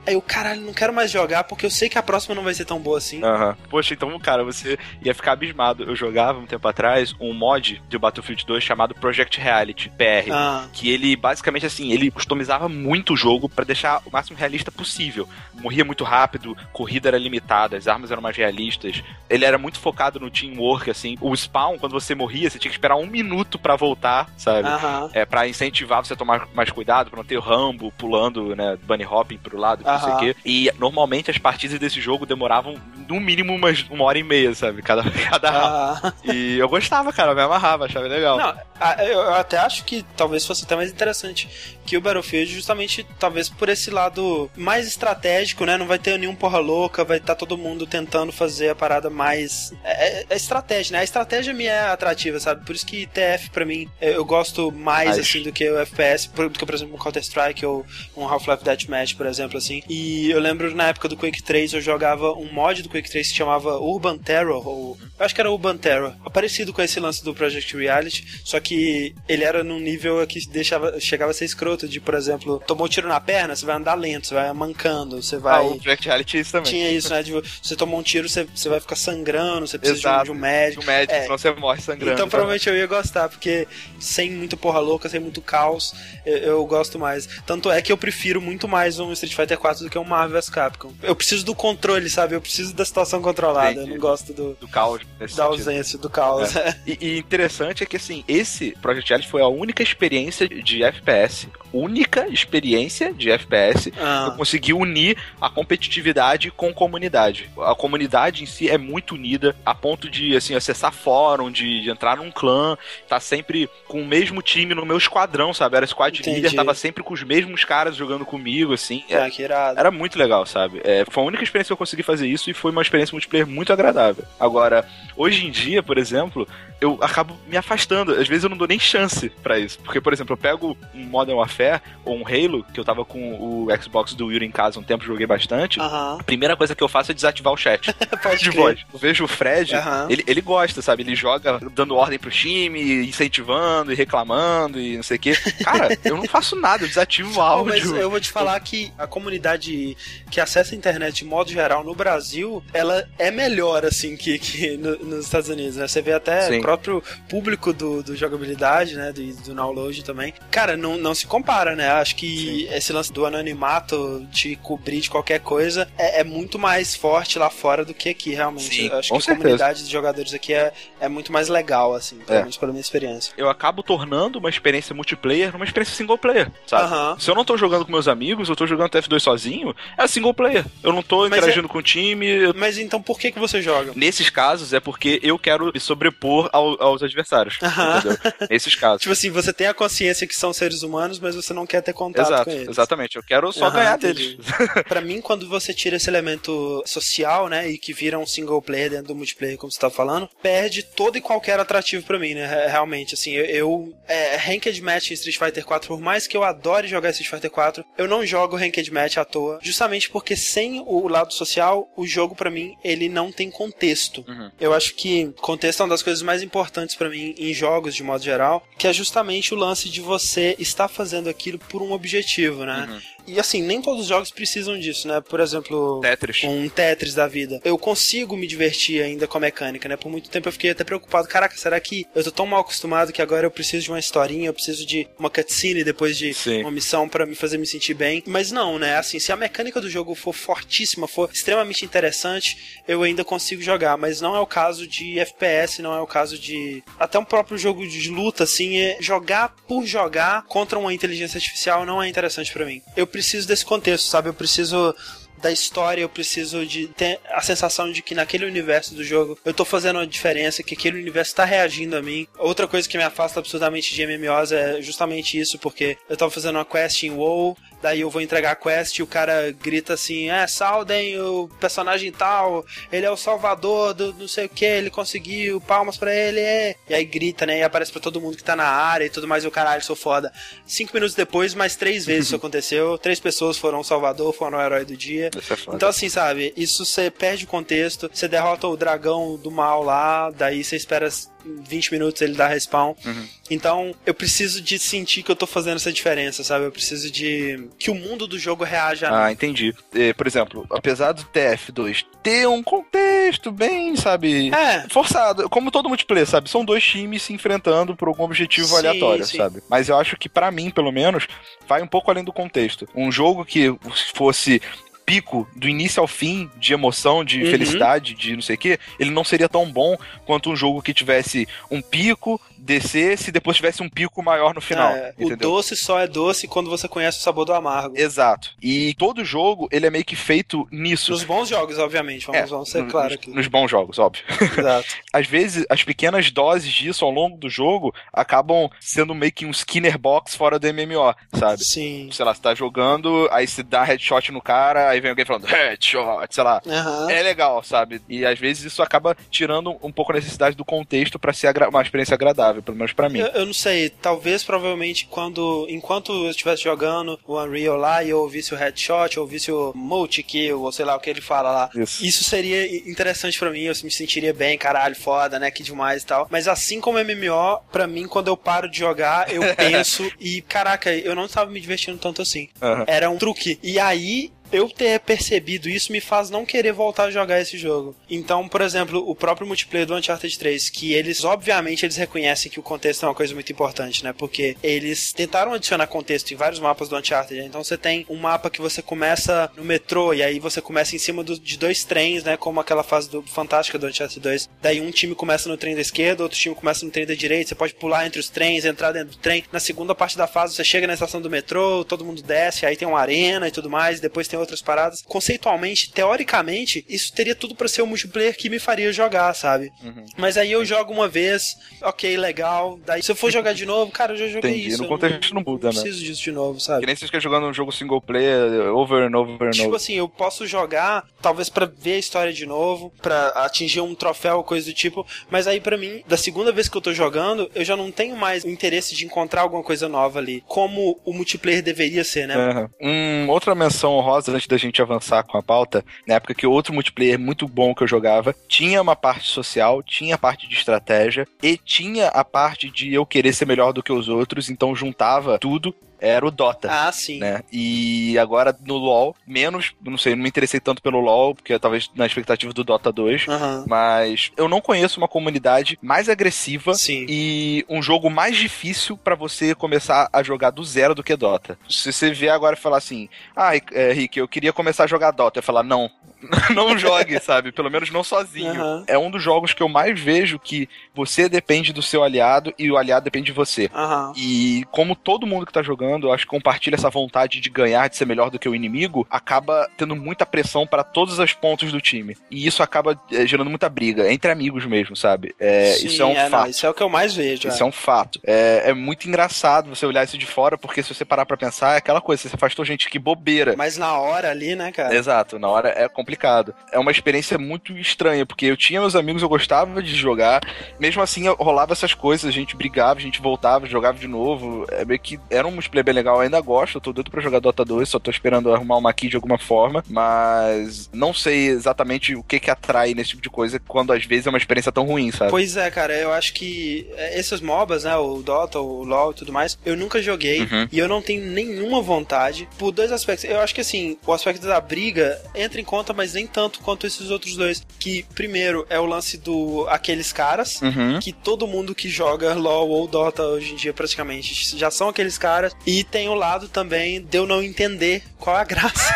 Aí 0.06 0.14
eu, 0.14 0.22
caralho, 0.22 0.62
não 0.62 0.74
quero 0.74 0.94
mais 0.94 1.10
jogar 1.10 1.44
porque 1.46 1.66
eu 1.66 1.70
sei 1.70 1.90
que 1.90 1.98
a 1.98 2.04
próxima 2.04 2.36
não 2.36 2.44
vai 2.44 2.54
ser 2.54 2.66
tão 2.66 2.80
boa 2.80 2.98
assim. 2.98 3.24
Uhum. 3.24 3.56
Poxa, 3.70 3.94
então, 3.94 4.18
cara, 4.20 4.44
você 4.44 4.78
ia 5.04 5.16
ficar 5.16 5.32
abismado. 5.32 5.84
Eu 5.84 5.96
jogava 5.96 6.40
um 6.40 6.46
tempo 6.46 6.68
atrás 6.68 7.14
um 7.20 7.34
mod 7.34 7.82
do 7.90 8.00
Battlefield 8.00 8.46
2 8.46 8.64
chamado 8.64 8.94
Project 8.94 9.40
Reality, 9.40 9.90
PR. 9.90 10.32
Ah. 10.32 10.68
Que 10.72 10.90
ele, 10.90 11.16
basicamente, 11.16 11.66
assim, 11.66 11.92
ele 11.92 12.12
customizava 12.12 12.70
muito 12.70 13.14
o 13.14 13.18
jogo 13.18 13.50
para 13.50 13.66
deixar 13.66 14.02
o 14.06 14.12
máximo 14.12 14.38
realista 14.38 14.72
possível. 14.72 15.28
Morria 15.54 15.84
muito 15.84 16.04
rápido, 16.04 16.56
corrida 16.72 17.10
era 17.10 17.18
limitada, 17.18 17.78
as 17.78 17.88
armas 17.88 18.12
eram 18.12 18.22
mais 18.22 18.38
realistas. 18.38 19.04
Ele 19.30 19.46
era 19.46 19.58
muito 19.58 19.80
focado 19.80 20.20
no 20.20 20.30
teamwork, 20.30 20.90
assim. 20.90 21.18
O 21.20 21.36
spawn, 21.36 21.78
quando 21.80 21.94
você 21.94 22.14
morria, 22.14 22.50
você 22.50 22.60
tinha 22.60 22.70
que 22.70 22.76
esperar 22.76 22.96
um 22.96 23.08
minuto 23.08 23.58
para 23.58 23.76
voltar, 23.76 24.30
sabe? 24.38 24.68
Uhum. 24.68 25.10
É, 25.14 25.26
pra 25.26 25.48
incentivar 25.48 26.06
você 26.06 26.14
a 26.14 26.18
tomar 26.18 26.48
mais 26.54 26.70
cuidado, 26.70 27.10
pra 27.10 27.18
não 27.18 27.26
ter 27.26 27.38
o 27.38 27.42
Rambo 27.42 27.92
pulando, 27.98 28.56
né, 28.56 28.78
bunny 28.84 29.06
hopping 29.06 29.38
pro 29.38 29.58
lado 29.58 29.84
não 29.96 30.04
sei 30.04 30.14
o 30.14 30.18
quê. 30.18 30.36
E 30.46 30.72
normalmente 30.78 31.32
as 31.32 31.38
partidas 31.38 31.80
desse 31.80 32.00
jogo 32.02 32.26
demoravam 32.26 32.76
no 33.08 33.20
mínimo 33.20 33.54
umas, 33.54 33.86
uma 33.90 34.04
hora 34.06 34.18
e 34.18 34.24
meia, 34.24 34.54
sabe? 34.54 34.82
Cada, 34.82 35.04
cada 35.30 35.52
round. 35.52 36.16
E 36.26 36.58
eu 36.58 36.68
gostava, 36.68 37.12
cara, 37.14 37.36
me 37.36 37.42
amarrava, 37.42 37.86
achava 37.86 38.08
legal. 38.08 38.38
Não, 38.38 38.56
eu 39.04 39.34
até 39.34 39.58
acho 39.58 39.84
que 39.86 40.06
talvez 40.16 40.46
fosse 40.46 40.64
até 40.66 40.76
mais 40.76 40.92
interessante 40.92 41.75
que 41.86 41.98
o 41.98 42.02
Battlefield, 42.02 42.54
justamente, 42.54 43.06
talvez 43.20 43.50
por 43.50 43.70
esse 43.70 43.90
lado 43.90 44.50
mais 44.56 44.88
estratégico, 44.88 45.66
né? 45.66 45.78
Não 45.78 45.88
vai 45.88 46.00
ter 46.00 46.18
nenhum 46.18 46.36
porra 46.36 46.60
louca, 46.60 47.04
vai 47.04 47.18
estar 47.18 47.36
tá 47.36 47.40
todo 47.40 47.58
mundo 47.58 47.86
tentando 47.86 48.32
fazer 48.32 48.70
a 48.70 48.76
parada 48.76 49.10
mais. 49.10 49.74
É, 49.84 50.22
é, 50.22 50.26
é, 50.30 50.36
estratégia, 50.36 50.94
né? 50.94 51.00
A 51.00 51.04
estratégia 51.04 51.54
me 51.54 51.66
é 51.66 51.80
atrativa, 51.80 52.40
sabe? 52.40 52.66
Por 52.66 52.76
isso 52.76 52.86
que 52.86 53.06
TF, 53.08 53.50
pra 53.52 53.66
mim, 53.66 53.90
eu 54.02 54.24
gosto 54.26 54.72
mais, 54.72 55.12
Acho. 55.12 55.22
assim, 55.22 55.44
do 55.44 55.52
que 55.52 55.70
o 55.70 55.78
FPS, 55.80 56.30
do 56.30 56.50
que, 56.50 56.66
por 56.66 56.76
exemplo, 56.76 56.96
um 56.96 56.98
Counter-Strike 56.98 57.66
ou 57.66 57.86
um 58.16 58.28
Half-Life 58.28 58.64
Deathmatch, 58.64 59.16
por 59.16 59.26
exemplo, 59.26 59.58
assim. 59.58 59.82
E 59.90 60.30
eu 60.32 60.40
lembro 60.40 60.76
na 60.76 60.88
época 60.88 61.08
do 61.08 61.18
Quake 61.18 61.44
3, 61.44 61.74
eu 61.74 61.82
jogava 61.82 62.32
um 62.34 62.52
mod 62.52 62.82
do 62.82 62.90
Quake 62.90 63.10
3 63.10 63.28
que 63.28 63.32
se 63.32 63.38
chamava 63.38 63.78
Urban 63.78 64.18
Terror, 64.18 64.68
ou. 64.68 64.98
Eu 65.18 65.26
acho 65.26 65.34
que 65.34 65.42
era 65.42 65.52
Urban 65.52 65.78
Terror. 65.78 66.14
Parecido 66.34 66.74
com 66.74 66.82
esse 66.82 67.00
lance 67.00 67.24
do 67.24 67.34
Project 67.34 67.76
Reality, 67.76 68.42
só 68.44 68.60
que 68.60 69.16
ele 69.28 69.44
era 69.44 69.64
num 69.64 69.80
nível 69.80 70.26
que 70.28 70.46
deixava, 70.48 71.00
chegava 71.00 71.32
a 71.32 71.34
ser 71.34 71.46
escroto, 71.46 71.75
de, 71.78 72.00
por 72.00 72.14
exemplo, 72.14 72.62
tomou 72.66 72.86
um 72.86 72.90
tiro 72.90 73.08
na 73.08 73.20
perna, 73.20 73.56
você 73.56 73.66
vai 73.66 73.76
andar 73.76 73.96
lento, 73.96 74.28
você 74.28 74.34
vai 74.34 74.52
mancando, 74.54 75.22
você 75.22 75.38
vai. 75.38 75.56
Ah, 75.56 75.68
o 75.68 75.80
Project 75.80 76.06
Reality 76.06 76.40
isso 76.40 76.52
também. 76.52 76.72
Tinha 76.72 76.92
isso, 76.92 77.10
né? 77.10 77.24
De, 77.24 77.32
você 77.32 77.76
tomou 77.76 78.00
um 78.00 78.04
tiro, 78.04 78.30
você, 78.30 78.48
você 78.54 78.70
vai 78.70 78.80
ficar 78.80 78.96
sangrando, 78.96 79.68
você 79.68 79.78
precisa 79.78 80.00
Exato. 80.00 80.26
de 80.26 80.32
um, 80.32 80.36
médico. 80.36 80.82
De 80.82 80.88
um 80.88 80.92
médico, 80.92 81.14
é. 81.14 81.24
senão 81.24 81.38
você 81.38 81.52
morre 81.52 81.82
sangrando. 81.82 82.14
Então 82.14 82.30
provavelmente 82.30 82.68
eu 82.70 82.76
ia 82.76 82.88
gostar, 82.88 83.30
porque 83.30 83.68
sem 84.00 84.32
muito 84.32 84.58
porra 84.58 84.80
louca, 84.80 85.10
sem 85.10 85.20
muito 85.20 85.42
caos, 85.42 85.94
eu, 86.26 86.38
eu 86.38 86.66
gosto 86.66 87.00
mais. 87.00 87.28
Tanto 87.46 87.72
é 87.72 87.82
que 87.82 87.92
eu 87.92 87.98
prefiro 87.98 88.42
muito 88.42 88.68
mais 88.68 89.00
um 89.00 89.12
Street 89.12 89.36
Fighter 89.36 89.58
4 89.58 89.84
do 89.84 89.90
que 89.90 89.98
um 89.98 90.04
Marvel 90.04 90.40
vs 90.40 90.50
Capcom. 90.50 90.94
Eu 91.02 91.16
preciso 91.16 91.46
do 91.46 91.56
controle, 91.56 92.10
sabe? 92.10 92.36
Eu 92.36 92.42
preciso 92.42 92.74
da 92.74 92.86
situação 92.86 93.22
controlada. 93.22 93.72
Entendi. 93.72 93.90
Eu 93.90 93.96
não 93.96 94.02
gosto 94.02 94.34
do, 94.34 94.54
do 94.60 94.68
caos. 94.68 95.02
Da 95.20 95.28
sentido. 95.28 95.42
ausência 95.44 95.98
do 95.98 96.10
caos. 96.10 96.56
É. 96.56 96.76
e, 96.86 96.98
e 97.02 97.18
interessante 97.18 97.84
é 97.84 97.86
que, 97.86 97.98
assim, 97.98 98.24
esse 98.28 98.72
Project 98.82 99.10
Reality 99.10 99.30
foi 99.30 99.42
a 99.42 99.48
única 99.48 99.84
experiência 99.84 100.48
de 100.48 100.84
FPS 100.84 101.48
única 101.76 102.28
experiência 102.28 103.14
de 103.14 103.30
FPS. 103.30 103.92
Ah. 104.00 104.28
Eu 104.28 104.38
consegui 104.38 104.74
unir 104.74 105.18
a 105.40 105.50
competitividade 105.50 106.50
com 106.52 106.74
comunidade. 106.74 107.50
A 107.60 107.76
comunidade 107.76 108.44
em 108.44 108.46
si 108.46 108.70
é 108.70 108.78
muito 108.78 109.16
unida, 109.16 109.56
a 109.66 109.76
ponto 109.76 110.10
de, 110.10 110.36
assim, 110.36 110.56
acessar 110.56 110.94
fórum, 110.94 111.52
de, 111.52 111.82
de 111.82 111.90
entrar 111.90 112.18
num 112.18 112.32
clã, 112.32 112.78
tá 113.08 113.20
sempre 113.20 113.70
com 113.88 114.02
o 114.02 114.06
mesmo 114.06 114.42
time 114.42 114.74
no 114.74 114.86
meu 114.86 114.98
esquadrão, 114.98 115.54
sabe? 115.54 115.78
Era 115.78 115.88
squad 115.88 116.20
Entendi. 116.20 116.42
leader, 116.42 116.56
tava 116.56 116.74
sempre 116.74 117.04
com 117.04 117.14
os 117.14 117.24
mesmos 117.24 117.64
caras 117.66 117.96
jogando 117.96 118.26
comigo, 118.26 118.74
assim. 118.74 119.04
Ah, 119.12 119.30
que 119.30 119.42
irado. 119.42 119.80
Era 119.80 119.92
muito 119.92 120.18
legal, 120.18 120.46
sabe? 120.46 120.82
É, 120.84 121.04
foi 121.10 121.24
a 121.24 121.28
única 121.28 121.44
experiência 121.44 121.70
que 121.70 121.74
eu 121.74 121.78
consegui 121.78 122.04
fazer 122.04 122.28
isso 122.28 122.50
e 122.50 122.54
foi 122.54 122.72
uma 122.72 122.82
experiência 122.82 123.14
multiplayer 123.14 123.48
muito 123.48 123.74
agradável. 123.74 124.24
Agora, 124.40 124.88
hoje 125.16 125.46
em 125.46 125.52
dia, 125.52 125.84
por 125.84 125.98
exemplo, 125.98 126.48
eu 126.80 126.98
acabo 127.02 127.38
me 127.48 127.58
afastando. 127.58 128.14
Às 128.14 128.28
vezes 128.28 128.44
eu 128.44 128.50
não 128.50 128.58
dou 128.58 128.68
nem 128.68 128.80
chance 128.80 129.30
para 129.30 129.58
isso. 129.58 129.80
Porque, 129.80 130.02
por 130.02 130.14
exemplo, 130.14 130.34
eu 130.34 130.38
pego 130.38 130.78
um 130.94 131.04
Modern 131.04 131.38
Warfare 131.38 131.65
ou 132.04 132.16
um 132.16 132.24
Halo, 132.26 132.66
que 132.74 132.80
eu 132.80 132.86
tava 132.86 133.04
com 133.04 133.34
o 133.36 133.68
Xbox 133.82 134.14
do 134.14 134.28
Will 134.28 134.44
em 134.44 134.52
casa 134.52 134.80
um 134.80 134.84
tempo, 134.84 135.04
joguei 135.04 135.26
bastante. 135.26 135.80
Uhum. 135.80 136.20
A 136.20 136.24
primeira 136.24 136.56
coisa 136.56 136.76
que 136.76 136.84
eu 136.84 136.88
faço 136.88 137.12
é 137.12 137.14
desativar 137.14 137.54
o 137.54 137.58
chat 137.58 137.94
de 138.40 138.50
voz. 138.52 138.86
Eu 138.94 139.00
vejo 139.00 139.24
o 139.24 139.28
Fred, 139.28 139.76
uhum. 139.76 140.10
ele, 140.10 140.24
ele 140.28 140.42
gosta, 140.42 140.82
sabe? 140.82 141.04
Ele 141.04 141.16
joga 141.16 141.60
dando 141.74 141.96
ordem 141.96 142.20
pro 142.20 142.30
time, 142.30 143.08
incentivando 143.08 143.92
e 143.92 143.96
reclamando 143.96 144.80
e 144.80 144.96
não 144.96 145.04
sei 145.04 145.18
o 145.18 145.20
quê. 145.20 145.36
Cara, 145.64 145.98
eu 146.04 146.18
não 146.18 146.26
faço 146.26 146.56
nada, 146.56 146.84
eu 146.84 146.88
desativo 146.88 147.38
o 147.38 147.42
áudio. 147.42 147.74
Mas 147.74 147.86
eu 147.86 148.10
vou 148.10 148.20
te 148.20 148.32
falar 148.32 148.60
que 148.60 148.92
a 148.98 149.08
comunidade 149.08 149.98
que 150.30 150.40
acessa 150.40 150.74
a 150.74 150.78
internet 150.78 151.16
de 151.16 151.26
modo 151.26 151.50
geral 151.50 151.84
no 151.84 151.96
Brasil, 151.96 152.64
ela 152.74 153.08
é 153.18 153.32
melhor, 153.32 153.86
assim, 153.86 154.16
que, 154.16 154.38
que 154.38 154.78
no, 154.78 154.98
nos 154.98 155.26
Estados 155.26 155.50
Unidos, 155.50 155.78
né? 155.78 155.88
Você 155.88 156.02
vê 156.02 156.14
até 156.14 156.42
Sim. 156.42 156.60
o 156.60 156.62
próprio 156.62 157.04
público 157.30 157.74
do, 157.74 158.04
do 158.04 158.16
jogabilidade, 158.16 158.96
né? 158.96 159.12
Do, 159.12 159.34
do 159.36 159.54
download 159.54 160.04
também. 160.04 160.34
Cara, 160.52 160.76
não, 160.76 160.98
não 160.98 161.16
se 161.16 161.26
compara, 161.26 161.55
né? 161.76 161.90
Acho 161.90 162.16
que 162.16 162.68
Sim. 162.68 162.76
esse 162.76 162.92
lance 162.92 163.14
do 163.14 163.26
anonimato 163.26 164.28
te 164.32 164.56
cobrir 164.58 165.02
de 165.02 165.10
qualquer 165.10 165.40
coisa 165.40 165.88
é, 165.98 166.22
é, 166.22 166.24
muito 166.24 166.60
mais 166.60 166.96
forte 166.96 167.40
lá 167.40 167.50
fora 167.50 167.86
do 167.86 167.94
que 167.94 168.10
aqui, 168.10 168.34
realmente. 168.34 168.76
Sim, 168.76 168.92
acho 168.92 169.14
que 169.14 169.32
a 169.32 169.36
comunidade 169.36 169.84
de 169.84 169.92
jogadores 169.92 170.34
aqui 170.34 170.54
é, 170.54 170.74
é 171.00 171.08
muito 171.08 171.32
mais 171.32 171.48
legal, 171.48 171.94
assim, 171.94 172.18
pelo 172.18 172.40
é. 172.40 172.42
menos 172.42 172.58
pela 172.58 172.72
minha 172.72 172.82
experiência. 172.82 173.34
Eu 173.38 173.50
acabo 173.50 173.84
tornando 173.84 174.40
uma 174.40 174.50
experiência 174.50 174.94
multiplayer 174.94 175.52
numa 175.54 175.66
experiência 175.66 175.96
single 175.96 176.18
player, 176.18 176.52
sabe? 176.66 176.94
Uhum. 176.94 177.20
Se 177.20 177.30
eu 177.30 177.36
não 177.36 177.46
tô 177.46 177.58
jogando 177.58 177.86
com 177.86 177.92
meus 177.92 178.08
amigos, 178.08 178.50
eu 178.50 178.56
tô 178.56 178.66
jogando 178.66 178.90
TF2 178.90 179.20
sozinho, 179.20 179.76
é 179.98 180.08
single 180.08 180.34
player. 180.34 180.66
Eu 180.84 180.92
não 180.92 181.02
tô 181.02 181.22
Mas 181.30 181.38
interagindo 181.38 181.68
é... 181.68 181.70
com 181.70 181.78
o 181.78 181.84
time. 181.84 182.28
Eu... 182.28 182.54
Mas 182.56 182.78
então 182.78 183.02
por 183.02 183.20
que 183.20 183.32
que 183.32 183.40
você 183.40 183.62
joga? 183.62 183.92
Nesses 183.96 184.30
casos 184.30 184.74
é 184.74 184.80
porque 184.80 185.20
eu 185.24 185.38
quero 185.38 185.72
me 185.74 185.80
sobrepor 185.80 186.50
ao, 186.52 186.82
aos 186.82 187.04
adversários. 187.04 187.58
Uhum. 187.62 187.98
Entendeu? 187.98 188.34
Nesses 188.50 188.76
casos. 188.76 189.02
Tipo 189.02 189.14
assim, 189.14 189.30
você 189.30 189.54
tem 189.54 189.68
a 189.68 189.74
consciência 189.74 190.28
que 190.28 190.36
são 190.36 190.54
seres 190.54 190.84
humanos, 190.84 191.20
mas 191.20 191.36
você 191.36 191.45
não 191.54 191.66
quer 191.66 191.82
ter 191.82 191.94
contato 191.94 192.28
Exato, 192.28 192.46
com 192.46 192.52
eles. 192.52 192.70
Exatamente, 192.70 193.16
eu 193.16 193.24
quero 193.24 193.52
só 193.52 193.68
uhum, 193.68 193.74
ganhar 193.74 193.98
entendi. 193.98 194.38
deles. 194.38 194.46
para 194.88 195.02
mim, 195.02 195.22
quando 195.22 195.48
você 195.48 195.74
tira 195.74 195.98
esse 195.98 196.10
elemento 196.10 196.84
social, 196.86 197.48
né, 197.48 197.70
e 197.70 197.78
que 197.78 197.94
vira 197.94 198.20
um 198.20 198.26
single 198.26 198.62
player 198.62 198.90
dentro 198.90 199.08
do 199.08 199.16
multiplayer, 199.16 199.58
como 199.58 199.72
você 199.72 199.80
tá 199.80 199.90
falando, 199.90 200.30
perde 200.42 200.84
todo 200.84 201.18
e 201.18 201.22
qualquer 201.22 201.60
atrativo 201.60 202.06
para 202.06 202.20
mim, 202.20 202.34
né? 202.34 202.68
Realmente, 202.68 203.14
assim, 203.14 203.32
eu, 203.32 203.46
eu 203.46 203.94
é, 204.08 204.36
Ranked 204.36 204.82
Match 204.82 205.12
em 205.12 205.14
Street 205.14 205.38
Fighter 205.38 205.66
4, 205.66 205.88
por 205.88 206.00
mais 206.00 206.28
que 206.28 206.36
eu 206.36 206.44
adore 206.44 206.88
jogar 206.88 207.10
Street 207.12 207.30
Fighter 207.30 207.52
4, 207.52 207.86
eu 207.98 208.08
não 208.08 208.26
jogo 208.26 208.56
Ranked 208.56 208.92
Match 208.92 209.18
à 209.18 209.26
toa, 209.26 209.60
justamente 209.62 210.10
porque 210.10 210.36
sem 210.36 210.84
o 210.86 211.08
lado 211.08 211.34
social, 211.34 211.90
o 211.96 212.06
jogo 212.06 212.36
para 212.36 212.50
mim, 212.50 212.76
ele 212.84 213.10
não 213.10 213.32
tem 213.32 213.50
contexto. 213.50 214.24
Uhum. 214.28 214.52
Eu 214.60 214.74
acho 214.74 214.96
que 214.96 215.34
contexto 215.42 215.82
é 215.82 215.84
uma 215.84 215.90
das 215.90 216.04
coisas 216.04 216.22
mais 216.22 216.42
importantes 216.42 216.96
para 216.96 217.10
mim 217.10 217.36
em 217.38 217.54
jogos 217.54 217.96
de 217.96 218.04
modo 218.04 218.24
geral, 218.24 218.66
que 218.78 218.88
é 218.88 218.94
justamente 218.94 219.54
o 219.54 219.58
lance 219.58 219.90
de 219.90 220.02
você 220.02 220.56
estar 220.60 220.88
fazendo 220.88 221.25
aquilo 221.28 221.60
por 221.60 221.82
um 221.82 221.92
objetivo, 221.92 222.66
né? 222.66 222.88
Uhum. 222.90 223.02
E 223.28 223.40
assim, 223.40 223.62
nem 223.62 223.82
todos 223.82 224.02
os 224.02 224.08
jogos 224.08 224.32
precisam 224.32 224.78
disso, 224.78 225.08
né? 225.08 225.22
Por 225.22 225.40
exemplo, 225.40 226.00
Tetris. 226.02 226.44
um 226.44 226.70
Tetris 226.70 227.14
da 227.14 227.28
vida. 227.28 227.60
Eu 227.64 227.78
consigo 227.78 228.38
me 228.38 228.48
divertir 228.48 229.02
ainda 229.02 229.28
com 229.28 229.38
a 229.38 229.42
mecânica, 229.42 229.90
né? 229.90 229.98
Por 229.98 230.10
muito 230.10 230.30
tempo 230.30 230.48
eu 230.48 230.52
fiquei 230.52 230.72
até 230.72 230.84
preocupado. 230.84 231.28
Caraca, 231.28 231.58
será 231.58 231.80
que 231.80 232.06
eu 232.14 232.24
tô 232.24 232.32
tão 232.32 232.46
mal 232.46 232.62
acostumado 232.62 233.12
que 233.12 233.22
agora 233.22 233.46
eu 233.46 233.52
preciso 233.52 233.86
de 233.86 233.92
uma 233.92 234.00
historinha, 234.00 234.48
eu 234.48 234.54
preciso 234.54 234.86
de 234.86 235.08
uma 235.18 235.30
cutscene 235.30 235.84
depois 235.84 236.18
de 236.18 236.34
Sim. 236.34 236.62
uma 236.62 236.72
missão 236.72 237.08
para 237.10 237.26
me 237.26 237.36
fazer 237.36 237.58
me 237.58 237.66
sentir 237.66 237.94
bem? 237.94 238.24
Mas 238.26 238.52
não, 238.52 238.78
né? 238.78 238.98
Assim, 238.98 239.20
se 239.20 239.32
a 239.32 239.36
mecânica 239.36 239.82
do 239.82 239.90
jogo 239.90 240.14
for 240.16 240.34
fortíssima, 240.34 241.08
for 241.08 241.30
extremamente 241.32 241.84
interessante, 241.86 242.82
eu 242.88 243.04
ainda 243.04 243.24
consigo 243.24 243.62
jogar. 243.62 243.98
Mas 243.98 244.22
não 244.22 244.36
é 244.36 244.40
o 244.40 244.48
caso 244.48 244.88
de 244.88 245.20
FPS, 245.20 245.82
não 245.82 245.94
é 245.94 246.02
o 246.02 246.08
caso 246.08 246.38
de. 246.38 246.84
Até 247.00 247.18
um 247.18 247.26
próprio 247.26 247.58
jogo 247.58 247.88
de 247.88 248.10
luta, 248.10 248.44
assim, 248.44 248.78
é 248.78 248.98
jogar 249.00 249.56
por 249.68 249.86
jogar 249.86 250.44
contra 250.44 250.78
uma 250.78 250.94
inteligência 250.94 251.38
artificial 251.38 251.86
não 251.86 252.02
é 252.02 252.08
interessante 252.08 252.52
para 252.52 252.66
mim. 252.66 252.82
Eu 252.96 253.08
preciso 253.16 253.48
desse 253.48 253.66
contexto, 253.66 254.08
sabe? 254.08 254.28
Eu 254.28 254.34
preciso 254.34 254.94
da 255.42 255.52
história, 255.52 256.02
eu 256.02 256.10
preciso 256.10 256.66
de 256.66 256.88
ter 256.88 257.20
a 257.30 257.42
sensação 257.42 257.92
de 257.92 258.02
que 258.02 258.16
naquele 258.16 258.46
universo 258.46 258.94
do 258.94 259.04
jogo 259.04 259.38
eu 259.46 259.54
tô 259.54 259.64
fazendo 259.64 259.98
uma 259.98 260.08
diferença, 260.08 260.64
que 260.64 260.74
aquele 260.74 261.00
universo 261.00 261.36
tá 261.36 261.46
reagindo 261.46 261.96
a 261.96 262.02
mim. 262.02 262.28
Outra 262.38 262.68
coisa 262.68 262.90
que 262.90 262.98
me 262.98 263.04
afasta 263.04 263.40
absolutamente 263.40 263.94
de 263.94 264.06
MMOs 264.06 264.52
é 264.52 264.82
justamente 264.82 265.40
isso, 265.40 265.58
porque 265.60 265.98
eu 266.10 266.18
tava 266.18 266.32
fazendo 266.32 266.56
uma 266.56 266.66
quest 266.66 267.04
em 267.04 267.12
WoW 267.12 267.58
Daí 267.86 268.02
eu 268.02 268.10
vou 268.10 268.20
entregar 268.20 268.54
a 268.54 268.56
quest 268.56 268.98
e 268.98 269.04
o 269.04 269.08
cara 269.08 269.52
grita 269.52 269.94
assim: 269.94 270.28
É, 270.32 270.48
saudem 270.48 271.20
o 271.20 271.48
personagem 271.60 272.12
tal, 272.12 272.66
ele 272.92 273.06
é 273.06 273.12
o 273.12 273.16
salvador 273.16 273.94
do 273.94 274.12
não 274.14 274.28
sei 274.28 274.48
o 274.48 274.50
que, 274.50 274.66
ele 274.66 274.90
conseguiu, 274.90 275.62
palmas 275.62 275.96
pra 275.96 276.12
ele. 276.12 276.40
É. 276.40 276.76
E 276.90 276.96
aí 276.96 277.06
grita, 277.06 277.46
né? 277.46 277.60
E 277.60 277.64
aparece 277.64 277.92
pra 277.92 278.02
todo 278.02 278.20
mundo 278.20 278.38
que 278.38 278.44
tá 278.44 278.56
na 278.56 278.66
área 278.66 279.06
e 279.06 279.10
tudo 279.12 279.28
mais. 279.28 279.44
E 279.44 279.48
o 279.48 279.52
caralho, 279.52 279.84
sou 279.84 279.96
foda. 279.96 280.34
Cinco 280.66 280.96
minutos 280.96 281.14
depois, 281.14 281.54
mais 281.54 281.76
três 281.76 282.08
vezes 282.08 282.26
isso 282.26 282.36
aconteceu. 282.38 282.98
Três 282.98 283.20
pessoas 283.20 283.56
foram 283.56 283.82
o 283.82 283.84
salvador, 283.84 284.34
foram 284.34 284.58
o 284.58 284.62
herói 284.62 284.84
do 284.84 284.98
dia. 284.98 285.30
É 285.36 285.76
então, 285.76 285.90
assim, 285.90 286.10
sabe? 286.10 286.56
Isso 286.58 286.84
você 286.84 287.12
perde 287.12 287.46
o 287.46 287.48
contexto, 287.48 288.10
você 288.12 288.28
derrota 288.28 288.68
o 288.68 288.76
dragão 288.76 289.38
do 289.38 289.52
mal 289.52 289.84
lá, 289.84 290.32
daí 290.32 290.64
você 290.64 290.76
espera 290.76 291.08
20 291.46 291.92
minutos 291.92 292.22
ele 292.22 292.34
dá 292.34 292.48
respawn. 292.48 292.94
Uhum. 293.06 293.28
Então, 293.50 293.94
eu 294.06 294.14
preciso 294.14 294.62
de 294.62 294.80
sentir 294.80 295.22
que 295.24 295.32
eu 295.32 295.36
tô 295.36 295.46
fazendo 295.46 295.76
essa 295.76 295.94
diferença, 295.94 296.44
sabe? 296.44 296.66
Eu 296.66 296.72
preciso 296.72 297.12
de 297.12 297.70
que 297.78 297.92
o 297.92 297.96
mundo 297.96 298.28
do 298.28 298.40
jogo 298.40 298.64
reaja 298.64 299.10
a 299.10 299.26
Ah, 299.26 299.32
entendi. 299.32 299.74
É, 299.94 300.14
por 300.14 300.26
exemplo, 300.26 300.66
apesar 300.72 301.12
do 301.12 301.24
TF2 301.26 302.06
ter 302.24 302.48
um 302.48 302.64
contexto 302.64 303.52
bem, 303.52 303.96
sabe, 303.96 304.52
é. 304.54 304.88
forçado, 304.90 305.48
como 305.50 305.70
todo 305.70 305.90
multiplayer, 305.90 306.28
sabe? 306.28 306.50
São 306.50 306.66
dois 306.66 306.84
times 306.84 307.22
se 307.22 307.34
enfrentando 307.34 307.96
por 307.96 308.08
algum 308.08 308.24
objetivo 308.24 308.68
sim, 308.68 308.78
aleatório, 308.78 309.26
sim. 309.26 309.38
sabe? 309.38 309.62
Mas 309.70 309.90
eu 309.90 309.98
acho 309.98 310.18
que 310.18 310.28
para 310.28 310.50
mim, 310.50 310.72
pelo 310.72 310.92
menos, 310.92 311.28
vai 311.68 311.82
um 311.82 311.88
pouco 311.88 312.10
além 312.10 312.24
do 312.24 312.34
contexto. 312.34 312.88
Um 312.96 313.12
jogo 313.12 313.46
que 313.46 313.76
fosse 314.16 314.62
pico 315.06 315.48
do 315.56 315.70
início 315.70 316.02
ao 316.02 316.08
fim 316.08 316.50
de 316.58 316.74
emoção, 316.74 317.24
de 317.24 317.44
uhum. 317.44 317.52
felicidade, 317.52 318.14
de 318.14 318.34
não 318.34 318.42
sei 318.42 318.56
o 318.56 318.60
que, 318.60 318.80
ele 319.00 319.12
não 319.12 319.24
seria 319.24 319.48
tão 319.48 319.72
bom 319.72 319.98
quanto 320.26 320.50
um 320.50 320.56
jogo 320.56 320.82
que 320.82 320.94
tivesse 320.94 321.48
um 321.70 321.82
pico, 321.82 322.42
descesse 322.58 323.30
e 323.30 323.32
depois 323.32 323.56
tivesse 323.56 323.84
um 323.84 323.90
pico 323.90 324.24
maior 324.24 324.54
no 324.54 324.62
final. 324.62 324.92
É, 324.92 325.14
o 325.18 325.36
doce 325.36 325.76
só 325.76 326.00
é 326.00 326.08
doce 326.08 326.48
quando 326.48 326.70
você 326.70 326.88
conhece 326.88 327.20
o 327.20 327.22
sabor 327.22 327.46
do 327.46 327.54
amargo. 327.54 327.98
Exato. 327.98 328.52
E 328.62 328.96
todo 328.96 329.24
jogo, 329.24 329.70
ele 329.72 329.86
é 329.86 329.90
meio 329.90 330.04
que 330.04 330.16
feito 330.16 330.68
nisso. 330.72 331.12
Nos 331.12 331.24
bons 331.24 331.48
jogos, 331.48 331.78
obviamente. 331.78 332.26
Vamos, 332.26 332.42
é, 332.42 332.46
vamos 332.46 332.70
ser 332.70 332.88
claros 332.88 333.14
aqui. 333.14 333.30
Nos 333.30 333.48
bons 333.48 333.70
jogos, 333.70 334.00
óbvio. 334.00 334.24
Exato. 334.58 334.88
Às 335.14 335.28
vezes, 335.28 335.66
as 335.70 335.84
pequenas 335.84 336.32
doses 336.32 336.72
disso 336.72 337.06
ao 337.06 337.12
longo 337.12 337.38
do 337.38 337.50
jogo 337.50 337.94
acabam 338.12 338.70
sendo 338.80 339.14
meio 339.14 339.32
que 339.32 339.46
um 339.46 339.52
Skinner 339.52 339.98
box 339.98 340.36
fora 340.36 340.58
do 340.58 340.68
MMO, 340.68 341.14
sabe? 341.34 341.64
Sim. 341.64 342.10
Sei 342.12 342.26
lá, 342.26 342.34
você 342.34 342.42
tá 342.42 342.56
jogando, 342.56 343.30
aí 343.32 343.48
você 343.48 343.62
dá 343.62 343.84
headshot 343.84 344.32
no 344.32 344.42
cara, 344.42 344.95
aí 344.96 345.02
vem 345.02 345.10
alguém 345.10 345.26
falando 345.26 345.46
headshot, 345.46 346.28
sei 346.30 346.44
lá. 346.44 346.62
Uhum. 346.66 347.10
É 347.10 347.22
legal, 347.22 347.64
sabe? 347.64 348.02
E 348.10 348.26
às 348.26 348.40
vezes 348.40 348.66
isso 348.66 348.82
acaba 348.82 349.16
tirando 349.30 349.78
um 349.82 349.92
pouco 349.92 350.12
a 350.12 350.16
necessidade 350.16 350.56
do 350.56 350.66
contexto 350.66 351.20
para 351.20 351.34
ser 351.34 351.54
uma 351.68 351.82
experiência 351.82 352.16
agradável, 352.16 352.64
pelo 352.64 352.78
menos 352.78 352.94
para 352.94 353.10
mim. 353.10 353.20
Eu, 353.20 353.28
eu, 353.28 353.46
não 353.46 353.54
sei, 353.54 353.90
talvez 353.90 354.44
provavelmente 354.44 355.08
quando 355.10 355.66
enquanto 355.70 356.12
eu 356.12 356.30
estivesse 356.30 356.64
jogando 356.64 357.20
o 357.26 357.42
Unreal 357.42 357.78
lá 357.78 358.04
e 358.04 358.10
eu 358.10 358.20
ouvisse 358.20 358.54
o 358.54 358.58
headshot, 358.58 359.20
ou 359.20 359.26
ouvisse 359.26 359.52
o 359.52 359.72
multi-kill, 359.76 360.62
ou 360.62 360.72
sei 360.72 360.86
lá 360.86 360.96
o 360.96 361.00
que 361.00 361.10
ele 361.10 361.22
fala 361.22 361.52
lá. 361.52 361.70
Isso, 361.76 362.04
isso 362.04 362.24
seria 362.24 362.66
interessante 362.90 363.38
para 363.38 363.52
mim, 363.52 363.62
eu 363.62 363.74
me 363.84 363.92
sentiria 363.92 364.34
bem, 364.34 364.58
caralho, 364.58 364.96
foda, 364.96 365.38
né? 365.40 365.52
Que 365.52 365.64
demais 365.64 366.04
e 366.04 366.06
tal. 366.06 366.28
Mas 366.30 366.48
assim 366.48 366.80
como 366.80 367.00
MMO, 367.00 367.60
para 367.72 367.88
mim, 367.88 368.08
quando 368.08 368.28
eu 368.28 368.38
paro 368.38 368.70
de 368.70 368.80
jogar, 368.80 369.32
eu 369.34 369.42
penso 369.56 370.10
e, 370.20 370.42
caraca, 370.42 370.94
eu 370.94 371.16
não 371.16 371.26
estava 371.26 371.50
me 371.52 371.60
divertindo 371.60 371.98
tanto 371.98 372.22
assim. 372.22 372.50
Uhum. 372.62 372.84
Era 372.88 373.10
um 373.10 373.18
truque. 373.18 373.60
E 373.62 373.80
aí 373.80 374.32
eu 374.52 374.70
ter 374.70 375.00
percebido 375.00 375.70
isso 375.70 375.92
me 375.92 376.00
faz 376.00 376.30
não 376.30 376.46
querer 376.46 376.72
voltar 376.72 377.06
a 377.06 377.12
jogar 377.12 377.40
esse 377.42 377.58
jogo. 377.58 377.96
Então, 378.10 378.48
por 378.48 378.62
exemplo, 378.62 379.04
o 379.08 379.16
próprio 379.16 379.48
multiplayer 379.48 379.88
do 379.88 379.96
Uncharted 379.96 380.38
3, 380.38 380.70
que 380.70 380.94
eles, 380.94 381.24
obviamente, 381.24 381.86
eles 381.86 381.96
reconhecem 381.96 382.52
que 382.52 382.60
o 382.60 382.64
contexto 382.64 383.04
é 383.04 383.08
uma 383.10 383.16
coisa 383.16 383.34
muito 383.34 383.52
importante, 383.52 384.04
né? 384.04 384.14
Porque 384.14 384.56
eles 384.62 385.14
tentaram 385.14 385.54
adicionar 385.54 385.88
contexto 385.88 386.32
em 386.32 386.36
vários 386.36 386.60
mapas 386.60 386.90
do 386.90 386.98
Uncharted. 386.98 387.42
Então 387.42 387.64
você 387.64 387.78
tem 387.78 388.06
um 388.10 388.18
mapa 388.18 388.50
que 388.50 388.62
você 388.62 388.82
começa 388.82 389.52
no 389.56 389.64
metrô 389.64 390.14
e 390.14 390.24
aí 390.24 390.40
você 390.40 390.62
começa 390.62 390.96
em 390.96 391.00
cima 391.00 391.24
do, 391.24 391.40
de 391.40 391.58
dois 391.58 391.84
trens, 391.84 392.24
né? 392.24 392.38
Como 392.38 392.60
aquela 392.60 392.84
fase 392.84 393.10
do 393.10 393.22
fantástica 393.24 393.78
do 393.78 393.88
Uncharted 393.88 394.20
2. 394.20 394.50
Daí 394.62 394.82
um 394.82 394.92
time 394.92 395.16
começa 395.16 395.50
no 395.50 395.58
trem 395.58 395.76
da 395.76 395.82
esquerda, 395.82 396.24
outro 396.24 396.38
time 396.38 396.56
começa 396.56 396.86
no 396.86 396.92
trem 396.92 397.06
da 397.06 397.14
direita. 397.14 397.50
Você 397.50 397.56
pode 397.56 397.74
pular 397.74 398.06
entre 398.06 398.20
os 398.20 398.30
trens, 398.30 398.66
entrar 398.66 398.92
dentro 398.92 399.10
do 399.10 399.18
trem. 399.18 399.44
Na 399.52 399.60
segunda 399.60 399.96
parte 399.96 400.18
da 400.18 400.28
fase 400.28 400.56
você 400.56 400.64
chega 400.64 400.88
na 400.88 400.94
estação 400.94 401.22
do 401.22 401.30
metrô, 401.30 401.84
todo 401.84 402.06
mundo 402.06 402.22
desce, 402.22 402.66
aí 402.66 402.76
tem 402.76 402.88
uma 402.88 403.00
arena 403.00 403.48
e 403.48 403.52
tudo 403.52 403.70
mais. 403.70 404.00
Depois 404.00 404.28
tem 404.28 404.35
outras 404.38 404.62
paradas. 404.62 405.02
Conceitualmente, 405.02 405.92
teoricamente, 405.92 406.86
isso 406.88 407.14
teria 407.14 407.36
tudo 407.36 407.56
para 407.56 407.68
ser 407.68 407.82
um 407.82 407.88
multiplayer 407.88 408.36
que 408.36 408.50
me 408.50 408.60
faria 408.60 408.92
jogar, 408.92 409.34
sabe? 409.34 409.72
Uhum. 409.84 410.06
Mas 410.18 410.38
aí 410.38 410.52
eu 410.52 410.66
jogo 410.66 410.94
uma 410.94 411.08
vez, 411.08 411.56
ok, 411.82 412.18
legal. 412.18 412.80
Daí 412.86 413.02
se 413.02 413.12
eu 413.12 413.16
for 413.16 413.32
jogar 413.32 413.54
de 413.54 413.66
novo, 413.66 413.92
cara, 413.92 414.14
eu 414.14 414.18
já 414.18 414.28
joguei 414.28 414.52
Entendi. 414.52 414.68
isso. 414.70 414.84
No 414.84 414.88
contexto 414.88 415.34
não 415.34 415.44
muda, 415.46 415.70
né? 415.72 415.74
preciso 415.74 416.04
disso 416.04 416.22
de 416.22 416.32
novo, 416.32 416.60
sabe? 416.60 416.82
Que 416.82 416.88
nem 416.88 416.96
você 416.96 417.06
fica 417.06 417.20
jogando 417.20 417.48
um 417.48 417.54
jogo 417.54 417.72
single 417.72 418.02
player 418.02 418.74
over 418.74 419.04
and 419.04 419.18
over 419.18 419.34
and 419.34 419.50
over. 419.50 419.52
Tipo 419.52 419.76
assim, 419.76 419.94
eu 419.94 420.08
posso 420.08 420.46
jogar, 420.46 421.06
talvez 421.22 421.50
para 421.50 421.66
ver 421.66 421.94
a 421.94 422.00
história 422.00 422.34
de 422.34 422.46
novo, 422.46 422.92
para 423.02 423.30
atingir 423.30 423.82
um 423.82 423.96
troféu, 423.96 424.44
coisa 424.44 424.68
do 424.68 424.74
tipo, 424.74 425.06
mas 425.30 425.48
aí 425.48 425.60
para 425.60 425.78
mim, 425.78 426.04
da 426.08 426.18
segunda 426.18 426.52
vez 426.52 426.68
que 426.68 426.78
eu 426.78 426.82
tô 426.82 426.94
jogando, 426.94 427.50
eu 427.54 427.64
já 427.64 427.76
não 427.76 427.92
tenho 427.92 428.16
mais 428.16 428.44
o 428.44 428.50
interesse 428.50 428.96
de 428.96 429.06
encontrar 429.06 429.42
alguma 429.42 429.64
coisa 429.64 429.88
nova 429.88 430.20
ali, 430.20 430.44
como 430.48 431.00
o 431.04 431.14
multiplayer 431.14 431.62
deveria 431.62 432.04
ser, 432.04 432.28
né? 432.28 432.36
Uhum. 432.36 432.70
Um, 432.82 433.30
outra 433.30 433.56
menção 433.56 433.94
honrosa 433.94 434.25
antes 434.34 434.48
da 434.48 434.58
gente 434.58 434.82
avançar 434.82 435.24
com 435.24 435.38
a 435.38 435.44
pauta, 435.44 435.84
na 436.08 436.16
época 436.16 436.34
que 436.34 436.48
outro 436.48 436.74
multiplayer 436.74 437.20
muito 437.20 437.48
bom 437.48 437.74
que 437.74 437.84
eu 437.84 437.88
jogava 437.88 438.36
tinha 438.48 438.82
uma 438.82 438.96
parte 438.96 439.28
social, 439.28 439.82
tinha 439.84 440.16
a 440.16 440.18
parte 440.18 440.48
de 440.48 440.56
estratégia 440.56 441.28
e 441.42 441.58
tinha 441.58 442.08
a 442.08 442.24
parte 442.24 442.70
de 442.70 442.94
eu 442.94 443.06
querer 443.06 443.34
ser 443.34 443.46
melhor 443.46 443.74
do 443.74 443.84
que 443.84 443.92
os 443.92 444.10
outros, 444.10 444.50
então 444.50 444.76
juntava 444.76 445.40
tudo 445.40 445.74
era 446.00 446.26
o 446.26 446.32
Dota. 446.32 446.70
Ah, 446.72 446.92
sim. 446.92 447.20
Né? 447.20 447.42
E 447.52 448.18
agora 448.18 448.56
no 448.66 448.76
LoL, 448.78 449.16
menos, 449.26 449.74
não 449.84 449.98
sei, 449.98 450.16
não 450.16 450.24
me 450.24 450.30
interessei 450.30 450.60
tanto 450.60 450.82
pelo 450.82 451.00
LoL, 451.00 451.36
porque 451.36 451.58
talvez 451.60 451.90
na 451.96 452.06
expectativa 452.06 452.54
do 452.54 452.64
Dota 452.64 452.92
2, 452.92 453.28
uhum. 453.28 453.66
mas 453.68 454.32
eu 454.38 454.48
não 454.48 454.62
conheço 454.62 455.00
uma 455.00 455.08
comunidade 455.08 455.78
mais 455.82 456.10
agressiva 456.10 456.74
sim. 456.74 457.06
e 457.10 457.66
um 457.70 457.82
jogo 457.82 458.10
mais 458.10 458.38
difícil 458.38 458.98
para 458.98 459.16
você 459.16 459.56
começar 459.56 460.10
a 460.12 460.24
jogar 460.24 460.52
do 460.52 460.64
zero 460.64 460.96
do 460.96 461.04
que 461.04 461.16
Dota. 461.16 461.58
Se 461.70 461.92
você 461.92 462.12
vier 462.12 462.34
agora 462.34 462.56
e 462.56 462.60
falar 462.60 462.78
assim, 462.78 463.10
ah, 463.36 463.52
Rick, 463.52 464.18
eu 464.18 464.28
queria 464.28 464.54
começar 464.54 464.84
a 464.84 464.88
jogar 464.88 465.12
Dota, 465.12 465.40
eu 465.40 465.44
falar, 465.44 465.64
não, 465.64 465.90
não 466.54 466.78
jogue, 466.78 467.20
sabe? 467.20 467.52
Pelo 467.52 467.70
menos 467.70 467.90
não 467.92 468.04
sozinho. 468.04 468.54
Uhum. 468.54 468.84
É 468.88 468.98
um 468.98 469.12
dos 469.12 469.22
jogos 469.22 469.54
que 469.54 469.64
eu 469.64 469.70
mais 469.70 470.00
vejo 470.00 470.40
que 470.40 470.70
você 470.94 471.28
depende 471.28 471.74
do 471.74 471.82
seu 471.82 472.04
aliado 472.04 472.54
e 472.58 472.72
o 472.72 472.78
aliado 472.78 473.04
depende 473.04 473.28
de 473.28 473.32
você. 473.32 473.70
Uhum. 473.74 474.14
E 474.16 474.66
como 474.72 474.96
todo 474.96 475.28
mundo 475.28 475.46
que 475.46 475.54
tá 475.54 475.62
jogando, 475.62 476.08
eu 476.08 476.14
acho 476.14 476.26
que 476.26 476.30
compartilha 476.30 476.76
essa 476.76 476.90
vontade 476.90 477.40
de 477.40 477.50
ganhar, 477.50 477.88
de 477.90 477.96
ser 477.96 478.06
melhor 478.06 478.30
do 478.30 478.40
que 478.40 478.50
o 478.50 478.56
inimigo, 478.56 479.06
acaba 479.10 479.70
tendo 479.78 479.96
muita 479.96 480.26
pressão 480.26 480.66
para 480.66 480.84
todos 480.84 481.20
os 481.20 481.34
pontos 481.34 481.72
do 481.72 481.82
time. 481.82 482.18
E 482.30 482.46
isso 482.46 482.64
acaba 482.64 483.00
é, 483.12 483.26
gerando 483.26 483.50
muita 483.50 483.70
briga, 483.70 484.12
entre 484.12 484.32
amigos 484.32 484.66
mesmo, 484.66 484.96
sabe? 484.96 485.36
É, 485.40 485.74
Sim, 485.74 485.88
isso 485.88 486.02
é 486.02 486.06
um 486.06 486.12
é, 486.12 486.30
fato. 486.30 486.44
Não, 486.44 486.50
isso 486.50 486.66
é 486.66 486.70
o 486.70 486.74
que 486.74 486.84
eu 486.84 486.90
mais 486.90 487.14
vejo. 487.14 487.48
Isso 487.48 487.62
é, 487.62 487.66
é 487.66 487.66
um 487.68 487.72
fato. 487.72 488.20
É, 488.24 488.64
é, 488.66 488.74
muito 488.74 489.08
engraçado 489.08 489.70
você 489.70 489.86
olhar 489.86 490.04
isso 490.04 490.18
de 490.18 490.26
fora, 490.26 490.58
porque 490.58 490.82
se 490.82 490.94
você 490.94 491.06
parar 491.06 491.26
pra 491.26 491.38
pensar, 491.38 491.74
é 491.74 491.78
aquela 491.78 492.02
coisa, 492.02 492.28
você 492.28 492.36
afastou 492.36 492.66
gente 492.66 492.90
que 492.90 493.00
bobeira. 493.00 493.56
Mas 493.58 493.78
na 493.78 493.98
hora 493.98 494.30
ali, 494.30 494.56
né, 494.56 494.72
cara? 494.72 494.96
Exato, 494.96 495.38
na 495.40 495.48
hora 495.48 495.70
é 495.76 495.88
complicado 495.88 496.15
complicado. 496.16 496.54
É 496.72 496.80
uma 496.80 496.92
experiência 496.92 497.38
muito 497.38 497.78
estranha, 497.78 498.26
porque 498.26 498.46
eu 498.46 498.58
tinha 498.58 498.80
meus 498.80 498.96
amigos, 498.96 499.22
eu 499.22 499.30
gostava 499.30 499.82
de 499.84 499.96
jogar, 499.96 500.42
mesmo 500.80 501.02
assim 501.02 501.28
rolava 501.28 501.74
essas 501.74 501.94
coisas, 501.94 502.28
a 502.28 502.32
gente 502.32 502.56
brigava, 502.56 503.00
a 503.00 503.04
gente 503.04 503.22
voltava, 503.22 503.68
jogava 503.68 504.00
de 504.00 504.08
novo. 504.08 504.66
É 504.72 504.86
meio 504.86 505.00
que 505.00 505.20
era 505.30 505.48
um 505.48 505.52
multiplayer 505.52 505.86
bem 505.86 505.94
legal, 505.94 506.16
eu 506.16 506.22
ainda 506.22 506.40
gosto, 506.42 506.76
eu 506.76 506.82
tô 506.82 506.94
doido 506.94 507.12
pra 507.12 507.22
jogar 507.22 507.40
Dota 507.40 507.66
2, 507.66 507.88
só 507.88 508.00
tô 508.00 508.10
esperando 508.10 508.54
arrumar 508.54 508.78
uma 508.78 508.94
key 508.94 509.10
de 509.10 509.16
alguma 509.16 509.38
forma, 509.38 509.84
mas 509.90 510.90
não 510.94 511.14
sei 511.14 511.48
exatamente 511.48 512.16
o 512.16 512.24
que 512.24 512.40
que 512.40 512.50
atrai 512.50 512.94
nesse 512.94 513.12
tipo 513.12 513.22
de 513.22 513.30
coisa 513.30 513.60
quando 513.60 513.92
às 513.92 514.06
vezes 514.06 514.28
é 514.28 514.30
uma 514.30 514.38
experiência 514.38 514.72
tão 514.72 514.86
ruim, 514.86 515.12
sabe? 515.12 515.32
Pois 515.32 515.58
é, 515.58 515.70
cara, 515.70 515.94
eu 515.94 516.12
acho 516.12 516.34
que 516.34 516.88
é, 516.96 517.20
esses 517.20 517.42
MOBAs, 517.42 517.84
né, 517.84 517.96
o 517.96 518.22
Dota, 518.22 518.60
o 518.60 518.84
LoL 518.84 519.12
e 519.12 519.16
tudo 519.16 519.34
mais, 519.34 519.58
eu 519.66 519.76
nunca 519.76 520.02
joguei 520.02 520.42
uhum. 520.42 520.68
e 520.72 520.80
eu 520.80 520.88
não 520.88 521.02
tenho 521.02 521.26
nenhuma 521.26 521.82
vontade 521.82 522.48
por 522.58 522.72
dois 522.72 522.92
aspectos. 522.92 523.26
Eu 523.30 523.40
acho 523.40 523.54
que 523.54 523.62
assim, 523.62 523.98
o 524.06 524.14
aspecto 524.14 524.46
da 524.46 524.60
briga 524.60 525.20
entra 525.34 525.60
em 525.60 525.64
conta, 525.64 525.94
mas 525.96 526.14
nem 526.14 526.28
tanto 526.28 526.60
quanto 526.60 526.86
esses 526.86 527.10
outros 527.10 527.36
dois. 527.36 527.66
Que 527.80 528.04
primeiro 528.14 528.66
é 528.70 528.80
o 528.80 528.86
lance 528.86 529.18
do 529.18 529.66
aqueles 529.70 530.12
caras, 530.12 530.62
uhum. 530.62 531.00
que 531.00 531.12
todo 531.12 531.48
mundo 531.48 531.74
que 531.74 531.90
joga 531.90 532.34
LoL 532.34 532.70
ou 532.70 532.88
Dota 532.88 533.24
hoje 533.24 533.54
em 533.54 533.56
dia 533.56 533.74
praticamente 533.74 534.58
já 534.58 534.70
são 534.70 534.90
aqueles 534.90 535.18
caras. 535.18 535.54
E 535.66 535.84
tem 535.84 536.10
o 536.10 536.14
lado 536.14 536.48
também 536.48 537.02
de 537.02 537.18
eu 537.18 537.26
não 537.26 537.42
entender 537.42 538.04
qual 538.18 538.38
é 538.38 538.42
a 538.42 538.44
graça. 538.46 538.96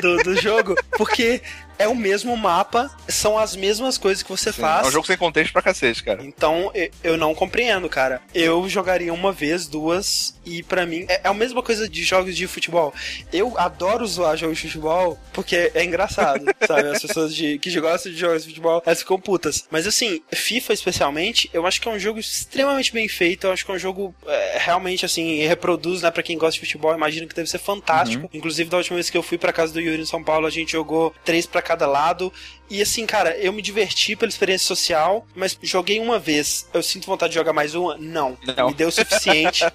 do, 0.00 0.16
do 0.18 0.40
jogo, 0.40 0.74
porque 0.96 1.40
é 1.78 1.88
o 1.88 1.94
mesmo 1.94 2.36
mapa, 2.36 2.90
são 3.08 3.38
as 3.38 3.54
mesmas 3.56 3.98
coisas 3.98 4.22
que 4.22 4.30
você 4.30 4.52
Sim, 4.52 4.60
faz. 4.60 4.86
É 4.86 4.88
um 4.88 4.92
jogo 4.92 5.06
sem 5.06 5.16
contexto 5.16 5.52
pra 5.52 5.62
cacete, 5.62 6.02
cara. 6.02 6.22
Então, 6.24 6.72
eu 7.02 7.16
não 7.16 7.34
compreendo, 7.34 7.88
cara. 7.88 8.20
Eu 8.34 8.68
jogaria 8.68 9.12
uma 9.12 9.32
vez, 9.32 9.66
duas, 9.66 10.36
e 10.44 10.62
para 10.62 10.86
mim 10.86 11.04
é, 11.08 11.20
é 11.24 11.28
a 11.28 11.34
mesma 11.34 11.62
coisa 11.62 11.88
de 11.88 12.04
jogos 12.04 12.36
de 12.36 12.46
futebol. 12.46 12.94
Eu 13.32 13.58
adoro 13.58 14.06
zoar 14.06 14.36
jogos 14.36 14.58
de 14.58 14.68
futebol 14.68 15.18
porque 15.32 15.70
é 15.74 15.84
engraçado, 15.84 16.44
sabe? 16.66 16.88
As 16.88 17.02
pessoas 17.02 17.34
de, 17.34 17.58
que 17.58 17.80
gostam 17.80 18.12
de 18.12 18.18
jogos 18.18 18.42
de 18.42 18.48
futebol, 18.48 18.82
elas 18.86 19.00
ficam 19.00 19.20
putas. 19.20 19.66
Mas 19.70 19.86
assim, 19.86 20.22
FIFA 20.32 20.72
especialmente, 20.72 21.50
eu 21.52 21.66
acho 21.66 21.80
que 21.80 21.88
é 21.88 21.90
um 21.90 21.98
jogo 21.98 22.20
extremamente 22.20 22.92
bem 22.92 23.08
feito. 23.08 23.46
Eu 23.46 23.52
acho 23.52 23.64
que 23.64 23.70
é 23.70 23.74
um 23.74 23.78
jogo 23.78 24.14
é, 24.26 24.58
realmente 24.58 25.04
assim, 25.04 25.44
reproduz, 25.46 26.02
né, 26.02 26.10
pra 26.10 26.22
quem 26.22 26.38
gosta 26.38 26.54
de 26.54 26.60
futebol. 26.60 26.94
Imagino 26.94 27.26
que 27.26 27.34
deve 27.34 27.50
ser 27.50 27.58
fantástico. 27.58 28.24
Uhum. 28.24 28.30
Inclusive, 28.32 28.70
da 28.70 28.76
última 28.76 28.96
vez 28.96 29.10
que 29.10 29.18
eu 29.18 29.22
fui 29.22 29.36
pra 29.36 29.52
casa 29.52 29.72
do 29.72 29.80
Yuri 29.80 30.02
em 30.02 30.06
São 30.06 30.22
Paulo, 30.22 30.46
a 30.46 30.50
gente 30.50 30.72
jogou 30.72 31.14
três 31.24 31.46
pra 31.46 31.60
cada 31.66 31.86
lado. 31.86 32.32
E 32.70 32.80
assim, 32.80 33.04
cara, 33.04 33.36
eu 33.36 33.52
me 33.52 33.60
diverti 33.60 34.14
pela 34.14 34.28
experiência 34.28 34.66
social, 34.66 35.26
mas 35.34 35.58
joguei 35.62 35.98
uma 35.98 36.18
vez. 36.18 36.68
Eu 36.72 36.82
sinto 36.82 37.06
vontade 37.06 37.32
de 37.32 37.38
jogar 37.38 37.52
mais 37.52 37.74
uma? 37.74 37.96
Não. 37.98 38.38
não. 38.56 38.68
Me 38.68 38.74
deu 38.74 38.88
o 38.88 38.92
suficiente. 38.92 39.64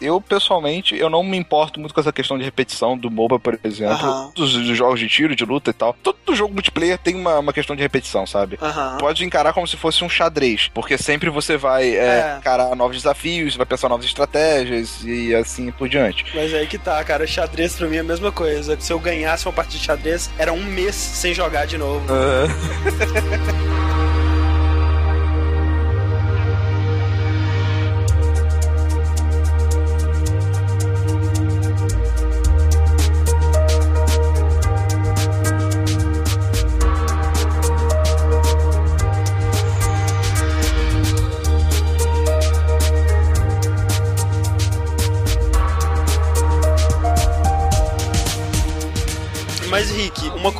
Eu, 0.00 0.20
pessoalmente, 0.20 0.96
eu 0.96 1.10
não 1.10 1.22
me 1.22 1.36
importo 1.36 1.80
muito 1.80 1.94
com 1.94 2.00
essa 2.00 2.12
questão 2.12 2.38
de 2.38 2.44
repetição 2.44 2.96
do 2.96 3.10
MOBA, 3.10 3.38
por 3.38 3.58
exemplo. 3.64 4.06
Uhum. 4.06 4.30
Dos, 4.34 4.52
dos, 4.52 4.76
jogos 4.76 5.00
de 5.00 5.08
tiro, 5.08 5.34
de 5.34 5.44
luta 5.44 5.70
e 5.70 5.72
tal. 5.72 5.94
Todo 6.02 6.34
jogo 6.34 6.54
multiplayer 6.54 6.98
tem 6.98 7.14
uma, 7.14 7.38
uma 7.38 7.52
questão 7.52 7.74
de 7.74 7.82
repetição, 7.82 8.26
sabe? 8.26 8.58
Uhum. 8.60 8.98
Pode 8.98 9.24
encarar 9.24 9.52
como 9.52 9.66
se 9.66 9.76
fosse 9.76 10.04
um 10.04 10.08
xadrez, 10.08 10.68
porque 10.72 10.96
sempre 10.96 11.30
você 11.30 11.56
vai 11.56 11.96
é, 11.96 12.34
é. 12.34 12.36
encarar 12.38 12.74
novos 12.76 12.96
desafios, 12.96 13.56
vai 13.56 13.66
pensar 13.66 13.88
novas 13.88 14.06
estratégias 14.06 15.02
e 15.04 15.34
assim 15.34 15.70
por 15.72 15.88
diante. 15.88 16.24
Mas 16.34 16.54
aí 16.54 16.66
que 16.66 16.78
tá, 16.78 17.02
cara. 17.04 17.26
Xadrez 17.26 17.74
pra 17.76 17.88
mim 17.88 17.96
é 17.96 18.00
a 18.00 18.04
mesma 18.04 18.32
coisa. 18.32 18.78
Se 18.80 18.92
eu 18.92 18.98
ganhasse 18.98 19.46
uma 19.46 19.52
partida 19.52 19.78
de 19.78 19.84
xadrez, 19.84 20.30
era 20.38 20.52
um 20.52 20.64
mês 20.64 20.94
sem 20.94 21.34
jogar 21.34 21.66
de 21.66 21.76
novo. 21.76 22.04
Uhum. 22.12 23.68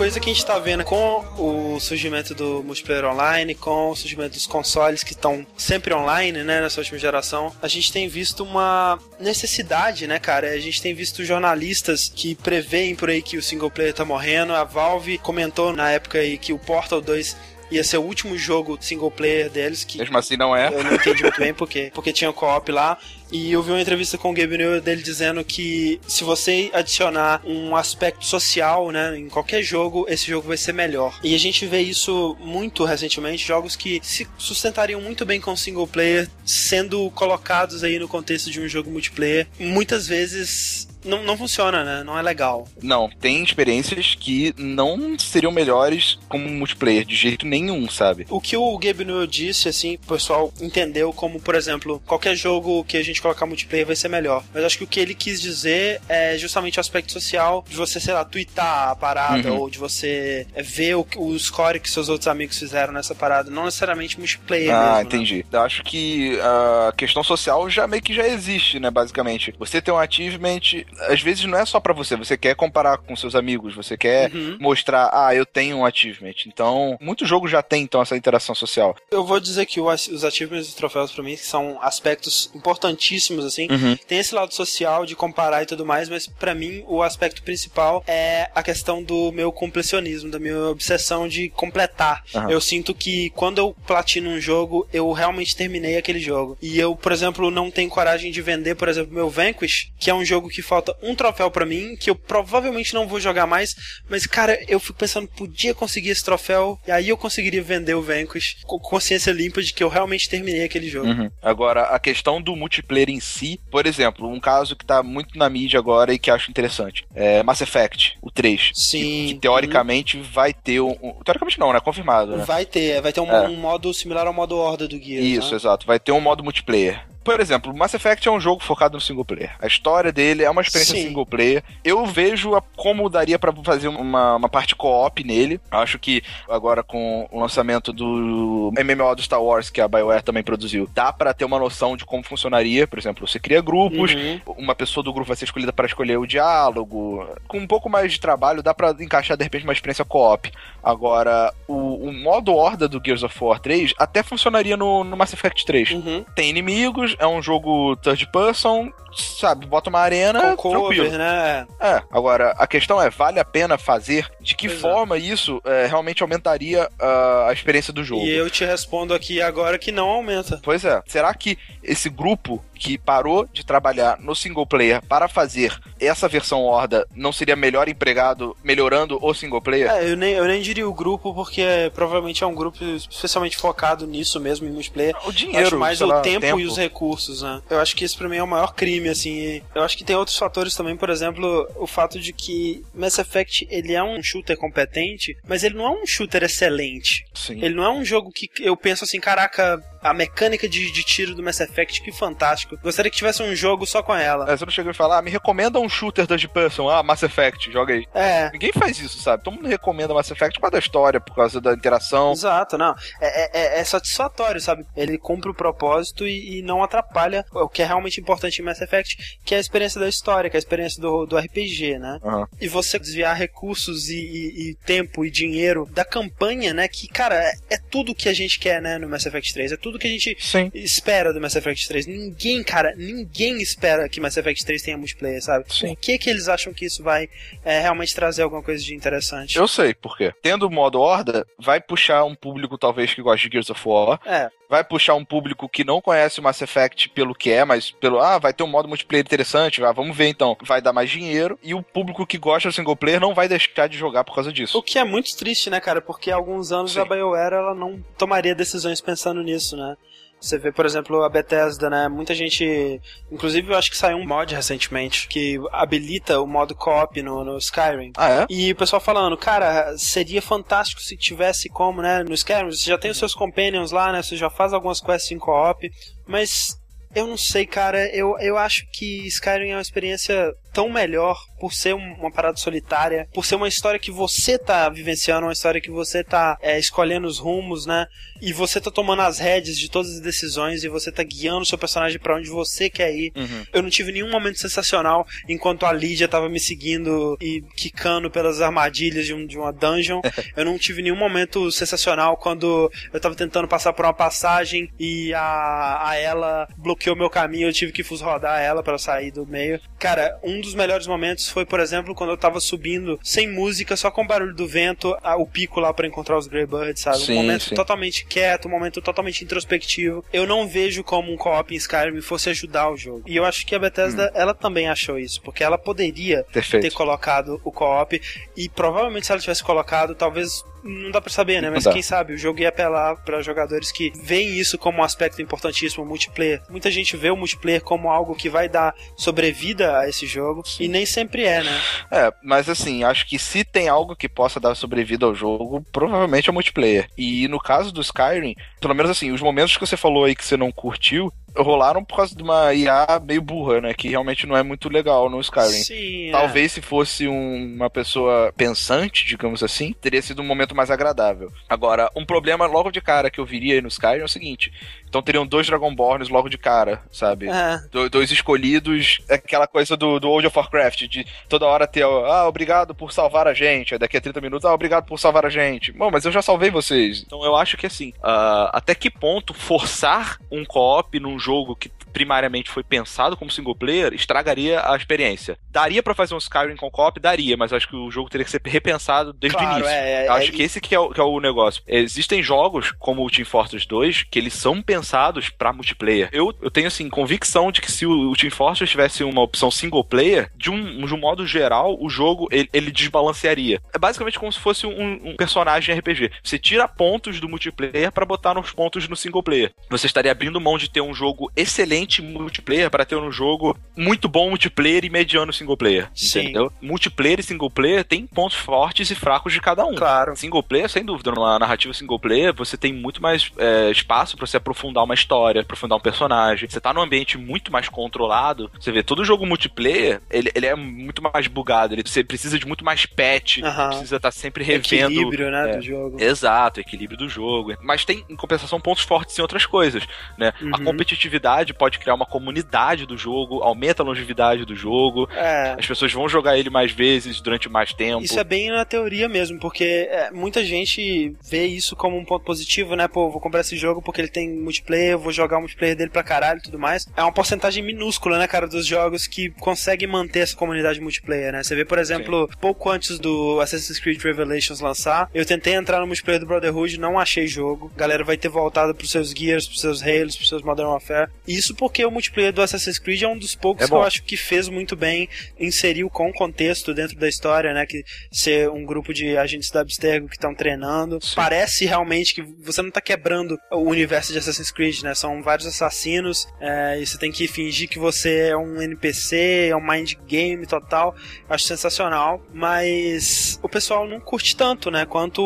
coisa 0.08 0.20
que 0.20 0.30
a 0.30 0.32
gente 0.32 0.46
tá 0.46 0.58
vendo 0.58 0.84
com 0.84 1.22
o 1.36 1.78
surgimento 1.78 2.34
do 2.34 2.62
multiplayer 2.62 3.04
online, 3.04 3.54
com 3.54 3.90
o 3.90 3.94
surgimento 3.94 4.32
dos 4.32 4.46
consoles 4.46 5.02
que 5.04 5.12
estão 5.12 5.46
sempre 5.54 5.92
online, 5.92 6.42
né, 6.42 6.62
nessa 6.62 6.80
última 6.80 6.98
geração, 6.98 7.54
a 7.60 7.68
gente 7.68 7.92
tem 7.92 8.08
visto 8.08 8.42
uma 8.42 8.98
necessidade, 9.20 10.06
né, 10.06 10.18
cara? 10.18 10.48
A 10.48 10.58
gente 10.58 10.80
tem 10.80 10.94
visto 10.94 11.22
jornalistas 11.26 12.10
que 12.14 12.34
preveem 12.34 12.96
por 12.96 13.10
aí 13.10 13.20
que 13.20 13.36
o 13.36 13.42
single 13.42 13.70
player 13.70 13.92
tá 13.92 14.02
morrendo. 14.02 14.54
A 14.54 14.64
Valve 14.64 15.18
comentou 15.18 15.74
na 15.74 15.90
época 15.90 16.20
aí 16.20 16.38
que 16.38 16.54
o 16.54 16.58
Portal 16.58 17.02
2 17.02 17.36
ia 17.70 17.84
ser 17.84 17.98
o 17.98 18.02
último 18.02 18.36
jogo 18.36 18.78
single 18.80 19.10
player 19.10 19.50
deles. 19.50 19.84
Que 19.84 19.98
Mesmo 19.98 20.18
assim 20.18 20.36
não 20.36 20.54
é. 20.54 20.68
Eu 20.68 20.82
não 20.84 20.94
entendi 20.94 21.22
muito 21.22 21.38
bem 21.38 21.54
porque, 21.54 21.90
porque 21.94 22.12
tinha 22.12 22.32
co-op 22.32 22.70
lá. 22.72 22.98
E 23.30 23.52
eu 23.52 23.62
vi 23.62 23.70
uma 23.70 23.80
entrevista 23.80 24.16
com 24.16 24.30
o 24.30 24.34
Gabe 24.34 24.56
Newell 24.56 24.80
dele 24.80 25.02
dizendo 25.02 25.44
que 25.44 26.00
se 26.08 26.24
você 26.24 26.70
adicionar 26.72 27.42
um 27.44 27.76
aspecto 27.76 28.24
social, 28.24 28.90
né, 28.90 29.18
em 29.18 29.28
qualquer 29.28 29.62
jogo, 29.62 30.06
esse 30.08 30.26
jogo 30.26 30.48
vai 30.48 30.56
ser 30.56 30.72
melhor. 30.72 31.18
E 31.22 31.34
a 31.34 31.38
gente 31.38 31.66
vê 31.66 31.80
isso 31.80 32.36
muito 32.40 32.84
recentemente, 32.84 33.46
jogos 33.46 33.76
que 33.76 34.00
se 34.02 34.26
sustentariam 34.38 35.00
muito 35.00 35.26
bem 35.26 35.40
com 35.40 35.54
single 35.54 35.86
player 35.86 36.28
sendo 36.44 37.10
colocados 37.10 37.84
aí 37.84 37.98
no 37.98 38.08
contexto 38.08 38.50
de 38.50 38.60
um 38.60 38.68
jogo 38.68 38.90
multiplayer. 38.90 39.46
Muitas 39.58 40.06
vezes 40.06 40.88
não, 41.08 41.22
não 41.22 41.36
funciona, 41.36 41.82
né? 41.82 42.04
Não 42.04 42.18
é 42.18 42.22
legal. 42.22 42.68
Não, 42.82 43.10
tem 43.20 43.42
experiências 43.42 44.14
que 44.14 44.54
não 44.56 45.18
seriam 45.18 45.50
melhores 45.50 46.18
como 46.28 46.48
multiplayer, 46.48 47.04
de 47.04 47.14
jeito 47.14 47.46
nenhum, 47.46 47.88
sabe? 47.88 48.26
O 48.28 48.40
que 48.40 48.56
o 48.56 48.78
Gabe 48.78 49.04
Newell 49.04 49.26
disse, 49.26 49.68
assim, 49.68 49.94
o 49.94 50.06
pessoal 50.06 50.52
entendeu 50.60 51.12
como, 51.12 51.40
por 51.40 51.54
exemplo, 51.54 52.02
qualquer 52.06 52.36
jogo 52.36 52.84
que 52.84 52.96
a 52.96 53.02
gente 53.02 53.22
colocar 53.22 53.46
multiplayer 53.46 53.86
vai 53.86 53.96
ser 53.96 54.08
melhor. 54.08 54.44
Mas 54.52 54.64
acho 54.64 54.78
que 54.78 54.84
o 54.84 54.86
que 54.86 55.00
ele 55.00 55.14
quis 55.14 55.40
dizer 55.40 56.00
é 56.08 56.36
justamente 56.36 56.78
o 56.78 56.80
aspecto 56.80 57.12
social 57.12 57.64
de 57.68 57.76
você, 57.76 57.98
sei 57.98 58.14
lá, 58.14 58.24
twittar 58.24 58.90
a 58.90 58.96
parada, 58.96 59.50
uhum. 59.50 59.60
ou 59.60 59.70
de 59.70 59.78
você 59.78 60.46
é, 60.54 60.62
ver 60.62 60.96
o, 60.96 61.06
o 61.16 61.38
score 61.38 61.80
que 61.80 61.90
seus 61.90 62.08
outros 62.08 62.28
amigos 62.28 62.58
fizeram 62.58 62.92
nessa 62.92 63.14
parada. 63.14 63.50
Não 63.50 63.64
necessariamente 63.64 64.18
multiplayer 64.18 64.74
ah, 64.74 64.78
mesmo. 64.78 64.96
Ah, 64.96 65.02
entendi. 65.02 65.36
Né? 65.38 65.44
Eu 65.52 65.62
acho 65.62 65.82
que 65.82 66.38
a 66.40 66.92
questão 66.96 67.22
social 67.22 67.68
já 67.70 67.86
meio 67.86 68.02
que 68.02 68.14
já 68.14 68.26
existe, 68.26 68.78
né, 68.78 68.90
basicamente. 68.90 69.54
Você 69.58 69.80
tem 69.80 69.92
um 69.92 69.98
achievement 69.98 70.60
às 71.00 71.22
vezes 71.22 71.44
não 71.44 71.58
é 71.58 71.64
só 71.64 71.80
para 71.80 71.92
você, 71.92 72.16
você 72.16 72.36
quer 72.36 72.54
comparar 72.54 72.98
com 72.98 73.14
seus 73.16 73.34
amigos, 73.34 73.74
você 73.74 73.96
quer 73.96 74.32
uhum. 74.32 74.56
mostrar, 74.60 75.10
ah, 75.12 75.34
eu 75.34 75.46
tenho 75.46 75.78
um 75.78 75.84
achievement. 75.84 76.34
Então, 76.46 76.96
muito 77.00 77.26
jogo 77.26 77.48
já 77.48 77.62
tem 77.62 77.82
então 77.82 78.02
essa 78.02 78.16
interação 78.16 78.54
social. 78.54 78.96
Eu 79.10 79.24
vou 79.24 79.40
dizer 79.40 79.66
que 79.66 79.80
os 79.80 80.24
achievements 80.24 80.70
e 80.70 80.76
troféus 80.76 81.12
para 81.12 81.22
mim 81.22 81.36
são 81.36 81.78
aspectos 81.82 82.50
importantíssimos 82.54 83.44
assim. 83.44 83.68
Uhum. 83.70 83.96
Tem 84.06 84.18
esse 84.18 84.34
lado 84.34 84.54
social 84.54 85.06
de 85.06 85.14
comparar 85.14 85.62
e 85.62 85.66
tudo 85.66 85.86
mais, 85.86 86.08
mas 86.08 86.26
para 86.26 86.54
mim 86.54 86.84
o 86.86 87.02
aspecto 87.02 87.42
principal 87.42 88.02
é 88.06 88.50
a 88.54 88.62
questão 88.62 89.02
do 89.02 89.32
meu 89.32 89.52
completionismo, 89.52 90.30
da 90.30 90.38
minha 90.38 90.68
obsessão 90.68 91.28
de 91.28 91.48
completar. 91.50 92.24
Uhum. 92.34 92.50
Eu 92.50 92.60
sinto 92.60 92.94
que 92.94 93.30
quando 93.30 93.58
eu 93.58 93.76
platino 93.86 94.30
um 94.30 94.40
jogo, 94.40 94.86
eu 94.92 95.10
realmente 95.12 95.56
terminei 95.56 95.96
aquele 95.96 96.20
jogo. 96.20 96.56
E 96.60 96.78
eu, 96.78 96.96
por 96.96 97.12
exemplo, 97.12 97.50
não 97.50 97.70
tenho 97.70 97.90
coragem 97.90 98.30
de 98.30 98.42
vender, 98.42 98.74
por 98.74 98.88
exemplo, 98.88 99.14
meu 99.14 99.30
Vanquish, 99.30 99.90
que 99.98 100.10
é 100.10 100.14
um 100.14 100.24
jogo 100.24 100.48
que 100.48 100.62
falta 100.62 100.87
um 101.02 101.14
troféu 101.14 101.50
para 101.50 101.66
mim, 101.66 101.96
que 101.96 102.10
eu 102.10 102.14
provavelmente 102.14 102.94
não 102.94 103.06
vou 103.06 103.20
jogar 103.20 103.46
mais, 103.46 103.74
mas 104.08 104.26
cara, 104.26 104.58
eu 104.68 104.80
fico 104.80 104.98
pensando, 104.98 105.28
podia 105.28 105.74
conseguir 105.74 106.10
esse 106.10 106.24
troféu, 106.24 106.78
e 106.86 106.90
aí 106.90 107.08
eu 107.08 107.16
conseguiria 107.16 107.62
vender 107.62 107.94
o 107.94 108.02
Vanquish 108.02 108.56
com 108.64 108.78
consciência 108.78 109.30
limpa 109.30 109.62
de 109.62 109.72
que 109.72 109.82
eu 109.82 109.88
realmente 109.88 110.28
terminei 110.28 110.64
aquele 110.64 110.88
jogo. 110.88 111.08
Uhum. 111.08 111.30
Agora, 111.42 111.82
a 111.84 111.98
questão 111.98 112.40
do 112.40 112.54
multiplayer 112.56 113.10
em 113.10 113.20
si, 113.20 113.60
por 113.70 113.86
exemplo, 113.86 114.28
um 114.28 114.40
caso 114.40 114.76
que 114.76 114.84
tá 114.84 115.02
muito 115.02 115.38
na 115.38 115.48
mídia 115.48 115.78
agora 115.78 116.12
e 116.12 116.18
que 116.18 116.30
acho 116.30 116.50
interessante, 116.50 117.06
é 117.14 117.42
Mass 117.42 117.60
Effect, 117.60 118.16
o 118.22 118.30
3. 118.30 118.70
Sim. 118.74 118.98
Que, 118.98 119.34
que 119.34 119.40
teoricamente 119.40 120.16
uhum. 120.16 120.22
vai 120.22 120.52
ter 120.52 120.80
um, 120.80 120.96
um, 121.02 121.12
Teoricamente 121.24 121.58
não, 121.58 121.72
né? 121.72 121.80
Confirmado, 121.80 122.36
né? 122.36 122.44
Vai 122.44 122.64
ter, 122.64 123.00
vai 123.00 123.12
ter 123.12 123.20
um, 123.20 123.30
é. 123.30 123.48
um 123.48 123.56
modo 123.56 123.92
similar 123.92 124.26
ao 124.26 124.32
modo 124.32 124.56
Horda 124.56 124.86
do 124.86 124.98
Gears. 124.98 125.24
Isso, 125.24 125.50
né? 125.50 125.56
exato. 125.56 125.86
Vai 125.86 125.98
ter 125.98 126.12
um 126.12 126.20
modo 126.20 126.44
multiplayer 126.44 127.07
por 127.28 127.40
exemplo, 127.40 127.76
Mass 127.76 127.92
Effect 127.92 128.26
é 128.26 128.30
um 128.30 128.40
jogo 128.40 128.62
focado 128.62 128.94
no 128.94 129.00
single 129.00 129.24
player. 129.24 129.50
A 129.60 129.66
história 129.66 130.10
dele 130.10 130.44
é 130.44 130.50
uma 130.50 130.62
experiência 130.62 130.96
Sim. 130.96 131.08
single 131.08 131.26
player. 131.26 131.62
Eu 131.84 132.06
vejo 132.06 132.54
a, 132.54 132.62
como 132.74 133.08
daria 133.10 133.38
para 133.38 133.52
fazer 133.52 133.88
uma, 133.88 134.36
uma 134.36 134.48
parte 134.48 134.74
co-op 134.74 135.22
nele. 135.22 135.60
Acho 135.70 135.98
que 135.98 136.22
agora 136.48 136.82
com 136.82 137.28
o 137.30 137.38
lançamento 137.38 137.92
do 137.92 138.72
MMO 138.72 139.14
do 139.14 139.22
Star 139.22 139.42
Wars, 139.42 139.68
que 139.68 139.80
a 139.80 139.86
BioWare 139.86 140.22
também 140.22 140.42
produziu, 140.42 140.88
dá 140.94 141.12
para 141.12 141.34
ter 141.34 141.44
uma 141.44 141.58
noção 141.58 141.98
de 141.98 142.04
como 142.06 142.22
funcionaria. 142.22 142.86
Por 142.86 142.98
exemplo, 142.98 143.26
você 143.26 143.38
cria 143.38 143.60
grupos, 143.60 144.14
uhum. 144.14 144.40
uma 144.56 144.74
pessoa 144.74 145.04
do 145.04 145.12
grupo 145.12 145.28
vai 145.28 145.36
ser 145.36 145.44
escolhida 145.44 145.72
para 145.72 145.86
escolher 145.86 146.16
o 146.16 146.26
diálogo. 146.26 147.28
Com 147.46 147.58
um 147.58 147.66
pouco 147.66 147.90
mais 147.90 148.10
de 148.10 148.20
trabalho, 148.20 148.62
dá 148.62 148.72
para 148.72 148.96
encaixar 149.00 149.36
de 149.36 149.44
repente 149.44 149.64
uma 149.64 149.72
experiência 149.74 150.04
co-op. 150.04 150.50
Agora, 150.82 151.52
o, 151.66 152.08
o, 152.08 152.12
modo 152.12 152.54
horda 152.54 152.88
do 152.88 153.02
Gears 153.04 153.22
of 153.22 153.36
War 153.38 153.60
3 153.60 153.92
até 153.98 154.22
funcionaria 154.22 154.76
no, 154.76 155.04
no 155.04 155.16
Mass 155.16 155.34
Effect 155.34 155.66
3. 155.66 155.90
Uhum. 155.90 156.24
Tem 156.34 156.48
inimigos, 156.48 157.17
é 157.18 157.26
um 157.26 157.42
jogo 157.42 157.96
third 157.96 158.26
person, 158.30 158.90
sabe, 159.14 159.66
bota 159.66 159.90
uma 159.90 160.00
arena 160.00 160.54
Com 160.56 160.70
tranquilo. 160.70 161.04
cover, 161.04 161.18
né? 161.18 161.66
É, 161.80 162.02
agora, 162.10 162.54
a 162.58 162.66
questão 162.66 163.00
é, 163.00 163.10
vale 163.10 163.38
a 163.40 163.44
pena 163.44 163.76
fazer? 163.78 164.30
De 164.40 164.54
que 164.54 164.68
Pois 164.68 164.78
é. 164.78 164.82
forma 164.82 165.18
isso 165.18 165.60
é, 165.64 165.86
realmente 165.86 166.22
aumentaria 166.22 166.88
ah, 167.00 167.46
a 167.48 167.52
experiência 167.52 167.92
do 167.92 168.04
jogo? 168.04 168.22
E 168.24 168.30
eu 168.30 168.48
te 168.50 168.64
respondo 168.64 169.12
aqui 169.14 169.40
agora 169.42 169.78
que 169.78 169.90
não 169.92 170.08
aumenta. 170.08 170.60
Pois 170.62 170.84
é. 170.84 171.02
Será 171.06 171.32
que 171.34 171.58
esse 171.82 172.08
grupo 172.08 172.62
que 172.78 172.96
parou 172.96 173.46
de 173.52 173.64
trabalhar 173.64 174.18
no 174.20 174.34
single 174.34 174.66
player 174.66 175.02
para 175.02 175.28
fazer 175.28 175.78
essa 176.00 176.28
versão 176.28 176.62
Horda 176.62 177.06
não 177.14 177.32
seria 177.32 177.56
melhor 177.56 177.88
empregado 177.88 178.56
melhorando 178.62 179.18
o 179.20 179.34
single 179.34 179.60
player? 179.60 179.90
É, 179.90 180.10
eu 180.10 180.16
nem, 180.16 180.34
eu 180.34 180.44
nem 180.46 180.62
diria 180.62 180.88
o 180.88 180.94
grupo, 180.94 181.34
porque 181.34 181.90
provavelmente 181.94 182.42
é 182.42 182.46
um 182.46 182.54
grupo 182.54 182.78
especialmente 182.84 183.56
focado 183.56 184.06
nisso 184.06 184.40
mesmo, 184.40 184.66
em 184.66 184.70
multiplayer. 184.70 185.14
O 185.26 185.32
dinheiro, 185.32 185.66
acho 185.66 185.78
mais 185.78 186.00
o 186.00 186.06
lá, 186.06 186.20
tempo, 186.20 186.58
e 186.58 186.64
os 186.64 186.76
recursos, 186.76 187.42
né? 187.42 187.60
Eu 187.68 187.80
acho 187.80 187.96
que 187.96 188.04
isso 188.04 188.16
pra 188.16 188.28
mim 188.28 188.36
é 188.36 188.42
o 188.42 188.46
maior 188.46 188.74
crime, 188.74 189.08
assim. 189.08 189.62
Eu 189.74 189.82
acho 189.82 189.96
que 189.96 190.04
tem 190.04 190.16
outros 190.16 190.36
fatores 190.36 190.74
também, 190.74 190.96
por 190.96 191.10
exemplo, 191.10 191.68
o 191.76 191.86
fato 191.86 192.18
de 192.20 192.32
que 192.32 192.84
Mass 192.94 193.18
Effect, 193.18 193.66
ele 193.70 193.94
é 193.94 194.02
um 194.02 194.22
shooter 194.22 194.56
competente, 194.56 195.36
mas 195.46 195.64
ele 195.64 195.76
não 195.76 195.86
é 195.86 196.02
um 196.02 196.06
shooter 196.06 196.44
excelente. 196.44 197.26
Sim. 197.34 197.62
Ele 197.62 197.74
não 197.74 197.84
é 197.84 197.90
um 197.90 198.04
jogo 198.04 198.30
que 198.30 198.48
eu 198.60 198.76
penso 198.76 199.04
assim, 199.04 199.20
caraca, 199.20 199.82
a 200.02 200.14
mecânica 200.14 200.68
de, 200.68 200.90
de 200.92 201.02
tiro 201.04 201.34
do 201.34 201.42
Mass 201.42 201.60
Effect, 201.60 202.02
que 202.02 202.12
fantástico. 202.12 202.76
Gostaria 202.82 203.10
que 203.10 203.16
tivesse 203.16 203.42
um 203.42 203.54
jogo 203.54 203.86
só 203.86 204.02
com 204.02 204.14
ela. 204.14 204.50
É, 204.50 204.56
você 204.56 204.64
não 204.64 204.72
chega 204.72 204.90
e 204.90 204.94
fala, 204.94 205.18
ah, 205.18 205.22
me 205.22 205.30
recomenda 205.30 205.78
um 205.78 205.88
shooter 205.88 206.26
third 206.26 206.48
person, 206.48 206.88
ah, 206.88 207.02
Mass 207.02 207.22
Effect, 207.22 207.70
joga 207.72 207.94
aí. 207.94 208.06
É. 208.14 208.50
Ninguém 208.52 208.72
faz 208.72 208.98
isso, 209.00 209.18
sabe? 209.20 209.42
Todo 209.42 209.54
mundo 209.54 209.68
recomenda 209.68 210.14
Mass 210.14 210.30
Effect 210.30 210.54
por 210.58 210.62
causa 210.62 210.72
da 210.72 210.78
história, 210.78 211.20
por 211.20 211.34
causa 211.34 211.60
da 211.60 211.72
interação. 211.72 212.32
Exato, 212.32 212.76
não. 212.78 212.94
É, 213.20 213.76
é, 213.76 213.80
é 213.80 213.84
satisfatório, 213.84 214.60
sabe? 214.60 214.84
Ele 214.96 215.18
cumpre 215.18 215.50
o 215.50 215.54
propósito 215.54 216.26
e, 216.26 216.58
e 216.58 216.62
não 216.62 216.82
atrapalha 216.82 217.44
o 217.52 217.68
que 217.68 217.82
é 217.82 217.86
realmente 217.86 218.20
importante 218.20 218.60
em 218.60 218.64
Mass 218.64 218.80
Effect, 218.80 219.38
que 219.44 219.54
é 219.54 219.58
a 219.58 219.60
experiência 219.60 220.00
da 220.00 220.08
história, 220.08 220.50
que 220.50 220.56
é 220.56 220.58
a 220.58 220.60
experiência 220.60 221.00
do, 221.00 221.26
do 221.26 221.36
RPG, 221.38 221.98
né? 221.98 222.18
Aham. 222.24 222.46
E 222.60 222.68
você 222.68 222.98
desviar 222.98 223.36
recursos 223.36 224.08
e, 224.08 224.14
e- 224.18 224.70
e 224.70 224.74
tempo 224.84 225.24
e 225.24 225.30
dinheiro 225.30 225.86
da 225.92 226.04
campanha, 226.04 226.72
né? 226.74 226.88
Que, 226.88 227.08
cara, 227.08 227.34
é, 227.36 227.52
é 227.70 227.78
tudo 227.90 228.14
que 228.14 228.28
a 228.28 228.34
gente 228.34 228.58
quer, 228.58 228.80
né, 228.82 228.98
no 228.98 229.08
Mass 229.08 229.24
Effect 229.26 229.52
3. 229.54 229.72
É 229.72 229.76
tudo 229.76 229.87
que 229.96 230.08
a 230.08 230.10
gente 230.10 230.36
Sim. 230.40 230.72
espera 230.74 231.32
do 231.32 231.40
Mass 231.40 231.54
Effect 231.54 231.86
3. 231.86 232.06
Ninguém, 232.06 232.64
cara, 232.64 232.92
ninguém 232.96 233.62
espera 233.62 234.08
que 234.08 234.20
Mass 234.20 234.36
Effect 234.36 234.66
3 234.66 234.82
tenha 234.82 234.98
multiplayer, 234.98 235.40
sabe? 235.40 235.64
Sim. 235.72 235.94
Por 235.94 235.96
que 236.00 236.18
que 236.18 236.28
eles 236.28 236.48
acham 236.48 236.72
que 236.74 236.84
isso 236.84 237.04
vai 237.04 237.28
é, 237.64 237.80
realmente 237.80 238.12
trazer 238.12 238.42
alguma 238.42 238.62
coisa 238.62 238.82
de 238.82 238.92
interessante? 238.94 239.56
Eu 239.56 239.68
sei 239.68 239.94
por 239.94 240.16
quê. 240.16 240.32
Tendo 240.42 240.66
o 240.66 240.70
modo 240.70 240.98
Horda, 241.00 241.46
vai 241.58 241.80
puxar 241.80 242.24
um 242.24 242.34
público 242.34 242.76
talvez 242.76 243.14
que 243.14 243.22
gosta 243.22 243.46
de 243.46 243.52
Gears 243.52 243.70
of 243.70 243.80
War, 243.86 244.18
É, 244.26 244.50
vai 244.68 244.84
puxar 244.84 245.14
um 245.14 245.24
público 245.24 245.68
que 245.68 245.82
não 245.82 246.00
conhece 246.00 246.38
o 246.38 246.42
Mass 246.42 246.60
Effect 246.60 247.08
pelo 247.08 247.34
que 247.34 247.50
é, 247.50 247.64
mas 247.64 247.90
pelo, 247.90 248.20
ah, 248.20 248.38
vai 248.38 248.52
ter 248.52 248.62
um 248.62 248.68
modo 248.68 248.88
multiplayer 248.88 249.24
interessante, 249.24 249.82
ah, 249.82 249.92
vamos 249.92 250.16
ver 250.16 250.28
então. 250.28 250.56
Vai 250.62 250.82
dar 250.82 250.92
mais 250.92 251.10
dinheiro, 251.10 251.58
e 251.62 251.74
o 251.74 251.82
público 251.82 252.26
que 252.26 252.36
gosta 252.36 252.68
do 252.68 252.72
single 252.72 252.96
player 252.96 253.20
não 253.20 253.34
vai 253.34 253.48
deixar 253.48 253.88
de 253.88 253.96
jogar 253.96 254.24
por 254.24 254.34
causa 254.34 254.52
disso. 254.52 254.78
O 254.78 254.82
que 254.82 254.98
é 254.98 255.04
muito 255.04 255.34
triste, 255.36 255.70
né, 255.70 255.80
cara? 255.80 256.00
Porque 256.00 256.30
há 256.30 256.36
alguns 256.36 256.70
anos 256.70 256.92
Sim. 256.92 257.00
a 257.00 257.04
BioWare 257.04 257.54
ela 257.54 257.74
não 257.74 258.02
tomaria 258.16 258.54
decisões 258.54 259.00
pensando 259.00 259.42
nisso, 259.42 259.76
né? 259.76 259.96
Você 260.40 260.56
vê, 260.56 260.70
por 260.70 260.86
exemplo, 260.86 261.22
a 261.24 261.28
Bethesda, 261.28 261.90
né? 261.90 262.08
Muita 262.08 262.34
gente. 262.34 263.00
Inclusive, 263.30 263.72
eu 263.72 263.76
acho 263.76 263.90
que 263.90 263.96
saiu 263.96 264.18
um 264.18 264.26
mod 264.26 264.54
recentemente 264.54 265.26
que 265.26 265.58
habilita 265.72 266.40
o 266.40 266.46
modo 266.46 266.74
co-op 266.74 267.20
no, 267.22 267.44
no 267.44 267.58
Skyrim. 267.58 268.12
Ah, 268.16 268.30
é? 268.30 268.46
E 268.48 268.70
o 268.70 268.76
pessoal 268.76 269.00
falando, 269.00 269.36
cara, 269.36 269.96
seria 269.98 270.40
fantástico 270.40 271.02
se 271.02 271.16
tivesse 271.16 271.68
como, 271.68 272.00
né? 272.00 272.22
No 272.22 272.34
Skyrim, 272.34 272.70
você 272.70 272.88
já 272.90 272.98
tem 272.98 273.10
os 273.10 273.18
seus 273.18 273.34
companions 273.34 273.90
lá, 273.90 274.12
né? 274.12 274.22
Você 274.22 274.36
já 274.36 274.48
faz 274.48 274.72
algumas 274.72 275.00
quests 275.00 275.32
em 275.32 275.38
co-op, 275.38 275.90
mas 276.26 276.78
eu 277.14 277.26
não 277.26 277.36
sei, 277.36 277.66
cara. 277.66 278.06
Eu, 278.14 278.38
eu 278.38 278.56
acho 278.56 278.86
que 278.92 279.26
Skyrim 279.26 279.70
é 279.70 279.76
uma 279.76 279.82
experiência 279.82 280.54
tão 280.72 280.88
melhor 280.90 281.38
por 281.60 281.72
ser 281.72 281.94
um- 281.94 282.14
uma 282.14 282.30
parada 282.30 282.56
solitária, 282.56 283.28
por 283.34 283.44
ser 283.44 283.56
uma 283.56 283.68
história 283.68 283.98
que 283.98 284.10
você 284.10 284.56
tá 284.58 284.88
vivenciando, 284.88 285.46
uma 285.46 285.52
história 285.52 285.80
que 285.80 285.90
você 285.90 286.22
tá 286.22 286.56
é, 286.62 286.78
escolhendo 286.78 287.26
os 287.26 287.38
rumos, 287.38 287.86
né? 287.86 288.06
E 288.40 288.52
você 288.52 288.80
tá 288.80 288.90
tomando 288.90 289.22
as 289.22 289.38
rédeas 289.38 289.76
de 289.76 289.90
todas 289.90 290.12
as 290.12 290.20
decisões 290.20 290.84
e 290.84 290.88
você 290.88 291.10
tá 291.10 291.22
guiando 291.24 291.62
o 291.62 291.66
seu 291.66 291.76
personagem 291.76 292.18
pra 292.20 292.36
onde 292.36 292.48
você 292.48 292.88
quer 292.88 293.12
ir. 293.14 293.32
Uhum. 293.34 293.64
Eu 293.72 293.82
não 293.82 293.90
tive 293.90 294.12
nenhum 294.12 294.30
momento 294.30 294.58
sensacional 294.60 295.26
enquanto 295.48 295.84
a 295.84 295.92
Lídia 295.92 296.28
tava 296.28 296.48
me 296.48 296.60
seguindo 296.60 297.36
e 297.40 297.62
quicando 297.76 298.30
pelas 298.30 298.60
armadilhas 298.60 299.26
de, 299.26 299.34
um- 299.34 299.46
de 299.46 299.58
uma 299.58 299.72
dungeon. 299.72 300.20
eu 300.56 300.64
não 300.64 300.78
tive 300.78 301.02
nenhum 301.02 301.16
momento 301.16 301.70
sensacional 301.72 302.36
quando 302.36 302.90
eu 303.12 303.18
tava 303.20 303.34
tentando 303.34 303.66
passar 303.66 303.92
por 303.92 304.04
uma 304.04 304.14
passagem 304.14 304.88
e 304.98 305.34
a, 305.34 306.08
a 306.10 306.16
ela 306.16 306.68
bloqueou 306.76 307.16
meu 307.16 307.28
caminho, 307.30 307.68
eu 307.68 307.72
tive 307.72 307.90
que 307.92 308.04
fus 308.04 308.20
rodar 308.20 308.60
ela 308.60 308.82
para 308.82 308.98
sair 308.98 309.32
do 309.32 309.44
meio. 309.46 309.80
Cara, 309.98 310.38
um 310.44 310.57
dos 310.60 310.74
melhores 310.74 311.06
momentos 311.06 311.48
foi, 311.48 311.64
por 311.64 311.80
exemplo, 311.80 312.14
quando 312.14 312.30
eu 312.30 312.36
tava 312.36 312.60
subindo 312.60 313.18
sem 313.22 313.50
música, 313.50 313.96
só 313.96 314.10
com 314.10 314.22
o 314.22 314.26
barulho 314.26 314.54
do 314.54 314.66
vento, 314.66 315.16
a- 315.22 315.36
o 315.36 315.46
pico 315.46 315.80
lá 315.80 315.92
pra 315.92 316.06
encontrar 316.06 316.36
os 316.38 316.46
Greybirds, 316.46 317.02
sabe? 317.02 317.18
Sim, 317.18 317.32
um 317.32 317.36
momento 317.36 317.64
sim. 317.64 317.74
totalmente 317.74 318.24
quieto, 318.26 318.66
um 318.68 318.70
momento 318.70 319.00
totalmente 319.00 319.44
introspectivo. 319.44 320.24
Eu 320.32 320.46
não 320.46 320.66
vejo 320.68 321.02
como 321.04 321.32
um 321.32 321.36
co-op 321.36 321.72
em 321.74 321.76
Skyrim 321.76 322.20
fosse 322.20 322.50
ajudar 322.50 322.90
o 322.90 322.96
jogo. 322.96 323.22
E 323.26 323.36
eu 323.36 323.44
acho 323.44 323.66
que 323.66 323.74
a 323.74 323.78
Bethesda, 323.78 324.30
ela 324.34 324.54
também 324.54 324.88
achou 324.88 325.18
isso, 325.18 325.40
porque 325.42 325.62
ela 325.62 325.78
poderia 325.78 326.44
Perfeito. 326.52 326.82
ter 326.82 326.92
colocado 326.92 327.60
o 327.64 327.70
co-op 327.72 328.20
e 328.56 328.68
provavelmente 328.68 329.26
se 329.26 329.32
ela 329.32 329.40
tivesse 329.40 329.62
colocado, 329.62 330.14
talvez 330.14 330.64
não 330.88 331.10
dá 331.10 331.20
pra 331.20 331.30
saber, 331.30 331.60
né? 331.60 331.70
Mas 331.70 331.86
quem 331.86 332.02
sabe 332.02 332.32
o 332.32 332.38
jogo 332.38 332.60
ia 332.60 332.70
apelar 332.70 333.16
pra 333.16 333.42
jogadores 333.42 333.92
que 333.92 334.10
veem 334.22 334.58
isso 334.58 334.78
como 334.78 334.98
um 334.98 335.02
aspecto 335.02 335.42
importantíssimo, 335.42 336.02
o 336.02 336.06
multiplayer. 336.06 336.62
Muita 336.70 336.90
gente 336.90 337.16
vê 337.16 337.30
o 337.30 337.36
multiplayer 337.36 337.82
como 337.82 338.10
algo 338.10 338.34
que 338.34 338.48
vai 338.48 338.68
dar 338.68 338.94
sobrevida 339.16 339.98
a 339.98 340.08
esse 340.08 340.26
jogo 340.26 340.66
Sim. 340.66 340.84
e 340.84 340.88
nem 340.88 341.04
sempre 341.04 341.44
é, 341.44 341.62
né? 341.62 341.80
É, 342.10 342.32
mas 342.42 342.68
assim, 342.68 343.04
acho 343.04 343.26
que 343.26 343.38
se 343.38 343.64
tem 343.64 343.88
algo 343.88 344.16
que 344.16 344.28
possa 344.28 344.58
dar 344.58 344.74
sobrevida 344.74 345.26
ao 345.26 345.34
jogo, 345.34 345.84
provavelmente 345.92 346.48
é 346.48 346.50
o 346.50 346.54
multiplayer. 346.54 347.08
E 347.16 347.46
no 347.48 347.60
caso 347.60 347.92
do 347.92 348.00
Skyrim, 348.00 348.54
pelo 348.80 348.94
menos 348.94 349.10
assim, 349.10 349.30
os 349.30 349.42
momentos 349.42 349.76
que 349.76 349.86
você 349.86 349.96
falou 349.96 350.24
aí 350.24 350.34
que 350.34 350.44
você 350.44 350.56
não 350.56 350.72
curtiu, 350.72 351.32
rolaram 351.58 352.04
por 352.04 352.16
causa 352.16 352.34
de 352.34 352.42
uma 352.42 352.72
IA 352.74 353.20
meio 353.24 353.42
burra, 353.42 353.80
né? 353.80 353.94
Que 353.94 354.08
realmente 354.08 354.46
não 354.46 354.56
é 354.56 354.62
muito 354.62 354.88
legal 354.88 355.28
no 355.28 355.40
Skyrim. 355.40 355.68
Sim, 355.82 356.28
é. 356.28 356.32
Talvez 356.32 356.72
se 356.72 356.80
fosse 356.80 357.26
um- 357.28 357.74
uma 357.76 357.90
pessoa 357.90 358.52
pensante, 358.56 359.26
digamos 359.26 359.62
assim, 359.62 359.92
teria 360.00 360.22
sido 360.22 360.42
um 360.42 360.46
momento 360.46 360.74
mais 360.74 360.90
agradável. 360.90 361.50
Agora, 361.68 362.10
um 362.16 362.24
problema 362.24 362.66
logo 362.66 362.90
de 362.90 363.00
cara 363.00 363.30
que 363.30 363.38
eu 363.40 363.44
viria 363.46 363.74
aí 363.74 363.80
no 363.80 363.88
Skyrim 363.88 364.20
é 364.20 364.24
o 364.24 364.28
seguinte: 364.28 364.72
então 365.08 365.22
teriam 365.22 365.46
dois 365.46 365.66
Dragonborns 365.66 366.28
logo 366.28 366.48
de 366.48 366.58
cara, 366.58 367.02
sabe? 367.10 367.48
É. 367.48 367.78
Do- 367.90 368.08
dois 368.10 368.30
escolhidos, 368.30 369.18
é 369.28 369.34
aquela 369.34 369.66
coisa 369.66 369.96
do, 369.96 370.18
do 370.20 370.28
World 370.28 370.46
of 370.48 370.58
Warcraft, 370.58 371.02
de 371.08 371.26
toda 371.48 371.66
hora 371.66 371.86
ter, 371.86 372.02
ah, 372.04 372.46
obrigado 372.46 372.94
por 372.94 373.12
salvar 373.12 373.46
a 373.46 373.54
gente, 373.54 373.94
aí 373.94 373.98
daqui 373.98 374.16
a 374.16 374.20
30 374.20 374.40
minutos, 374.40 374.64
ah, 374.64 374.74
obrigado 374.74 375.04
por 375.06 375.18
salvar 375.18 375.44
a 375.46 375.50
gente. 375.50 375.92
Bom, 375.92 376.10
mas 376.10 376.24
eu 376.24 376.32
já 376.32 376.42
salvei 376.42 376.70
vocês. 376.70 377.22
Então 377.26 377.44
eu 377.44 377.56
acho 377.56 377.76
que 377.76 377.86
assim, 377.86 378.12
ah, 378.22 378.70
até 378.72 378.94
que 378.94 379.10
ponto 379.10 379.54
forçar 379.54 380.38
um 380.50 380.64
co-op 380.64 381.18
num 381.20 381.38
jogo 381.38 381.74
que 381.76 381.90
primariamente 382.08 382.70
foi 382.70 382.82
pensado 382.82 383.36
como 383.36 383.50
single 383.50 383.74
player 383.76 384.12
estragaria 384.14 384.80
a 384.84 384.96
experiência. 384.96 385.58
Daria 385.70 386.02
pra 386.02 386.14
fazer 386.14 386.34
um 386.34 386.38
Skyrim 386.38 386.76
com 386.76 386.90
co-op? 386.90 387.20
Daria, 387.20 387.56
mas 387.56 387.72
acho 387.72 387.88
que 387.88 387.96
o 387.96 388.10
jogo 388.10 388.28
teria 388.30 388.44
que 388.44 388.50
ser 388.50 388.60
repensado 388.64 389.32
desde 389.32 389.56
o 389.56 389.60
Claro, 389.60 389.76
início. 389.78 389.90
é, 389.90 390.26
é, 390.26 390.28
acho 390.28 390.48
é, 390.48 390.52
que 390.52 390.62
esse 390.62 390.80
que 390.80 390.94
é, 390.94 390.98
o, 390.98 391.10
que 391.10 391.20
é 391.20 391.24
o 391.24 391.40
negócio. 391.40 391.82
Existem 391.86 392.42
jogos, 392.42 392.92
como 392.98 393.24
o 393.24 393.30
Team 393.30 393.44
Fortress 393.44 393.86
2, 393.86 394.24
que 394.24 394.38
eles 394.38 394.54
são 394.54 394.80
pensados 394.82 395.48
pra 395.48 395.72
multiplayer. 395.72 396.28
Eu, 396.32 396.54
eu 396.60 396.70
tenho, 396.70 396.86
assim, 396.86 397.08
convicção 397.08 397.70
de 397.70 397.80
que 397.80 397.90
se 397.90 398.06
o, 398.06 398.30
o 398.30 398.36
Team 398.36 398.50
Fortress 398.50 398.90
tivesse 398.90 399.22
uma 399.24 399.42
opção 399.42 399.70
single 399.70 400.04
player, 400.04 400.50
de 400.56 400.70
um, 400.70 401.04
de 401.06 401.14
um 401.14 401.18
modo 401.18 401.46
geral, 401.46 401.96
o 402.00 402.08
jogo, 402.08 402.48
ele, 402.50 402.68
ele 402.72 402.90
desbalancearia. 402.90 403.80
É 403.92 403.98
basicamente 403.98 404.38
como 404.38 404.52
se 404.52 404.58
fosse 404.58 404.86
um, 404.86 405.30
um 405.30 405.36
personagem 405.36 405.94
RPG. 405.98 406.30
Você 406.42 406.58
tira 406.58 406.88
pontos 406.88 407.40
do 407.40 407.48
multiplayer 407.48 408.10
pra 408.12 408.24
botar 408.24 408.54
nos 408.54 408.70
pontos 408.70 409.08
no 409.08 409.16
single 409.16 409.42
player. 409.42 409.72
Você 409.90 410.06
estaria 410.06 410.32
abrindo 410.32 410.60
mão 410.60 410.78
de 410.78 410.90
ter 410.90 411.00
um 411.00 411.14
jogo 411.14 411.50
excelente 411.56 412.07
multiplayer 412.22 412.90
para 412.90 413.04
ter 413.04 413.16
um 413.16 413.30
jogo 413.30 413.76
muito 413.96 414.28
bom 414.28 414.48
multiplayer 414.48 415.04
e 415.04 415.10
mediano 415.10 415.52
single 415.52 415.76
player. 415.76 416.08
Sim. 416.14 416.40
Entendeu? 416.40 416.72
Multiplayer 416.80 417.40
e 417.40 417.42
single 417.42 417.70
player 417.70 418.04
tem 418.04 418.26
pontos 418.26 418.56
fortes 418.56 419.10
e 419.10 419.14
fracos 419.14 419.52
de 419.52 419.60
cada 419.60 419.84
um. 419.84 419.94
Claro. 419.94 420.36
Single 420.36 420.62
player, 420.62 420.88
sem 420.88 421.04
dúvida, 421.04 421.30
numa 421.30 421.58
narrativa 421.58 421.92
single 421.94 422.18
player, 422.18 422.54
você 422.54 422.76
tem 422.76 422.92
muito 422.92 423.22
mais 423.22 423.50
é, 423.58 423.90
espaço 423.90 424.36
pra 424.36 424.46
você 424.46 424.56
aprofundar 424.56 425.04
uma 425.04 425.14
história, 425.14 425.60
aprofundar 425.62 425.98
um 425.98 426.00
personagem. 426.00 426.68
Você 426.68 426.80
tá 426.80 426.92
num 426.92 427.00
ambiente 427.02 427.36
muito 427.38 427.72
mais 427.72 427.88
controlado. 427.88 428.70
Você 428.78 428.92
vê, 428.92 429.02
todo 429.02 429.24
jogo 429.24 429.46
multiplayer, 429.46 430.20
ele, 430.30 430.50
ele 430.54 430.66
é 430.66 430.74
muito 430.74 431.22
mais 431.22 431.46
bugado. 431.46 431.94
Ele, 431.94 432.02
você 432.04 432.22
precisa 432.22 432.58
de 432.58 432.66
muito 432.66 432.84
mais 432.84 433.06
patch, 433.06 433.58
precisa 433.88 434.16
estar 434.16 434.30
sempre 434.30 434.62
revendo. 434.64 435.12
Equilíbrio, 435.12 435.50
né, 435.50 435.70
é, 435.70 435.76
do 435.76 435.82
jogo. 435.82 436.22
Exato, 436.22 436.80
equilíbrio 436.80 437.18
do 437.18 437.28
jogo. 437.28 437.74
Mas 437.82 438.04
tem, 438.04 438.24
em 438.28 438.36
compensação, 438.36 438.80
pontos 438.80 439.04
fortes 439.04 439.38
em 439.38 439.42
outras 439.42 439.64
coisas, 439.66 440.02
né? 440.36 440.52
A 440.60 440.78
Uhum. 440.78 440.84
competitividade 440.84 441.72
pode 441.72 441.87
criar 441.96 442.14
uma 442.14 442.26
comunidade 442.26 443.06
do 443.06 443.16
jogo, 443.16 443.62
aumenta 443.62 444.02
a 444.02 444.06
longevidade 444.06 444.64
do 444.64 444.74
jogo, 444.74 445.28
É. 445.32 445.76
as 445.78 445.86
pessoas 445.86 446.12
vão 446.12 446.28
jogar 446.28 446.58
ele 446.58 446.68
mais 446.70 446.90
vezes 446.90 447.40
durante 447.40 447.68
mais 447.68 447.92
tempo. 447.92 448.24
Isso 448.24 448.38
é 448.40 448.42
bem 448.42 448.68
na 448.70 448.84
teoria 448.84 449.28
mesmo, 449.28 449.60
porque 449.60 450.08
é, 450.10 450.30
muita 450.32 450.64
gente 450.64 451.36
vê 451.48 451.66
isso 451.66 451.94
como 451.94 452.16
um 452.18 452.24
ponto 452.24 452.44
positivo, 452.44 452.96
né? 452.96 453.06
Pô, 453.06 453.30
vou 453.30 453.40
comprar 453.40 453.60
esse 453.60 453.76
jogo 453.76 454.02
porque 454.02 454.20
ele 454.20 454.28
tem 454.28 454.50
multiplayer, 454.50 455.16
vou 455.16 455.32
jogar 455.32 455.58
o 455.58 455.60
multiplayer 455.60 455.96
dele 455.96 456.10
pra 456.10 456.22
caralho 456.24 456.58
e 456.58 456.62
tudo 456.62 456.78
mais. 456.78 457.06
É 457.16 457.22
uma 457.22 457.32
porcentagem 457.32 457.82
minúscula, 457.84 458.38
né, 458.38 458.48
cara, 458.48 458.66
dos 458.66 458.84
jogos 458.86 459.26
que 459.28 459.50
conseguem 459.50 460.08
manter 460.08 460.40
essa 460.40 460.56
comunidade 460.56 461.00
multiplayer, 461.00 461.52
né? 461.52 461.62
Você 461.62 461.76
vê, 461.76 461.84
por 461.84 461.98
exemplo, 461.98 462.48
Sim. 462.50 462.58
pouco 462.60 462.90
antes 462.90 463.18
do 463.18 463.60
Assassin's 463.60 464.00
Creed 464.00 464.20
Revelations 464.22 464.80
lançar, 464.80 465.30
eu 465.32 465.44
tentei 465.46 465.74
entrar 465.74 466.00
no 466.00 466.06
multiplayer 466.06 466.40
do 466.40 466.46
Brotherhood, 466.46 466.98
não 466.98 467.18
achei 467.18 467.46
jogo. 467.46 467.90
A 467.94 467.98
galera 467.98 468.24
vai 468.24 468.36
ter 468.36 468.48
voltado 468.48 468.94
pros 468.94 469.10
seus 469.10 469.30
Gears, 469.30 469.66
pros 469.68 469.80
seus 469.80 470.02
Halos, 470.02 470.34
pros 470.36 470.48
seus 470.48 470.62
Modern 470.62 470.88
Warfare. 470.88 471.30
Isso 471.46 471.74
porque 471.78 472.04
o 472.04 472.10
multiplayer 472.10 472.52
do 472.52 472.60
Assassin's 472.60 472.98
Creed 472.98 473.22
é 473.22 473.28
um 473.28 473.38
dos 473.38 473.54
poucos 473.54 473.84
é 473.84 473.88
que 473.88 473.94
eu 473.94 474.02
acho 474.02 474.24
que 474.24 474.36
fez 474.36 474.68
muito 474.68 474.96
bem, 474.96 475.28
inseriu 475.58 476.10
com 476.10 476.32
contexto 476.32 476.92
dentro 476.92 477.16
da 477.16 477.28
história, 477.28 477.72
né? 477.72 477.86
Que 477.86 478.04
ser 478.32 478.68
um 478.68 478.84
grupo 478.84 479.14
de 479.14 479.36
agentes 479.38 479.70
da 479.70 479.80
Abstergo 479.80 480.28
que 480.28 480.34
estão 480.34 480.52
treinando. 480.52 481.24
Sim. 481.24 481.36
Parece 481.36 481.86
realmente 481.86 482.34
que 482.34 482.42
você 482.42 482.82
não 482.82 482.90
tá 482.90 483.00
quebrando 483.00 483.56
o 483.70 483.82
universo 483.82 484.32
de 484.32 484.38
Assassin's 484.38 484.72
Creed, 484.72 485.02
né? 485.02 485.14
São 485.14 485.40
vários 485.40 485.68
assassinos 485.68 486.48
é, 486.60 486.98
e 487.00 487.06
você 487.06 487.16
tem 487.16 487.30
que 487.30 487.46
fingir 487.46 487.88
que 487.88 487.98
você 487.98 488.48
é 488.48 488.56
um 488.56 488.82
NPC, 488.82 489.68
é 489.70 489.76
um 489.76 489.86
mind 489.86 490.14
game 490.26 490.66
total. 490.66 491.14
Acho 491.48 491.64
sensacional, 491.64 492.44
mas 492.52 493.58
o 493.62 493.68
pessoal 493.68 494.06
não 494.06 494.18
curte 494.18 494.56
tanto, 494.56 494.90
né? 494.90 495.06
Quanto 495.06 495.42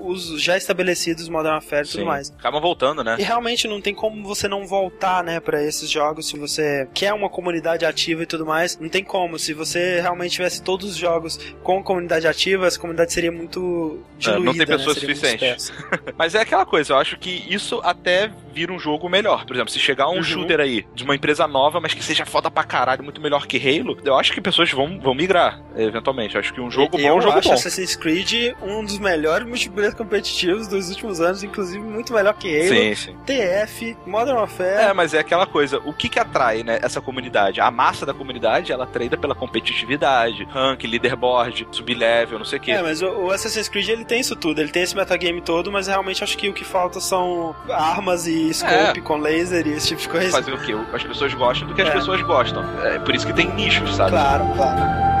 os 0.00 0.40
já 0.40 0.56
estabelecidos 0.56 1.28
Modern 1.28 1.54
Warfare 1.54 1.86
e 1.86 1.90
tudo 1.90 2.06
mais. 2.06 2.30
Acaba 2.30 2.58
voltando, 2.60 3.04
né? 3.04 3.16
E 3.18 3.22
realmente 3.22 3.68
não 3.68 3.80
tem 3.80 3.94
como 3.94 4.22
você 4.22 4.48
não 4.48 4.66
voltar, 4.66 5.22
né, 5.22 5.38
para 5.38 5.65
esses 5.66 5.90
jogos 5.90 6.28
se 6.28 6.38
você 6.38 6.88
quer 6.94 7.12
uma 7.12 7.28
comunidade 7.28 7.84
ativa 7.84 8.22
e 8.22 8.26
tudo 8.26 8.46
mais. 8.46 8.78
Não 8.78 8.88
tem 8.88 9.04
como. 9.04 9.38
Se 9.38 9.52
você 9.52 10.00
realmente 10.00 10.32
tivesse 10.32 10.62
todos 10.62 10.90
os 10.90 10.96
jogos 10.96 11.38
com 11.62 11.82
comunidade 11.82 12.26
ativa, 12.26 12.66
essa 12.66 12.78
comunidade 12.78 13.12
seria 13.12 13.32
muito 13.32 14.00
diluída, 14.18 14.42
é, 14.42 14.44
Não 14.44 14.52
tem 14.52 14.60
né? 14.60 14.66
pessoas 14.66 14.96
né? 14.96 15.00
suficientes. 15.00 15.72
Mas 16.16 16.34
é 16.34 16.40
aquela 16.40 16.66
coisa, 16.66 16.92
eu 16.92 16.98
acho 16.98 17.18
que 17.18 17.44
isso 17.48 17.80
até 17.82 18.30
vira 18.56 18.72
um 18.72 18.78
jogo 18.78 19.06
melhor. 19.08 19.44
Por 19.44 19.54
exemplo, 19.54 19.70
se 19.70 19.78
chegar 19.78 20.08
um 20.08 20.16
uhum. 20.16 20.22
shooter 20.22 20.60
aí 20.60 20.86
de 20.94 21.04
uma 21.04 21.14
empresa 21.14 21.46
nova, 21.46 21.78
mas 21.78 21.92
que 21.92 22.02
seja 22.02 22.24
foda 22.24 22.50
pra 22.50 22.64
caralho, 22.64 23.04
muito 23.04 23.20
melhor 23.20 23.46
que 23.46 23.58
Halo, 23.58 23.98
eu 24.02 24.16
acho 24.16 24.32
que 24.32 24.40
pessoas 24.40 24.70
vão, 24.72 24.98
vão 24.98 25.14
migrar, 25.14 25.60
eventualmente. 25.76 26.36
Eu 26.36 26.40
acho 26.40 26.54
que 26.54 26.60
um 26.60 26.70
jogo 26.70 26.96
eu 26.96 27.02
bom 27.02 27.06
é 27.06 27.12
um 27.12 27.20
jogo 27.20 27.38
acho 27.38 27.48
bom. 27.48 27.54
Assassin's 27.54 27.94
Creed 27.94 28.54
um 28.62 28.82
dos 28.82 28.98
melhores 28.98 29.46
multiplayer 29.46 29.94
competitivos 29.94 30.66
dos 30.68 30.88
últimos 30.88 31.20
anos, 31.20 31.42
inclusive 31.44 31.78
muito 31.78 32.14
melhor 32.14 32.32
que 32.34 32.48
Halo. 32.48 32.68
Sim, 32.68 32.94
sim. 32.94 33.16
TF, 33.26 33.96
Modern 34.06 34.38
Warfare. 34.38 34.84
É, 34.88 34.92
mas 34.94 35.12
é 35.12 35.18
aquela 35.18 35.46
coisa, 35.46 35.55
o 35.84 35.92
que 35.92 36.08
que 36.08 36.18
atrai, 36.18 36.62
né, 36.62 36.78
essa 36.82 37.00
comunidade? 37.00 37.60
A 37.60 37.70
massa 37.70 38.06
da 38.06 38.14
comunidade, 38.14 38.72
ela 38.72 38.86
treina 38.86 39.16
pela 39.16 39.34
competitividade, 39.34 40.44
rank, 40.44 40.84
leaderboard, 40.84 41.66
sub-level, 41.70 42.38
não 42.38 42.46
sei 42.46 42.58
o 42.58 42.62
quê. 42.62 42.70
É, 42.72 42.82
mas 42.82 43.02
o, 43.02 43.06
o, 43.06 43.30
Assassin's 43.30 43.68
Creed, 43.68 43.88
ele 43.88 44.04
tem 44.04 44.20
isso 44.20 44.36
tudo, 44.36 44.60
ele 44.60 44.70
tem 44.70 44.82
esse 44.82 44.96
metagame 44.96 45.40
todo, 45.40 45.70
mas 45.70 45.86
realmente 45.86 46.22
acho 46.22 46.36
que 46.36 46.48
o 46.48 46.52
que 46.52 46.64
falta 46.64 47.00
são 47.00 47.54
armas 47.68 48.26
e 48.26 48.52
scope 48.52 48.98
é. 48.98 49.00
com 49.00 49.16
laser 49.16 49.66
e 49.66 49.72
esse 49.72 49.88
tipo 49.88 50.02
de 50.02 50.08
coisa. 50.08 50.30
Fazer 50.30 50.52
o 50.52 50.58
quê? 50.58 50.74
As 50.92 51.02
pessoas 51.02 51.34
gostam 51.34 51.68
do 51.68 51.74
que 51.74 51.82
é. 51.82 51.84
as 51.88 51.92
pessoas 51.94 52.20
gostam. 52.22 52.64
É 52.84 52.98
por 52.98 53.14
isso 53.14 53.26
que 53.26 53.32
tem 53.32 53.48
nichos, 53.54 53.96
sabe? 53.96 54.10
Claro, 54.10 54.44
claro. 54.54 55.15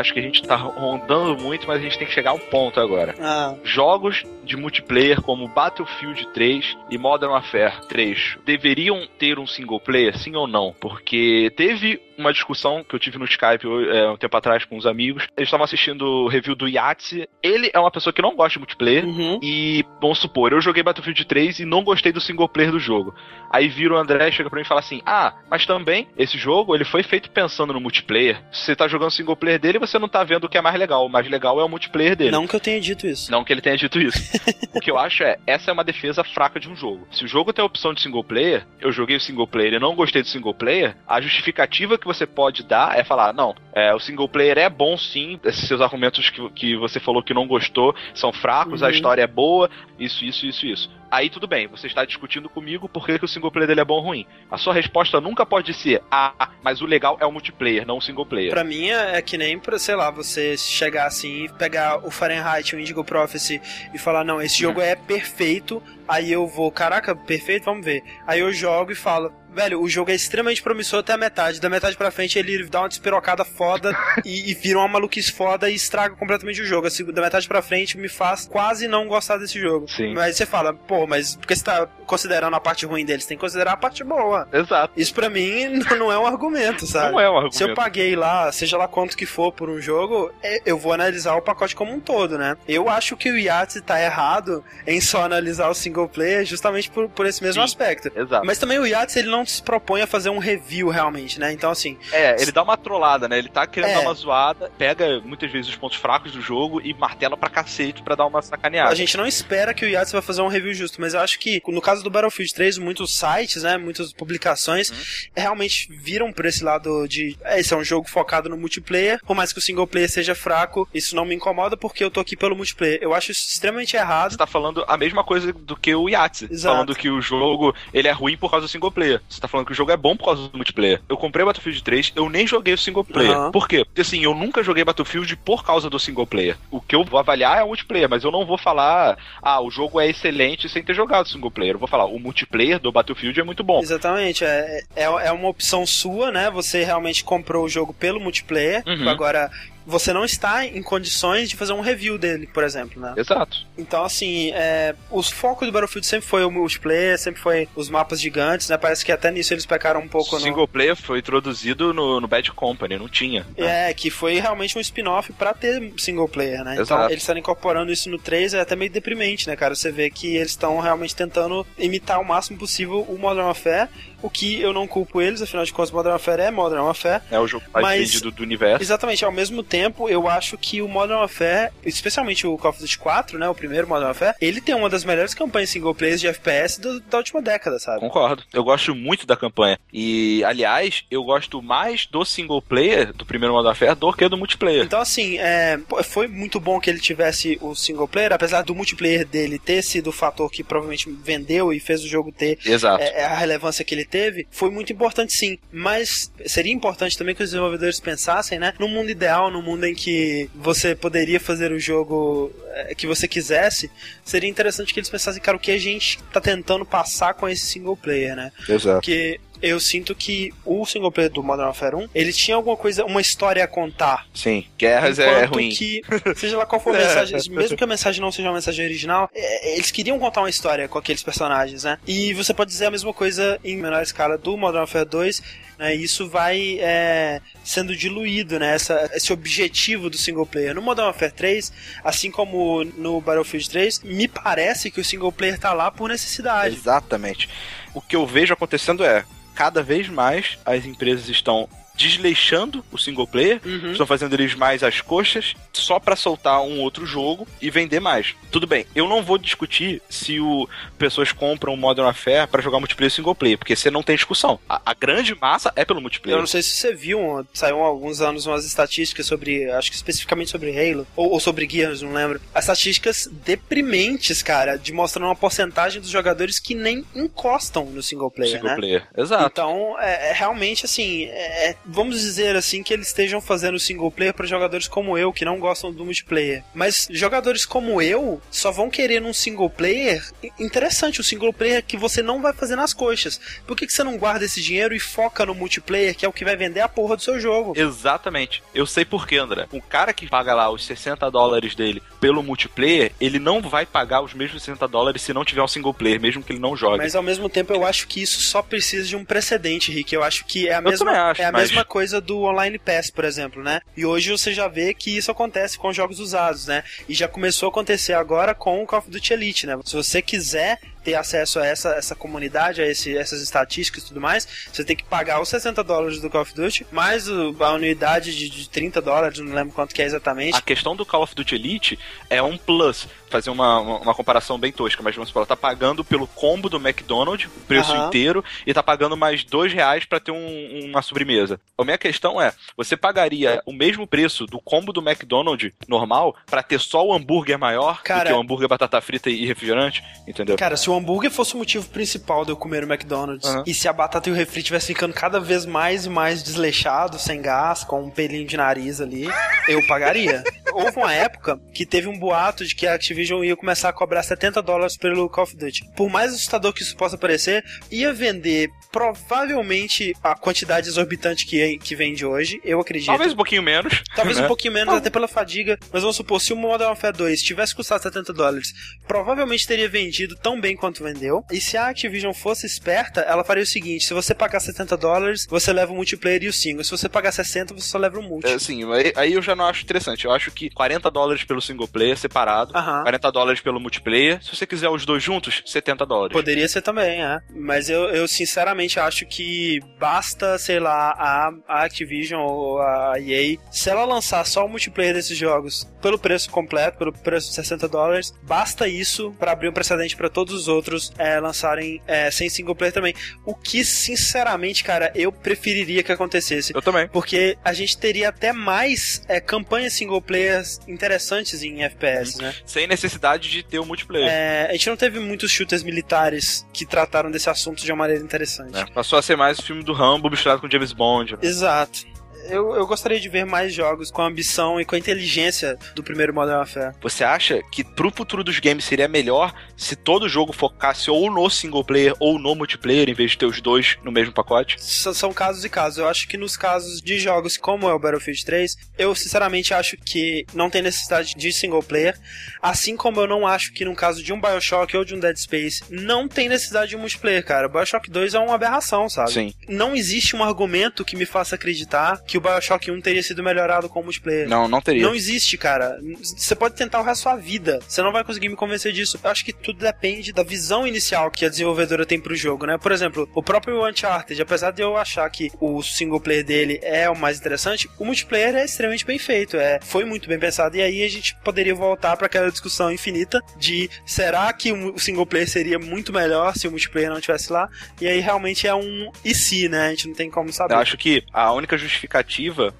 Acho 0.00 0.12
que 0.12 0.18
a 0.18 0.22
gente 0.22 0.42
tá 0.42 0.56
rondando 0.56 1.36
muito, 1.40 1.66
mas 1.66 1.78
a 1.78 1.82
gente 1.82 1.98
tem 1.98 2.06
que 2.06 2.12
chegar 2.12 2.30
ao 2.30 2.38
ponto 2.38 2.80
agora. 2.80 3.14
Ah. 3.20 3.54
Jogos 3.62 4.24
de 4.44 4.56
multiplayer 4.56 5.20
como 5.20 5.48
Battlefield 5.48 6.26
3 6.32 6.76
e 6.90 6.98
Modern 6.98 7.32
Warfare 7.32 7.86
3 7.88 8.38
deveriam 8.44 9.06
ter 9.18 9.38
um 9.38 9.46
single 9.46 9.80
player, 9.80 10.16
sim 10.18 10.34
ou 10.34 10.46
não? 10.46 10.74
Porque 10.80 11.52
teve 11.56 12.00
uma 12.20 12.32
discussão 12.32 12.84
que 12.84 12.94
eu 12.94 12.98
tive 12.98 13.18
no 13.18 13.24
Skype 13.24 13.66
é, 13.90 14.10
um 14.10 14.16
tempo 14.16 14.36
atrás 14.36 14.64
com 14.64 14.76
uns 14.76 14.86
amigos. 14.86 15.26
Eles 15.36 15.48
estavam 15.48 15.64
assistindo 15.64 16.02
o 16.02 16.28
review 16.28 16.54
do 16.54 16.68
Yahtzee. 16.68 17.28
Ele 17.42 17.70
é 17.72 17.78
uma 17.80 17.90
pessoa 17.90 18.12
que 18.12 18.22
não 18.22 18.36
gosta 18.36 18.52
de 18.52 18.58
multiplayer. 18.58 19.04
Uhum. 19.04 19.40
E, 19.42 19.84
vamos 20.00 20.18
supor, 20.18 20.52
eu 20.52 20.60
joguei 20.60 20.82
Battlefield 20.82 21.24
3 21.24 21.60
e 21.60 21.64
não 21.64 21.82
gostei 21.82 22.12
do 22.12 22.20
single 22.20 22.48
player 22.48 22.70
do 22.70 22.78
jogo. 22.78 23.14
Aí 23.50 23.68
vira 23.68 23.94
o 23.94 23.96
André, 23.96 24.30
chega 24.30 24.50
pra 24.50 24.58
mim 24.58 24.64
e 24.64 24.68
fala 24.68 24.80
assim: 24.80 25.00
Ah, 25.04 25.34
mas 25.50 25.66
também 25.66 26.06
esse 26.16 26.36
jogo 26.36 26.74
ele 26.74 26.84
foi 26.84 27.02
feito 27.02 27.30
pensando 27.30 27.72
no 27.72 27.80
multiplayer. 27.80 28.40
Você 28.52 28.76
tá 28.76 28.86
jogando 28.86 29.10
single 29.10 29.36
player 29.36 29.58
dele 29.58 29.78
você 29.90 29.98
não 29.98 30.08
tá 30.08 30.22
vendo 30.24 30.44
o 30.44 30.48
que 30.48 30.58
é 30.58 30.60
mais 30.60 30.78
legal. 30.78 31.06
O 31.06 31.08
mais 31.08 31.28
legal 31.28 31.60
é 31.60 31.64
o 31.64 31.68
multiplayer 31.68 32.16
dele. 32.16 32.30
Não 32.30 32.46
que 32.46 32.56
eu 32.56 32.60
tenha 32.60 32.80
dito 32.80 33.06
isso. 33.06 33.30
Não 33.30 33.44
que 33.44 33.52
ele 33.52 33.60
tenha 33.60 33.76
dito 33.76 34.00
isso. 34.00 34.18
o 34.74 34.80
que 34.80 34.90
eu 34.90 34.98
acho 34.98 35.22
é, 35.22 35.38
essa 35.46 35.70
é 35.70 35.72
uma 35.72 35.84
defesa 35.84 36.22
fraca 36.22 36.58
de 36.60 36.68
um 36.68 36.76
jogo. 36.76 37.06
Se 37.10 37.24
o 37.24 37.28
jogo 37.28 37.52
tem 37.52 37.62
a 37.62 37.66
opção 37.66 37.92
de 37.92 38.00
single 38.00 38.24
player, 38.24 38.66
eu 38.80 38.92
joguei 38.92 39.16
o 39.16 39.20
single 39.20 39.46
player 39.46 39.74
e 39.74 39.78
não 39.78 39.94
gostei 39.94 40.22
do 40.22 40.28
single 40.28 40.54
player, 40.54 40.96
a 41.06 41.20
justificativa 41.20 41.98
que 41.98 42.06
você 42.06 42.26
pode 42.26 42.62
dar 42.62 42.98
é 42.98 43.04
falar, 43.04 43.32
não, 43.32 43.54
é, 43.72 43.94
o 43.94 44.00
single 44.00 44.28
player 44.28 44.58
é 44.58 44.68
bom 44.68 44.96
sim, 44.96 45.38
esses 45.44 45.66
seus 45.66 45.80
argumentos 45.80 46.30
que, 46.30 46.50
que 46.50 46.76
você 46.76 47.00
falou 47.00 47.22
que 47.22 47.34
não 47.34 47.46
gostou 47.46 47.94
são 48.14 48.32
fracos, 48.32 48.82
uhum. 48.82 48.88
a 48.88 48.90
história 48.90 49.22
é 49.22 49.26
boa, 49.26 49.70
isso, 49.98 50.24
isso, 50.24 50.46
isso, 50.46 50.66
isso. 50.66 50.99
Aí 51.10 51.28
tudo 51.28 51.46
bem, 51.46 51.66
você 51.66 51.86
está 51.86 52.04
discutindo 52.04 52.48
comigo 52.48 52.88
por 52.88 53.04
que, 53.04 53.18
que 53.18 53.24
o 53.24 53.28
single 53.28 53.50
player 53.50 53.66
dele 53.66 53.80
é 53.80 53.84
bom 53.84 53.94
ou 53.94 54.00
ruim. 54.00 54.26
A 54.50 54.56
sua 54.56 54.72
resposta 54.72 55.20
nunca 55.20 55.44
pode 55.44 55.74
ser, 55.74 56.02
ah, 56.10 56.50
mas 56.62 56.80
o 56.80 56.86
legal 56.86 57.16
é 57.20 57.26
o 57.26 57.32
multiplayer, 57.32 57.86
não 57.86 57.98
o 57.98 58.00
single 58.00 58.24
player. 58.24 58.50
Pra 58.50 58.62
mim 58.62 58.88
é, 58.88 59.16
é 59.16 59.22
que 59.22 59.36
nem 59.36 59.58
pra, 59.58 59.78
sei 59.78 59.96
lá, 59.96 60.10
você 60.10 60.56
chegar 60.56 61.06
assim 61.06 61.44
e 61.44 61.48
pegar 61.48 62.06
o 62.06 62.10
Fahrenheit, 62.10 62.76
o 62.76 62.80
Indigo 62.80 63.02
Prophecy 63.02 63.60
e 63.92 63.98
falar, 63.98 64.24
não, 64.24 64.40
esse 64.40 64.60
jogo 64.60 64.80
uhum. 64.80 64.86
é 64.86 64.94
perfeito, 64.94 65.82
aí 66.06 66.30
eu 66.30 66.46
vou, 66.46 66.70
caraca, 66.70 67.14
perfeito, 67.16 67.64
vamos 67.64 67.84
ver. 67.84 68.04
Aí 68.26 68.40
eu 68.40 68.52
jogo 68.52 68.92
e 68.92 68.94
falo, 68.94 69.32
velho, 69.54 69.80
o 69.80 69.88
jogo 69.88 70.10
é 70.10 70.14
extremamente 70.14 70.62
promissor 70.62 71.00
até 71.00 71.12
a 71.12 71.16
metade. 71.16 71.60
Da 71.60 71.68
metade 71.68 71.96
pra 71.96 72.10
frente 72.10 72.38
ele 72.38 72.64
dá 72.68 72.80
uma 72.80 72.88
despirocada 72.88 73.44
foda 73.44 73.96
e, 74.24 74.50
e, 74.50 74.54
vira 74.54 74.78
uma 74.78 74.88
maluquice 74.88 75.32
foda 75.32 75.68
e 75.70 75.74
estraga 75.74 76.14
completamente 76.16 76.60
o 76.60 76.64
jogo. 76.64 76.86
Assim, 76.86 77.04
da 77.04 77.22
metade 77.22 77.46
pra 77.48 77.62
frente 77.62 77.98
me 77.98 78.08
faz 78.08 78.46
quase 78.46 78.88
não 78.88 79.06
gostar 79.06 79.38
desse 79.38 79.60
jogo. 79.60 79.88
Sim. 79.88 80.14
Mas 80.14 80.36
você 80.36 80.46
fala, 80.46 80.72
pô, 80.72 81.06
mas 81.06 81.36
por 81.36 81.46
que 81.46 81.56
você 81.56 81.64
tá 81.64 81.86
considerando 82.06 82.54
a 82.54 82.60
parte 82.60 82.86
ruim 82.86 83.04
deles? 83.04 83.26
Tem 83.26 83.36
que 83.36 83.40
considerar 83.40 83.72
a 83.72 83.76
parte 83.76 84.04
boa. 84.04 84.48
Exato. 84.52 84.92
Isso 84.96 85.14
pra 85.14 85.28
mim 85.28 85.80
não 85.98 86.10
é 86.10 86.18
um 86.18 86.26
argumento, 86.26 86.86
sabe? 86.86 87.12
Não 87.12 87.20
é 87.20 87.28
um 87.28 87.34
argumento. 87.34 87.56
Se 87.56 87.64
eu 87.64 87.74
paguei 87.74 88.16
lá, 88.16 88.50
seja 88.52 88.76
lá 88.76 88.88
quanto 88.88 89.16
que 89.16 89.26
for 89.26 89.52
por 89.52 89.68
um 89.68 89.80
jogo, 89.80 90.32
é, 90.42 90.60
eu 90.64 90.78
vou 90.78 90.92
analisar 90.92 91.34
o 91.34 91.42
pacote 91.42 91.74
como 91.74 91.92
um 91.92 92.00
todo, 92.00 92.38
né? 92.38 92.56
Eu 92.66 92.88
acho 92.88 93.16
que 93.16 93.30
o 93.30 93.38
Yahtzee 93.38 93.82
tá 93.82 94.00
errado 94.00 94.64
em 94.86 95.00
só 95.00 95.24
analisar 95.24 95.68
o 95.68 95.74
single 95.74 96.08
player 96.08 96.44
justamente 96.44 96.90
por, 96.90 97.08
por 97.08 97.26
esse 97.26 97.42
mesmo 97.42 97.60
Sim, 97.60 97.64
aspecto. 97.64 98.10
Exato. 98.14 98.46
Mas 98.46 98.58
também 98.58 98.78
o 98.78 98.86
Yahtzee, 98.86 99.20
ele 99.20 99.30
não 99.30 99.39
se 99.44 99.62
propõe 99.62 100.02
a 100.02 100.06
fazer 100.06 100.30
um 100.30 100.38
review 100.38 100.88
realmente, 100.88 101.38
né? 101.38 101.52
Então, 101.52 101.70
assim... 101.70 101.98
É, 102.12 102.40
ele 102.40 102.52
dá 102.52 102.62
uma 102.62 102.76
trollada, 102.76 103.28
né? 103.28 103.38
Ele 103.38 103.48
tá 103.48 103.66
querendo 103.66 103.90
é. 103.90 103.94
dar 103.94 104.00
uma 104.00 104.14
zoada, 104.14 104.70
pega 104.76 105.20
muitas 105.20 105.50
vezes 105.50 105.70
os 105.70 105.76
pontos 105.76 105.98
fracos 105.98 106.32
do 106.32 106.40
jogo 106.40 106.80
e 106.80 106.94
martela 106.94 107.36
pra 107.36 107.48
cacete 107.48 108.02
pra 108.02 108.14
dar 108.14 108.26
uma 108.26 108.42
sacaneada. 108.42 108.90
A 108.90 108.94
gente 108.94 109.16
não 109.16 109.26
espera 109.26 109.74
que 109.74 109.84
o 109.84 109.88
Yahtzee 109.88 110.12
vai 110.12 110.22
fazer 110.22 110.42
um 110.42 110.48
review 110.48 110.74
justo, 110.74 111.00
mas 111.00 111.14
eu 111.14 111.20
acho 111.20 111.38
que 111.38 111.62
no 111.68 111.80
caso 111.80 112.02
do 112.02 112.10
Battlefield 112.10 112.54
3, 112.54 112.78
muitos 112.78 113.16
sites, 113.16 113.62
né, 113.62 113.76
muitas 113.76 114.12
publicações, 114.12 114.90
uhum. 114.90 114.96
realmente 115.36 115.88
viram 115.90 116.32
por 116.32 116.46
esse 116.46 116.64
lado 116.64 117.06
de 117.06 117.36
é, 117.42 117.60
esse 117.60 117.72
é 117.72 117.76
um 117.76 117.84
jogo 117.84 118.08
focado 118.08 118.48
no 118.48 118.56
multiplayer, 118.56 119.20
por 119.24 119.34
mais 119.34 119.52
que 119.52 119.58
o 119.58 119.62
single 119.62 119.86
player 119.86 120.10
seja 120.10 120.34
fraco, 120.34 120.88
isso 120.92 121.14
não 121.14 121.24
me 121.24 121.34
incomoda 121.34 121.76
porque 121.76 122.02
eu 122.02 122.10
tô 122.10 122.20
aqui 122.20 122.36
pelo 122.36 122.56
multiplayer. 122.56 122.98
Eu 123.00 123.14
acho 123.14 123.32
isso 123.32 123.48
extremamente 123.48 123.96
errado. 123.96 124.32
Você 124.32 124.38
tá 124.38 124.46
falando 124.46 124.84
a 124.86 124.96
mesma 124.96 125.24
coisa 125.24 125.52
do 125.52 125.76
que 125.76 125.94
o. 125.94 126.08
Exato. 126.50 126.74
Falando 126.74 126.94
que 126.94 127.08
o 127.08 127.20
jogo, 127.20 127.74
ele 127.92 128.08
é 128.08 128.12
ruim 128.12 128.36
por 128.36 128.50
causa 128.50 128.66
do 128.66 128.70
single 128.70 128.90
player. 128.90 129.20
Você 129.30 129.40
tá 129.40 129.46
falando 129.46 129.66
que 129.66 129.72
o 129.72 129.76
jogo 129.76 129.92
é 129.92 129.96
bom 129.96 130.16
por 130.16 130.24
causa 130.24 130.48
do 130.48 130.56
multiplayer. 130.56 131.00
Eu 131.08 131.16
comprei 131.16 131.44
Battlefield 131.44 131.82
3, 131.82 132.12
eu 132.16 132.28
nem 132.28 132.46
joguei 132.46 132.74
o 132.74 132.78
single 132.78 133.04
player. 133.04 133.38
Uhum. 133.38 133.52
Por 133.52 133.68
quê? 133.68 133.84
Porque 133.84 134.00
assim, 134.00 134.22
eu 134.22 134.34
nunca 134.34 134.62
joguei 134.62 134.84
Battlefield 134.84 135.36
por 135.36 135.64
causa 135.64 135.88
do 135.88 135.98
single 135.98 136.26
player. 136.26 136.56
O 136.70 136.80
que 136.80 136.96
eu 136.96 137.04
vou 137.04 137.18
avaliar 137.18 137.58
é 137.58 137.62
o 137.62 137.68
multiplayer, 137.68 138.08
mas 138.10 138.24
eu 138.24 138.32
não 138.32 138.44
vou 138.44 138.58
falar, 138.58 139.16
ah, 139.40 139.60
o 139.60 139.70
jogo 139.70 140.00
é 140.00 140.08
excelente 140.10 140.68
sem 140.68 140.82
ter 140.82 140.94
jogado 140.94 141.28
single 141.28 141.50
player. 141.50 141.74
Eu 141.76 141.78
vou 141.78 141.88
falar, 141.88 142.06
o 142.06 142.18
multiplayer 142.18 142.80
do 142.80 142.90
Battlefield 142.90 143.38
é 143.38 143.44
muito 143.44 143.62
bom. 143.62 143.80
Exatamente, 143.80 144.44
é, 144.44 144.82
é, 144.96 145.04
é 145.04 145.32
uma 145.32 145.48
opção 145.48 145.86
sua, 145.86 146.32
né? 146.32 146.50
Você 146.50 146.82
realmente 146.82 147.22
comprou 147.22 147.64
o 147.64 147.68
jogo 147.68 147.94
pelo 147.94 148.20
multiplayer. 148.20 148.82
Uhum. 148.84 149.08
Agora, 149.08 149.48
você 149.86 150.12
não 150.12 150.24
está 150.24 150.64
em 150.64 150.82
condições 150.82 151.48
de 151.48 151.56
fazer 151.56 151.72
um 151.72 151.80
review 151.80 152.18
dele, 152.18 152.46
por 152.46 152.64
exemplo, 152.64 153.00
né? 153.00 153.14
Exato. 153.16 153.66
Então, 153.76 154.04
assim, 154.04 154.50
é, 154.52 154.94
os 155.10 155.30
focos 155.30 155.66
do 155.66 155.72
Battlefield 155.72 156.06
sempre 156.06 156.28
foi 156.28 156.44
o 156.44 156.50
multiplayer, 156.50 157.18
sempre 157.18 157.40
foi 157.40 157.68
os 157.74 157.88
mapas 157.88 158.20
gigantes, 158.20 158.68
né? 158.68 158.76
Parece 158.76 159.04
que 159.04 159.12
até 159.12 159.30
nisso 159.30 159.52
eles 159.52 159.66
pecaram 159.66 160.00
um 160.00 160.08
pouco 160.08 160.36
o 160.36 160.40
single 160.40 160.68
player 160.68 160.96
foi 160.96 161.18
introduzido 161.18 161.92
no, 161.92 162.20
no 162.20 162.28
Bad 162.28 162.50
Company, 162.52 162.98
não 162.98 163.08
tinha. 163.08 163.46
Né? 163.56 163.90
É, 163.90 163.94
que 163.94 164.10
foi 164.10 164.38
realmente 164.38 164.76
um 164.76 164.80
spin-off 164.80 165.32
pra 165.32 165.52
ter 165.54 165.92
single 165.96 166.28
player, 166.28 166.64
né? 166.64 166.72
Então, 166.72 166.82
Exato. 166.82 167.00
Então, 167.00 167.10
eles 167.10 167.22
estarem 167.22 167.40
incorporando 167.40 167.92
isso 167.92 168.08
no 168.10 168.18
3 168.18 168.54
é 168.54 168.60
até 168.60 168.76
meio 168.76 168.90
deprimente, 168.90 169.48
né, 169.48 169.56
cara? 169.56 169.74
Você 169.74 169.90
vê 169.90 170.10
que 170.10 170.36
eles 170.36 170.50
estão 170.50 170.78
realmente 170.78 171.14
tentando 171.14 171.66
imitar 171.78 172.20
o 172.20 172.24
máximo 172.24 172.58
possível 172.58 173.00
o 173.08 173.18
Modern 173.18 173.46
Warfare 173.46 173.88
o 174.22 174.30
que 174.30 174.60
eu 174.60 174.72
não 174.72 174.86
culpo 174.86 175.20
eles, 175.20 175.42
afinal 175.42 175.64
de 175.64 175.72
contas, 175.72 175.90
Modern 175.90 176.12
Warfare 176.12 176.42
é 176.42 176.50
Modern 176.50 176.82
Warfare. 176.82 177.22
É 177.30 177.38
o 177.38 177.46
jogo 177.46 177.64
mais 177.72 177.82
mas, 177.82 178.10
vendido 178.10 178.30
do 178.30 178.42
universo. 178.42 178.82
Exatamente, 178.82 179.24
ao 179.24 179.32
mesmo 179.32 179.62
tempo, 179.62 180.08
eu 180.08 180.28
acho 180.28 180.56
que 180.58 180.82
o 180.82 180.88
Modern 180.88 181.20
Warfare, 181.20 181.72
especialmente 181.84 182.46
o 182.46 182.56
Call 182.56 182.70
of 182.70 182.80
Duty 182.80 182.98
4, 182.98 183.38
né, 183.38 183.48
o 183.48 183.54
primeiro 183.54 183.88
Modern 183.88 184.06
Warfare, 184.06 184.36
ele 184.40 184.60
tem 184.60 184.74
uma 184.74 184.88
das 184.88 185.04
melhores 185.04 185.34
campanhas 185.34 185.70
single 185.70 185.94
players 185.94 186.20
de 186.20 186.28
FPS 186.28 186.80
do, 186.80 187.00
da 187.00 187.18
última 187.18 187.40
década, 187.40 187.78
sabe? 187.78 188.00
Concordo. 188.00 188.42
Eu 188.52 188.64
gosto 188.64 188.94
muito 188.94 189.26
da 189.26 189.36
campanha. 189.36 189.78
E, 189.92 190.42
aliás, 190.44 191.04
eu 191.10 191.22
gosto 191.24 191.62
mais 191.62 192.06
do 192.06 192.24
single 192.24 192.62
player 192.62 193.12
do 193.12 193.24
primeiro 193.24 193.54
Modern 193.54 193.68
Warfare 193.68 193.94
do 193.94 194.12
que 194.12 194.28
do 194.28 194.36
multiplayer. 194.36 194.84
Então, 194.84 195.00
assim, 195.00 195.38
é, 195.38 195.78
foi 196.04 196.26
muito 196.26 196.60
bom 196.60 196.80
que 196.80 196.90
ele 196.90 197.00
tivesse 197.00 197.58
o 197.60 197.74
single 197.74 198.08
player, 198.08 198.32
apesar 198.32 198.62
do 198.62 198.74
multiplayer 198.74 199.26
dele 199.26 199.58
ter 199.58 199.82
sido 199.82 200.08
o 200.08 200.12
fator 200.12 200.50
que 200.50 200.62
provavelmente 200.62 201.10
vendeu 201.10 201.72
e 201.72 201.80
fez 201.80 202.04
o 202.04 202.08
jogo 202.08 202.32
ter 202.32 202.58
é, 202.98 203.24
a 203.24 203.34
relevância 203.34 203.84
que 203.84 203.94
ele 203.94 204.04
teve, 204.10 204.46
foi 204.50 204.70
muito 204.70 204.92
importante 204.92 205.32
sim. 205.32 205.58
Mas 205.72 206.30
seria 206.46 206.72
importante 206.72 207.16
também 207.16 207.34
que 207.34 207.42
os 207.42 207.50
desenvolvedores 207.50 208.00
pensassem, 208.00 208.58
né? 208.58 208.74
No 208.78 208.88
mundo 208.88 209.10
ideal, 209.10 209.50
no 209.50 209.62
mundo 209.62 209.84
em 209.84 209.94
que 209.94 210.50
você 210.54 210.94
poderia 210.94 211.40
fazer 211.40 211.72
o 211.72 211.78
jogo 211.78 212.52
eh, 212.72 212.94
que 212.94 213.06
você 213.06 213.28
quisesse, 213.28 213.90
seria 214.24 214.50
interessante 214.50 214.92
que 214.92 215.00
eles 215.00 215.10
pensassem, 215.10 215.40
cara, 215.40 215.56
o 215.56 215.60
que 215.60 215.70
a 215.70 215.78
gente 215.78 216.18
tá 216.32 216.40
tentando 216.40 216.84
passar 216.84 217.34
com 217.34 217.48
esse 217.48 217.64
single 217.66 217.96
player, 217.96 218.36
né? 218.36 218.52
Exato. 218.68 218.96
Porque 218.96 219.40
eu 219.62 219.78
sinto 219.80 220.14
que 220.14 220.52
o 220.64 220.84
single 220.86 221.12
player 221.12 221.30
do 221.30 221.42
Modern 221.42 221.66
Warfare 221.66 221.96
1, 221.96 222.08
ele 222.14 222.32
tinha 222.32 222.56
alguma 222.56 222.76
coisa, 222.76 223.04
uma 223.04 223.20
história 223.20 223.62
a 223.62 223.66
contar. 223.66 224.26
Sim, 224.34 224.64
guerras 224.78 225.18
é 225.18 225.44
ruim. 225.44 225.70
que, 225.70 226.02
seja 226.36 226.56
lá 226.56 226.66
qual 226.66 226.80
for 226.80 226.94
a 226.94 226.98
mensagem, 227.00 227.38
mesmo 227.50 227.76
que 227.76 227.84
a 227.84 227.86
mensagem 227.86 228.20
não 228.20 228.32
seja 228.32 228.48
uma 228.48 228.54
mensagem 228.54 228.84
original, 228.84 229.30
é, 229.34 229.74
eles 229.76 229.90
queriam 229.90 230.18
contar 230.18 230.40
uma 230.40 230.50
história 230.50 230.88
com 230.88 230.98
aqueles 230.98 231.22
personagens, 231.22 231.84
né? 231.84 231.98
E 232.06 232.32
você 232.34 232.54
pode 232.54 232.70
dizer 232.70 232.86
a 232.86 232.90
mesma 232.90 233.12
coisa 233.12 233.58
em 233.64 233.76
menor 233.76 234.02
escala 234.02 234.36
do 234.36 234.56
Modern 234.56 234.80
Warfare 234.80 235.08
2, 235.08 235.42
né? 235.78 235.94
Isso 235.94 236.28
vai 236.28 236.78
é, 236.80 237.40
sendo 237.64 237.96
diluído, 237.96 238.58
né? 238.58 238.74
Essa, 238.74 239.10
esse 239.14 239.32
objetivo 239.32 240.10
do 240.10 240.16
single 240.18 240.46
player. 240.46 240.74
No 240.74 240.82
Modern 240.82 241.06
Warfare 241.06 241.32
3, 241.32 241.72
assim 242.04 242.30
como 242.30 242.84
no 242.84 243.20
Battlefield 243.20 243.70
3, 243.70 244.00
me 244.04 244.28
parece 244.28 244.90
que 244.90 245.00
o 245.00 245.04
single 245.04 245.32
player 245.32 245.58
tá 245.58 245.72
lá 245.72 245.90
por 245.90 246.10
necessidade. 246.10 246.76
Exatamente. 246.76 247.48
O 247.94 248.00
que 248.00 248.14
eu 248.14 248.26
vejo 248.26 248.52
acontecendo 248.52 249.04
é, 249.04 249.24
cada 249.60 249.82
vez 249.82 250.08
mais 250.08 250.58
as 250.64 250.86
empresas 250.86 251.28
estão 251.28 251.68
desleixando 252.00 252.82
o 252.90 252.96
single 252.96 253.26
player, 253.26 253.60
uhum. 253.62 253.92
estão 253.92 254.06
fazendo 254.06 254.32
eles 254.32 254.54
mais 254.54 254.82
às 254.82 255.02
coxas, 255.02 255.54
só 255.70 256.00
para 256.00 256.16
soltar 256.16 256.62
um 256.62 256.80
outro 256.80 257.04
jogo 257.04 257.46
e 257.60 257.70
vender 257.70 258.00
mais. 258.00 258.34
Tudo 258.50 258.66
bem, 258.66 258.86
eu 258.94 259.06
não 259.06 259.22
vou 259.22 259.36
discutir 259.36 260.00
se 260.08 260.40
o 260.40 260.66
pessoas 260.96 261.30
compram 261.30 261.74
o 261.74 261.76
Modern 261.76 262.06
Warfare 262.06 262.48
para 262.48 262.62
jogar 262.62 262.78
multiplayer 262.78 263.10
single 263.10 263.34
player, 263.34 263.58
porque 263.58 263.76
você 263.76 263.90
não 263.90 264.02
tem 264.02 264.16
discussão. 264.16 264.58
A, 264.68 264.80
a, 264.86 264.94
grande 264.94 265.34
massa 265.38 265.72
é 265.76 265.84
pelo 265.84 266.00
multiplayer. 266.00 266.36
Eu 266.36 266.40
não 266.40 266.46
sei 266.46 266.62
se 266.62 266.70
você 266.70 266.94
viu, 266.94 267.46
saiu 267.52 267.82
há 267.82 267.86
alguns 267.86 268.20
anos 268.20 268.46
umas 268.46 268.64
estatísticas 268.64 269.26
sobre, 269.26 269.70
acho 269.70 269.90
que 269.90 269.96
especificamente 269.96 270.50
sobre 270.50 270.70
Halo, 270.70 271.06
ou, 271.14 271.32
ou 271.32 271.40
sobre 271.40 271.68
Gears, 271.68 272.00
não 272.00 272.12
lembro. 272.12 272.40
As 272.54 272.64
estatísticas 272.64 273.28
deprimentes, 273.44 274.42
cara, 274.42 274.76
de 274.76 274.92
mostrando 274.92 275.26
uma 275.26 275.36
porcentagem 275.36 276.00
dos 276.00 276.10
jogadores 276.10 276.58
que 276.58 276.74
nem 276.74 277.04
encostam 277.14 277.84
no 277.86 278.02
single 278.02 278.30
player, 278.30 278.56
single 278.56 278.70
né? 278.70 278.76
player, 278.76 279.06
exato. 279.16 279.46
Então, 279.46 279.96
é, 279.98 280.30
é 280.30 280.32
realmente 280.32 280.84
assim, 280.86 281.24
é, 281.24 281.76
vamos 281.90 282.20
dizer 282.20 282.56
assim 282.56 282.82
que 282.82 282.92
eles 282.92 283.08
estejam 283.08 283.40
fazendo 283.40 283.78
single 283.78 284.10
player 284.10 284.32
para 284.32 284.46
jogadores 284.46 284.86
como 284.86 285.18
eu 285.18 285.32
que 285.32 285.44
não 285.44 285.58
gostam 285.58 285.92
do 285.92 286.04
multiplayer. 286.04 286.62
Mas 286.72 287.08
jogadores 287.10 287.66
como 287.66 288.00
eu 288.00 288.40
só 288.50 288.70
vão 288.70 288.88
querer 288.88 289.20
num 289.20 289.32
single 289.32 289.68
player 289.68 290.24
interessante, 290.58 291.20
o 291.20 291.22
um 291.22 291.24
single 291.24 291.52
player 291.52 291.84
que 291.84 291.96
você 291.96 292.22
não 292.22 292.40
vai 292.40 292.52
fazer 292.52 292.76
nas 292.76 292.94
coxas. 292.94 293.40
Por 293.66 293.76
que, 293.76 293.86
que 293.86 293.92
você 293.92 294.04
não 294.04 294.16
guarda 294.16 294.44
esse 294.44 294.62
dinheiro 294.62 294.94
e 294.94 295.00
foca 295.00 295.44
no 295.44 295.54
multiplayer, 295.54 296.14
que 296.14 296.24
é 296.24 296.28
o 296.28 296.32
que 296.32 296.44
vai 296.44 296.56
vender 296.56 296.80
a 296.80 296.88
porra 296.88 297.16
do 297.16 297.22
seu 297.22 297.40
jogo? 297.40 297.72
Exatamente. 297.76 298.62
Eu 298.74 298.86
sei 298.86 299.04
por 299.04 299.26
quê, 299.26 299.38
André. 299.38 299.66
O 299.72 299.82
cara 299.82 300.12
que 300.12 300.28
paga 300.28 300.54
lá 300.54 300.70
os 300.70 300.84
60 300.84 301.28
dólares 301.30 301.74
dele 301.74 302.02
pelo 302.20 302.42
multiplayer, 302.42 303.12
ele 303.20 303.38
não 303.38 303.60
vai 303.60 303.84
pagar 303.84 304.22
os 304.22 304.34
mesmos 304.34 304.62
60 304.62 304.86
dólares 304.86 305.22
se 305.22 305.32
não 305.32 305.44
tiver 305.44 305.62
um 305.62 305.68
single 305.68 305.94
player, 305.94 306.20
mesmo 306.20 306.42
que 306.42 306.52
ele 306.52 306.60
não 306.60 306.76
jogue. 306.76 306.98
Mas 306.98 307.16
ao 307.16 307.22
mesmo 307.22 307.48
tempo 307.48 307.72
eu 307.72 307.84
acho 307.84 308.06
que 308.06 308.22
isso 308.22 308.40
só 308.40 308.62
precisa 308.62 309.06
de 309.06 309.16
um 309.16 309.24
precedente, 309.24 309.90
Rick. 309.90 310.14
Eu 310.14 310.22
acho 310.22 310.44
que 310.44 310.68
é 310.68 310.74
a 310.74 310.80
mesma, 310.80 311.30
acho, 311.30 311.42
é 311.42 311.46
a 311.46 311.52
mesma 311.52 311.79
mesma 311.80 311.84
coisa 311.84 312.20
do 312.20 312.42
Online 312.42 312.78
Pass, 312.78 313.10
por 313.10 313.24
exemplo, 313.24 313.62
né? 313.62 313.80
E 313.96 314.04
hoje 314.04 314.30
você 314.30 314.52
já 314.52 314.68
vê 314.68 314.92
que 314.92 315.16
isso 315.16 315.30
acontece 315.30 315.78
com 315.78 315.92
jogos 315.92 316.20
usados, 316.20 316.66
né? 316.66 316.84
E 317.08 317.14
já 317.14 317.26
começou 317.26 317.68
a 317.68 317.70
acontecer 317.70 318.12
agora 318.12 318.54
com 318.54 318.82
o 318.82 318.86
Call 318.86 318.98
of 319.00 319.10
Duty 319.10 319.32
Elite, 319.32 319.66
né? 319.66 319.78
Se 319.84 319.96
você 319.96 320.20
quiser 320.20 320.78
ter 321.10 321.14
acesso 321.16 321.58
a 321.58 321.66
essa, 321.66 321.90
essa 321.90 322.14
comunidade, 322.14 322.80
a 322.80 322.86
esse, 322.86 323.16
essas 323.16 323.42
estatísticas 323.42 324.04
e 324.04 324.06
tudo 324.08 324.20
mais, 324.20 324.46
você 324.72 324.84
tem 324.84 324.94
que 324.94 325.02
pagar 325.02 325.40
os 325.40 325.48
60 325.48 325.82
dólares 325.82 326.20
do 326.20 326.30
Call 326.30 326.42
of 326.42 326.54
Duty, 326.54 326.86
mais 326.92 327.28
o, 327.28 327.54
a 327.58 327.72
unidade 327.72 328.36
de, 328.36 328.48
de 328.48 328.68
30 328.68 329.02
dólares, 329.02 329.38
não 329.40 329.52
lembro 329.52 329.72
quanto 329.72 329.94
que 329.94 330.02
é 330.02 330.04
exatamente. 330.04 330.56
A 330.56 330.60
questão 330.60 330.94
do 330.94 331.04
Call 331.04 331.22
of 331.22 331.34
Duty 331.34 331.54
Elite 331.56 331.98
é 332.28 332.42
um 332.42 332.56
plus. 332.56 333.08
Fazer 333.28 333.50
uma, 333.50 333.78
uma, 333.78 333.98
uma 333.98 334.14
comparação 334.14 334.58
bem 334.58 334.72
tosca, 334.72 335.02
mas 335.04 335.14
vamos 335.14 335.28
supor, 335.28 335.40
ela 335.40 335.46
tá 335.46 335.56
pagando 335.56 336.04
pelo 336.04 336.26
combo 336.26 336.68
do 336.68 336.78
McDonald's, 336.78 337.46
o 337.46 337.60
preço 337.60 337.92
uhum. 337.92 338.08
inteiro, 338.08 338.44
e 338.66 338.74
tá 338.74 338.82
pagando 338.82 339.16
mais 339.16 339.44
dois 339.44 339.72
reais 339.72 340.04
para 340.04 340.18
ter 340.18 340.32
um, 340.32 340.86
uma 340.86 341.00
sobremesa. 341.00 341.60
A 341.78 341.84
minha 341.84 341.98
questão 341.98 342.40
é, 342.40 342.52
você 342.76 342.96
pagaria 342.96 343.62
o 343.64 343.72
mesmo 343.72 344.04
preço 344.04 344.46
do 344.46 344.60
combo 344.60 344.92
do 344.92 345.00
McDonald's 345.00 345.72
normal 345.86 346.34
para 346.46 346.60
ter 346.60 346.80
só 346.80 347.06
o 347.06 347.14
hambúrguer 347.14 347.56
maior 347.56 348.02
Cara, 348.02 348.24
do 348.24 348.26
que 348.26 348.32
o 348.32 348.40
hambúrguer 348.40 348.68
batata 348.68 349.00
frita 349.00 349.30
e 349.30 349.46
refrigerante, 349.46 350.02
entendeu? 350.26 350.56
Cara, 350.56 350.76
se 350.76 350.90
o 350.90 350.94
hambúrguer 351.00 351.30
fosse 351.30 351.54
o 351.54 351.58
motivo 351.58 351.88
principal 351.88 352.44
de 352.44 352.52
eu 352.52 352.56
comer 352.56 352.86
no 352.86 352.92
McDonald's, 352.92 353.48
uhum. 353.48 353.64
e 353.66 353.74
se 353.74 353.88
a 353.88 353.92
batata 353.92 354.28
e 354.28 354.32
o 354.32 354.34
refri 354.34 354.62
tivessem 354.62 354.94
ficando 354.94 355.14
cada 355.14 355.40
vez 355.40 355.66
mais 355.66 356.06
e 356.06 356.10
mais 356.10 356.42
desleixado, 356.42 357.18
sem 357.18 357.40
gás, 357.40 357.82
com 357.82 358.02
um 358.02 358.10
pelinho 358.10 358.46
de 358.46 358.56
nariz 358.56 359.00
ali, 359.00 359.26
eu 359.68 359.84
pagaria. 359.86 360.44
Houve 360.72 360.98
uma 360.98 361.12
época 361.12 361.58
que 361.74 361.84
teve 361.84 362.06
um 362.06 362.18
boato 362.18 362.64
de 362.64 362.74
que 362.74 362.86
a 362.86 362.94
Activision 362.94 363.42
ia 363.42 363.56
começar 363.56 363.88
a 363.88 363.92
cobrar 363.92 364.22
70 364.22 364.62
dólares 364.62 364.96
pelo 364.96 365.28
Call 365.28 365.44
of 365.44 365.56
Duty. 365.56 365.84
Por 365.96 366.08
mais 366.08 366.32
assustador 366.32 366.72
que 366.72 366.82
isso 366.82 366.96
possa 366.96 367.18
parecer, 367.18 367.64
ia 367.90 368.12
vender 368.12 368.70
provavelmente 368.92 370.14
a 370.22 370.34
quantidade 370.34 370.88
exorbitante 370.88 371.46
que, 371.46 371.78
que 371.78 371.96
vende 371.96 372.24
hoje, 372.24 372.60
eu 372.64 372.80
acredito. 372.80 373.06
Talvez 373.06 373.32
um 373.32 373.36
pouquinho 373.36 373.62
menos. 373.62 374.02
Talvez 374.14 374.36
né? 374.36 374.44
um 374.44 374.48
pouquinho 374.48 374.74
menos, 374.74 374.94
até 374.94 375.10
pela 375.10 375.28
fadiga. 375.28 375.78
Mas 375.92 376.02
vamos 376.02 376.16
supor, 376.16 376.40
se 376.40 376.52
o 376.52 376.56
Modern 376.56 376.88
Warfare 376.88 377.16
2 377.16 377.42
tivesse 377.42 377.74
custado 377.74 378.02
70 378.02 378.32
dólares, 378.32 378.72
provavelmente 379.06 379.66
teria 379.66 379.88
vendido 379.88 380.36
tão 380.36 380.60
bem 380.60 380.76
quanto 380.80 381.04
vendeu. 381.04 381.44
E 381.50 381.60
se 381.60 381.76
a 381.76 381.88
Activision 381.88 382.32
fosse 382.32 382.66
esperta, 382.66 383.20
ela 383.20 383.44
faria 383.44 383.62
o 383.62 383.66
seguinte: 383.66 384.04
se 384.04 384.14
você 384.14 384.34
pagar 384.34 384.58
70 384.60 384.96
dólares, 384.96 385.46
você 385.48 385.72
leva 385.72 385.92
o 385.92 385.94
multiplayer 385.94 386.42
e 386.44 386.48
o 386.48 386.52
single. 386.52 386.82
Se 386.82 386.90
você 386.90 387.08
pagar 387.08 387.30
60, 387.30 387.74
você 387.74 387.86
só 387.86 387.98
leva 387.98 388.18
o 388.18 388.22
multi. 388.22 388.46
É, 388.48 388.58
sim, 388.58 388.82
aí, 389.16 389.32
eu 389.34 389.42
já 389.42 389.54
não 389.54 389.66
acho 389.66 389.82
interessante. 389.82 390.24
Eu 390.24 390.32
acho 390.32 390.50
que 390.50 390.70
40 390.70 391.10
dólares 391.10 391.44
pelo 391.44 391.60
single 391.60 391.86
player 391.86 392.16
separado, 392.16 392.72
uh 392.72 392.80
-huh. 392.80 393.02
40 393.02 393.30
dólares 393.30 393.60
pelo 393.60 393.78
multiplayer. 393.78 394.42
Se 394.42 394.56
você 394.56 394.66
quiser 394.66 394.88
os 394.88 395.04
dois 395.04 395.22
juntos, 395.22 395.62
70 395.66 396.06
dólares. 396.06 396.32
Poderia 396.32 396.68
ser 396.68 396.82
também, 396.82 397.22
é. 397.22 397.40
Mas 397.54 397.90
eu, 397.90 398.04
eu 398.10 398.26
sinceramente 398.26 398.98
acho 398.98 399.26
que 399.26 399.80
basta, 399.98 400.58
sei 400.58 400.80
lá, 400.80 401.10
a, 401.10 401.52
a 401.68 401.84
Activision 401.84 402.40
ou 402.40 402.80
a 402.80 403.14
EA, 403.20 403.58
se 403.70 403.90
ela 403.90 404.04
lançar 404.04 404.44
só 404.46 404.64
o 404.64 404.68
multiplayer 404.68 405.14
desses 405.14 405.36
jogos 405.36 405.84
pelo 406.00 406.18
preço 406.18 406.50
completo, 406.50 406.98
pelo 406.98 407.12
preço 407.12 407.48
de 407.48 407.54
60 407.54 407.88
dólares, 407.88 408.32
basta 408.42 408.88
isso 408.88 409.32
para 409.38 409.52
abrir 409.52 409.68
um 409.68 409.72
precedente 409.72 410.16
para 410.16 410.30
todos 410.30 410.54
os 410.54 410.68
outros 410.70 411.12
é, 411.18 411.38
lançarem 411.38 412.00
é, 412.06 412.30
sem 412.30 412.48
single 412.48 412.74
player 412.74 412.92
também. 412.92 413.14
O 413.44 413.54
que, 413.54 413.84
sinceramente, 413.84 414.82
cara, 414.84 415.12
eu 415.14 415.30
preferiria 415.32 416.02
que 416.02 416.12
acontecesse. 416.12 416.72
Eu 416.74 416.82
também. 416.82 417.08
Porque 417.08 417.58
a 417.64 417.72
gente 417.72 417.98
teria 417.98 418.28
até 418.28 418.52
mais 418.52 419.22
é, 419.28 419.40
campanhas 419.40 419.92
single 419.92 420.22
players 420.22 420.80
interessantes 420.88 421.62
em 421.62 421.82
FPS, 421.82 422.40
né? 422.40 422.54
Sem 422.64 422.86
necessidade 422.86 423.50
de 423.50 423.62
ter 423.62 423.78
o 423.78 423.84
multiplayer. 423.84 424.28
É, 424.28 424.68
a 424.70 424.72
gente 424.72 424.88
não 424.88 424.96
teve 424.96 425.18
muitos 425.18 425.50
shooters 425.50 425.82
militares 425.82 426.66
que 426.72 426.86
trataram 426.86 427.30
desse 427.30 427.50
assunto 427.50 427.82
de 427.82 427.90
uma 427.90 427.98
maneira 427.98 428.22
interessante. 428.22 428.78
É, 428.78 428.84
passou 428.86 429.18
a 429.18 429.22
ser 429.22 429.36
mais 429.36 429.58
o 429.58 429.62
filme 429.62 429.82
do 429.82 429.92
Rambo 429.92 430.30
misturado 430.30 430.60
com 430.60 430.70
James 430.70 430.92
Bond. 430.92 431.32
Né? 431.32 431.38
Exato. 431.42 432.06
Eu, 432.48 432.74
eu 432.74 432.86
gostaria 432.86 433.20
de 433.20 433.28
ver 433.28 433.44
mais 433.44 433.72
jogos 433.72 434.10
com 434.10 434.22
a 434.22 434.26
ambição 434.26 434.80
e 434.80 434.84
com 434.84 434.94
a 434.94 434.98
inteligência 434.98 435.78
do 435.94 436.02
primeiro 436.02 436.34
Modern 436.34 436.58
Warfare. 436.58 436.94
Você 437.00 437.24
acha 437.24 437.60
que 437.70 437.84
pro 437.84 438.10
futuro 438.10 438.44
dos 438.44 438.58
games 438.58 438.84
seria 438.84 439.08
melhor 439.08 439.52
se 439.76 439.96
todo 439.96 440.28
jogo 440.28 440.52
focasse 440.52 441.10
ou 441.10 441.30
no 441.30 441.48
single 441.50 441.84
player 441.84 442.14
ou 442.18 442.38
no 442.38 442.54
multiplayer, 442.54 443.08
em 443.08 443.14
vez 443.14 443.32
de 443.32 443.38
ter 443.38 443.46
os 443.46 443.60
dois 443.60 443.96
no 444.04 444.12
mesmo 444.12 444.32
pacote? 444.32 444.76
S 444.76 445.14
são 445.14 445.32
casos 445.32 445.64
e 445.64 445.68
casos. 445.68 445.98
Eu 445.98 446.08
acho 446.08 446.28
que 446.28 446.36
nos 446.36 446.56
casos 446.56 447.00
de 447.00 447.18
jogos 447.18 447.56
como 447.56 447.88
é 447.88 447.92
o 447.92 447.98
Battlefield 447.98 448.44
3, 448.44 448.76
eu 448.98 449.14
sinceramente 449.14 449.74
acho 449.74 449.96
que 449.96 450.44
não 450.54 450.70
tem 450.70 450.82
necessidade 450.82 451.34
de 451.34 451.52
single 451.52 451.82
player. 451.82 452.18
Assim 452.62 452.96
como 452.96 453.20
eu 453.20 453.26
não 453.26 453.46
acho 453.46 453.72
que 453.72 453.84
no 453.84 453.94
caso 453.94 454.22
de 454.22 454.32
um 454.32 454.40
Bioshock 454.40 454.96
ou 454.96 455.04
de 455.04 455.14
um 455.14 455.20
Dead 455.20 455.36
Space, 455.36 455.82
não 455.90 456.28
tem 456.28 456.48
necessidade 456.48 456.90
de 456.90 456.96
multiplayer, 456.96 457.44
cara. 457.44 457.68
Bioshock 457.68 458.10
2 458.10 458.34
é 458.34 458.38
uma 458.38 458.54
aberração, 458.54 459.08
sabe? 459.08 459.32
Sim. 459.32 459.54
Não 459.68 459.94
existe 459.94 460.34
um 460.36 460.42
argumento 460.42 461.04
que 461.04 461.16
me 461.16 461.26
faça 461.26 461.54
acreditar 461.54 462.22
que 462.30 462.38
o 462.38 462.40
Bioshock 462.40 462.88
1 462.88 463.00
teria 463.00 463.24
sido 463.24 463.42
melhorado 463.42 463.88
com 463.88 463.98
o 463.98 464.04
multiplayer. 464.04 464.48
Não, 464.48 464.68
não 464.68 464.80
teria. 464.80 465.02
Não 465.02 465.16
existe, 465.16 465.58
cara. 465.58 465.98
Você 466.22 466.54
pode 466.54 466.76
tentar 466.76 467.00
o 467.00 467.02
resto 467.02 467.24
da 467.24 467.30
sua 467.32 467.36
vida. 467.36 467.80
Você 467.88 468.00
não 468.02 468.12
vai 468.12 468.22
conseguir 468.22 468.48
me 468.48 468.54
convencer 468.54 468.92
disso. 468.92 469.18
Eu 469.20 469.28
acho 469.28 469.44
que 469.44 469.52
tudo 469.52 469.80
depende 469.80 470.32
da 470.32 470.44
visão 470.44 470.86
inicial 470.86 471.28
que 471.28 471.44
a 471.44 471.48
desenvolvedora 471.48 472.06
tem 472.06 472.20
pro 472.20 472.36
jogo, 472.36 472.66
né? 472.66 472.78
Por 472.78 472.92
exemplo, 472.92 473.28
o 473.34 473.42
próprio 473.42 473.84
Uncharted, 473.84 474.40
apesar 474.40 474.70
de 474.70 474.80
eu 474.80 474.96
achar 474.96 475.28
que 475.28 475.50
o 475.58 475.82
single 475.82 476.20
player 476.20 476.44
dele 476.44 476.78
é 476.84 477.10
o 477.10 477.16
mais 477.16 477.40
interessante, 477.40 477.90
o 477.98 478.04
multiplayer 478.04 478.54
é 478.54 478.64
extremamente 478.64 479.04
bem 479.04 479.18
feito. 479.18 479.56
É, 479.56 479.80
foi 479.82 480.04
muito 480.04 480.28
bem 480.28 480.38
pensado. 480.38 480.76
E 480.76 480.82
aí 480.82 481.02
a 481.02 481.10
gente 481.10 481.34
poderia 481.42 481.74
voltar 481.74 482.16
para 482.16 482.26
aquela 482.26 482.48
discussão 482.48 482.92
infinita 482.92 483.42
de 483.58 483.90
será 484.06 484.52
que 484.52 484.70
o 484.70 484.96
single 485.00 485.26
player 485.26 485.50
seria 485.50 485.80
muito 485.80 486.12
melhor 486.12 486.56
se 486.56 486.68
o 486.68 486.70
multiplayer 486.70 487.10
não 487.10 487.20
tivesse 487.20 487.52
lá? 487.52 487.68
E 488.00 488.06
aí 488.06 488.20
realmente 488.20 488.68
é 488.68 488.74
um 488.74 489.10
e 489.24 489.34
se, 489.34 489.68
né? 489.68 489.88
A 489.88 489.90
gente 489.90 490.06
não 490.06 490.14
tem 490.14 490.30
como 490.30 490.52
saber. 490.52 490.74
Eu 490.74 490.78
acho 490.78 490.96
que 490.96 491.24
a 491.32 491.52
única 491.52 491.76
justificativa 491.76 492.19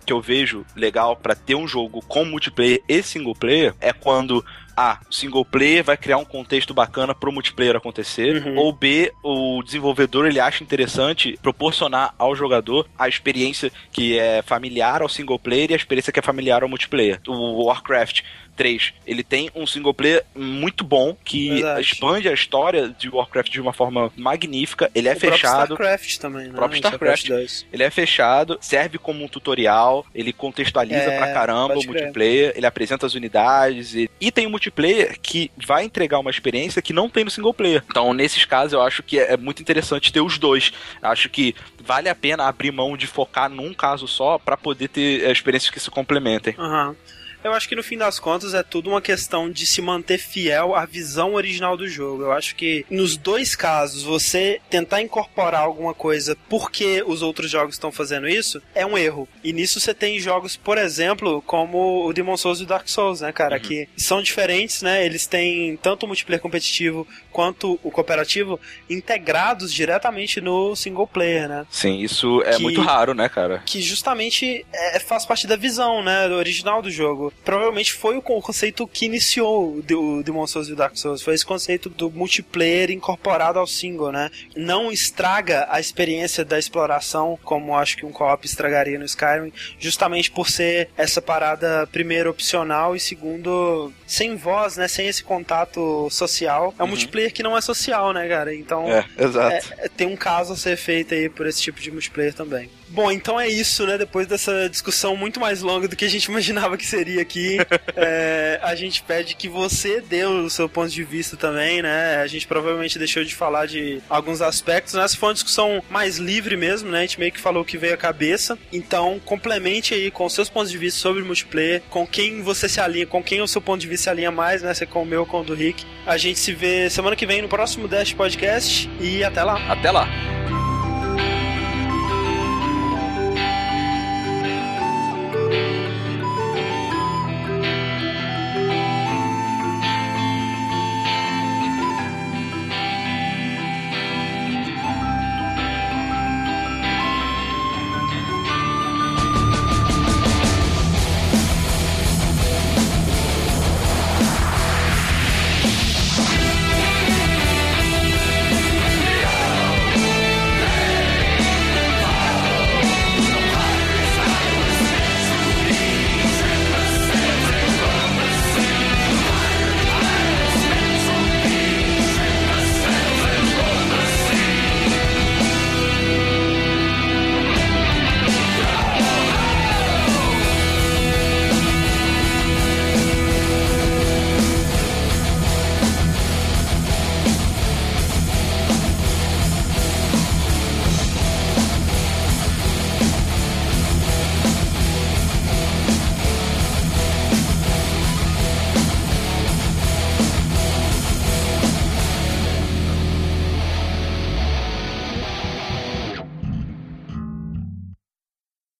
que 0.04 0.12
eu 0.12 0.20
vejo 0.20 0.64
legal 0.74 1.16
para 1.16 1.34
ter 1.34 1.54
um 1.54 1.66
jogo 1.66 2.00
com 2.02 2.24
multiplayer 2.24 2.82
e 2.88 3.02
single 3.02 3.34
player 3.34 3.74
é 3.80 3.92
quando 3.92 4.44
a, 4.76 4.98
single 5.10 5.44
player 5.44 5.84
vai 5.84 5.96
criar 5.96 6.16
um 6.16 6.24
contexto 6.24 6.72
bacana 6.72 7.14
pro 7.14 7.30
multiplayer 7.30 7.76
acontecer, 7.76 8.42
uhum. 8.42 8.56
ou 8.56 8.72
B, 8.72 9.12
o 9.22 9.62
desenvolvedor 9.62 10.26
ele 10.26 10.40
acha 10.40 10.64
interessante 10.64 11.38
proporcionar 11.42 12.14
ao 12.18 12.34
jogador 12.34 12.88
a 12.98 13.06
experiência 13.06 13.70
que 13.92 14.18
é 14.18 14.40
familiar 14.40 15.02
ao 15.02 15.08
single 15.08 15.38
player 15.38 15.70
e 15.70 15.74
a 15.74 15.76
experiência 15.76 16.12
que 16.12 16.18
é 16.18 16.22
familiar 16.22 16.62
ao 16.62 16.68
multiplayer. 16.68 17.20
O 17.28 17.64
Warcraft 17.64 18.22
3, 18.60 18.92
ele 19.06 19.24
tem 19.24 19.50
um 19.54 19.66
single 19.66 19.94
player 19.94 20.22
muito 20.34 20.84
bom 20.84 21.16
que 21.24 21.48
Verdade. 21.48 21.80
expande 21.80 22.28
a 22.28 22.32
história 22.34 22.90
de 22.90 23.08
Warcraft 23.08 23.50
de 23.50 23.58
uma 23.58 23.72
forma 23.72 24.12
magnífica. 24.14 24.90
Ele 24.94 25.08
é 25.08 25.14
o 25.14 25.18
fechado. 25.18 25.70
O 25.70 25.74
StarCraft 25.76 26.18
também, 26.18 26.44
né? 26.44 26.50
O 26.50 26.56
próprio 26.56 26.76
StarCraft. 26.76 27.24
StarCraft 27.24 27.64
ele 27.72 27.82
é 27.82 27.88
fechado, 27.88 28.58
serve 28.60 28.98
como 28.98 29.24
um 29.24 29.28
tutorial, 29.28 30.04
ele 30.14 30.30
contextualiza 30.30 31.10
é, 31.10 31.16
pra 31.16 31.32
caramba 31.32 31.78
o 31.78 31.86
multiplayer, 31.86 32.52
ele 32.54 32.66
apresenta 32.66 33.06
as 33.06 33.14
unidades 33.14 33.94
e, 33.94 34.10
e 34.20 34.30
tem 34.30 34.46
um 34.46 34.50
multiplayer 34.50 35.18
que 35.18 35.50
vai 35.56 35.84
entregar 35.84 36.18
uma 36.18 36.30
experiência 36.30 36.82
que 36.82 36.92
não 36.92 37.08
tem 37.08 37.24
no 37.24 37.30
single 37.30 37.54
player. 37.54 37.82
Então, 37.88 38.12
nesses 38.12 38.44
casos, 38.44 38.74
eu 38.74 38.82
acho 38.82 39.02
que 39.02 39.18
é, 39.18 39.32
é 39.32 39.36
muito 39.38 39.62
interessante 39.62 40.12
ter 40.12 40.20
os 40.20 40.36
dois. 40.36 40.70
Acho 41.00 41.30
que 41.30 41.54
vale 41.82 42.10
a 42.10 42.14
pena 42.14 42.46
abrir 42.46 42.72
mão 42.72 42.94
de 42.94 43.06
focar 43.06 43.48
num 43.48 43.72
caso 43.72 44.06
só 44.06 44.36
para 44.36 44.58
poder 44.58 44.88
ter 44.88 45.24
é, 45.24 45.32
experiências 45.32 45.70
que 45.70 45.80
se 45.80 45.90
complementem. 45.90 46.54
Uhum. 46.58 46.94
Eu 47.42 47.52
acho 47.52 47.68
que 47.68 47.76
no 47.76 47.82
fim 47.82 47.96
das 47.96 48.18
contas 48.18 48.54
é 48.54 48.62
tudo 48.62 48.90
uma 48.90 49.00
questão 49.00 49.50
de 49.50 49.66
se 49.66 49.80
manter 49.80 50.18
fiel 50.18 50.74
à 50.74 50.84
visão 50.84 51.34
original 51.34 51.76
do 51.76 51.88
jogo. 51.88 52.22
Eu 52.22 52.32
acho 52.32 52.54
que 52.54 52.84
nos 52.90 53.16
dois 53.16 53.56
casos, 53.56 54.02
você 54.02 54.60
tentar 54.68 55.00
incorporar 55.00 55.62
alguma 55.62 55.94
coisa 55.94 56.36
porque 56.48 57.02
os 57.06 57.22
outros 57.22 57.50
jogos 57.50 57.74
estão 57.74 57.90
fazendo 57.90 58.28
isso 58.28 58.62
é 58.74 58.84
um 58.84 58.96
erro. 58.96 59.28
E 59.42 59.52
nisso 59.52 59.80
você 59.80 59.94
tem 59.94 60.18
jogos, 60.20 60.56
por 60.56 60.78
exemplo, 60.78 61.42
como 61.42 62.06
o 62.06 62.12
Demon 62.12 62.36
Souls 62.36 62.60
e 62.60 62.64
o 62.64 62.66
Dark 62.66 62.88
Souls, 62.88 63.20
né, 63.20 63.32
cara? 63.32 63.56
Uhum. 63.56 63.62
Que 63.62 63.88
são 63.96 64.22
diferentes, 64.22 64.82
né? 64.82 65.04
Eles 65.04 65.26
têm 65.26 65.76
tanto 65.76 66.04
o 66.04 66.06
multiplayer 66.06 66.40
competitivo 66.40 67.06
quanto 67.32 67.78
o 67.82 67.90
cooperativo 67.90 68.60
integrados 68.88 69.72
diretamente 69.72 70.40
no 70.40 70.76
single 70.76 71.06
player, 71.06 71.48
né? 71.48 71.66
Sim, 71.70 72.00
isso 72.00 72.42
é 72.42 72.56
que, 72.56 72.62
muito 72.62 72.80
raro, 72.80 73.14
né, 73.14 73.28
cara? 73.28 73.62
Que 73.64 73.80
justamente 73.80 74.64
é, 74.72 74.98
faz 75.00 75.24
parte 75.24 75.46
da 75.46 75.56
visão, 75.56 76.02
né, 76.02 76.28
do 76.28 76.34
original 76.34 76.82
do 76.82 76.90
jogo 76.90 77.29
provavelmente 77.44 77.92
foi 77.92 78.16
o 78.16 78.22
conceito 78.22 78.86
que 78.86 79.06
iniciou 79.06 79.76
o 79.76 80.22
Demon 80.22 80.46
Souls 80.46 80.68
e 80.68 80.72
o 80.72 80.76
Dark 80.76 80.96
Souls. 80.96 81.22
Foi 81.22 81.34
esse 81.34 81.44
conceito 81.44 81.88
do 81.88 82.10
multiplayer 82.10 82.90
incorporado 82.90 83.58
ao 83.58 83.66
single, 83.66 84.12
né? 84.12 84.30
Não 84.56 84.90
estraga 84.90 85.66
a 85.70 85.80
experiência 85.80 86.44
da 86.44 86.58
exploração, 86.58 87.38
como 87.44 87.76
acho 87.76 87.96
que 87.96 88.06
um 88.06 88.12
co-op 88.12 88.46
estragaria 88.46 88.98
no 88.98 89.04
Skyrim, 89.04 89.52
justamente 89.78 90.30
por 90.30 90.48
ser 90.48 90.88
essa 90.96 91.20
parada, 91.20 91.86
primeiro, 91.90 92.30
opcional 92.30 92.94
e 92.94 93.00
segundo, 93.00 93.92
sem 94.06 94.36
voz, 94.36 94.76
né? 94.76 94.88
Sem 94.88 95.08
esse 95.08 95.22
contato 95.22 96.08
social. 96.10 96.74
É 96.78 96.82
um 96.82 96.84
uhum. 96.84 96.90
multiplayer 96.90 97.32
que 97.32 97.42
não 97.42 97.56
é 97.56 97.60
social, 97.60 98.12
né, 98.12 98.28
cara? 98.28 98.54
Então, 98.54 98.88
é, 98.88 99.04
exato. 99.18 99.74
É, 99.78 99.88
tem 99.88 100.06
um 100.06 100.16
caso 100.16 100.52
a 100.52 100.56
ser 100.56 100.76
feito 100.76 101.14
aí 101.14 101.28
por 101.28 101.46
esse 101.46 101.60
tipo 101.60 101.80
de 101.80 101.90
multiplayer 101.90 102.34
também. 102.34 102.70
Bom, 102.90 103.10
então 103.12 103.38
é 103.38 103.48
isso, 103.48 103.86
né? 103.86 103.96
Depois 103.96 104.26
dessa 104.26 104.68
discussão 104.68 105.16
muito 105.16 105.38
mais 105.38 105.62
longa 105.62 105.86
do 105.86 105.94
que 105.94 106.04
a 106.04 106.08
gente 106.08 106.24
imaginava 106.30 106.76
que 106.76 106.86
seria 106.86 107.19
aqui, 107.20 107.58
é, 107.96 108.58
a 108.62 108.74
gente 108.74 109.02
pede 109.02 109.34
que 109.34 109.48
você 109.48 110.00
dê 110.00 110.24
o 110.24 110.48
seu 110.50 110.68
ponto 110.68 110.90
de 110.90 111.02
vista 111.04 111.36
também, 111.36 111.82
né? 111.82 112.16
A 112.16 112.26
gente 112.26 112.46
provavelmente 112.46 112.98
deixou 112.98 113.24
de 113.24 113.34
falar 113.34 113.66
de 113.66 114.00
alguns 114.08 114.40
aspectos. 114.40 114.94
Essa 114.94 115.16
foi 115.16 115.28
uma 115.28 115.34
discussão 115.34 115.82
mais 115.90 116.18
livre 116.18 116.56
mesmo, 116.56 116.90
né? 116.90 116.98
A 116.98 117.02
gente 117.02 117.18
meio 117.18 117.32
que 117.32 117.40
falou 117.40 117.62
o 117.62 117.64
que 117.64 117.78
veio 117.78 117.94
à 117.94 117.96
cabeça. 117.96 118.58
Então, 118.72 119.20
complemente 119.24 119.94
aí 119.94 120.10
com 120.10 120.28
seus 120.28 120.48
pontos 120.48 120.70
de 120.70 120.78
vista 120.78 121.00
sobre 121.00 121.22
multiplayer, 121.22 121.82
com 121.90 122.06
quem 122.06 122.42
você 122.42 122.68
se 122.68 122.80
alinha, 122.80 123.06
com 123.06 123.22
quem 123.22 123.40
o 123.40 123.48
seu 123.48 123.60
ponto 123.60 123.80
de 123.80 123.88
vista 123.88 124.04
se 124.04 124.10
alinha 124.10 124.30
mais, 124.30 124.62
né? 124.62 124.72
Se 124.74 124.84
é 124.84 124.86
com 124.86 125.02
o 125.02 125.06
meu 125.06 125.26
com 125.26 125.40
o 125.40 125.44
do 125.44 125.54
Rick. 125.54 125.84
A 126.06 126.16
gente 126.16 126.38
se 126.38 126.52
vê 126.52 126.88
semana 126.90 127.16
que 127.16 127.26
vem 127.26 127.42
no 127.42 127.48
próximo 127.48 127.86
Dash 127.86 128.12
Podcast 128.12 128.90
e 129.00 129.22
até 129.22 129.42
lá. 129.42 129.56
Até 129.70 129.90
lá. 129.90 130.08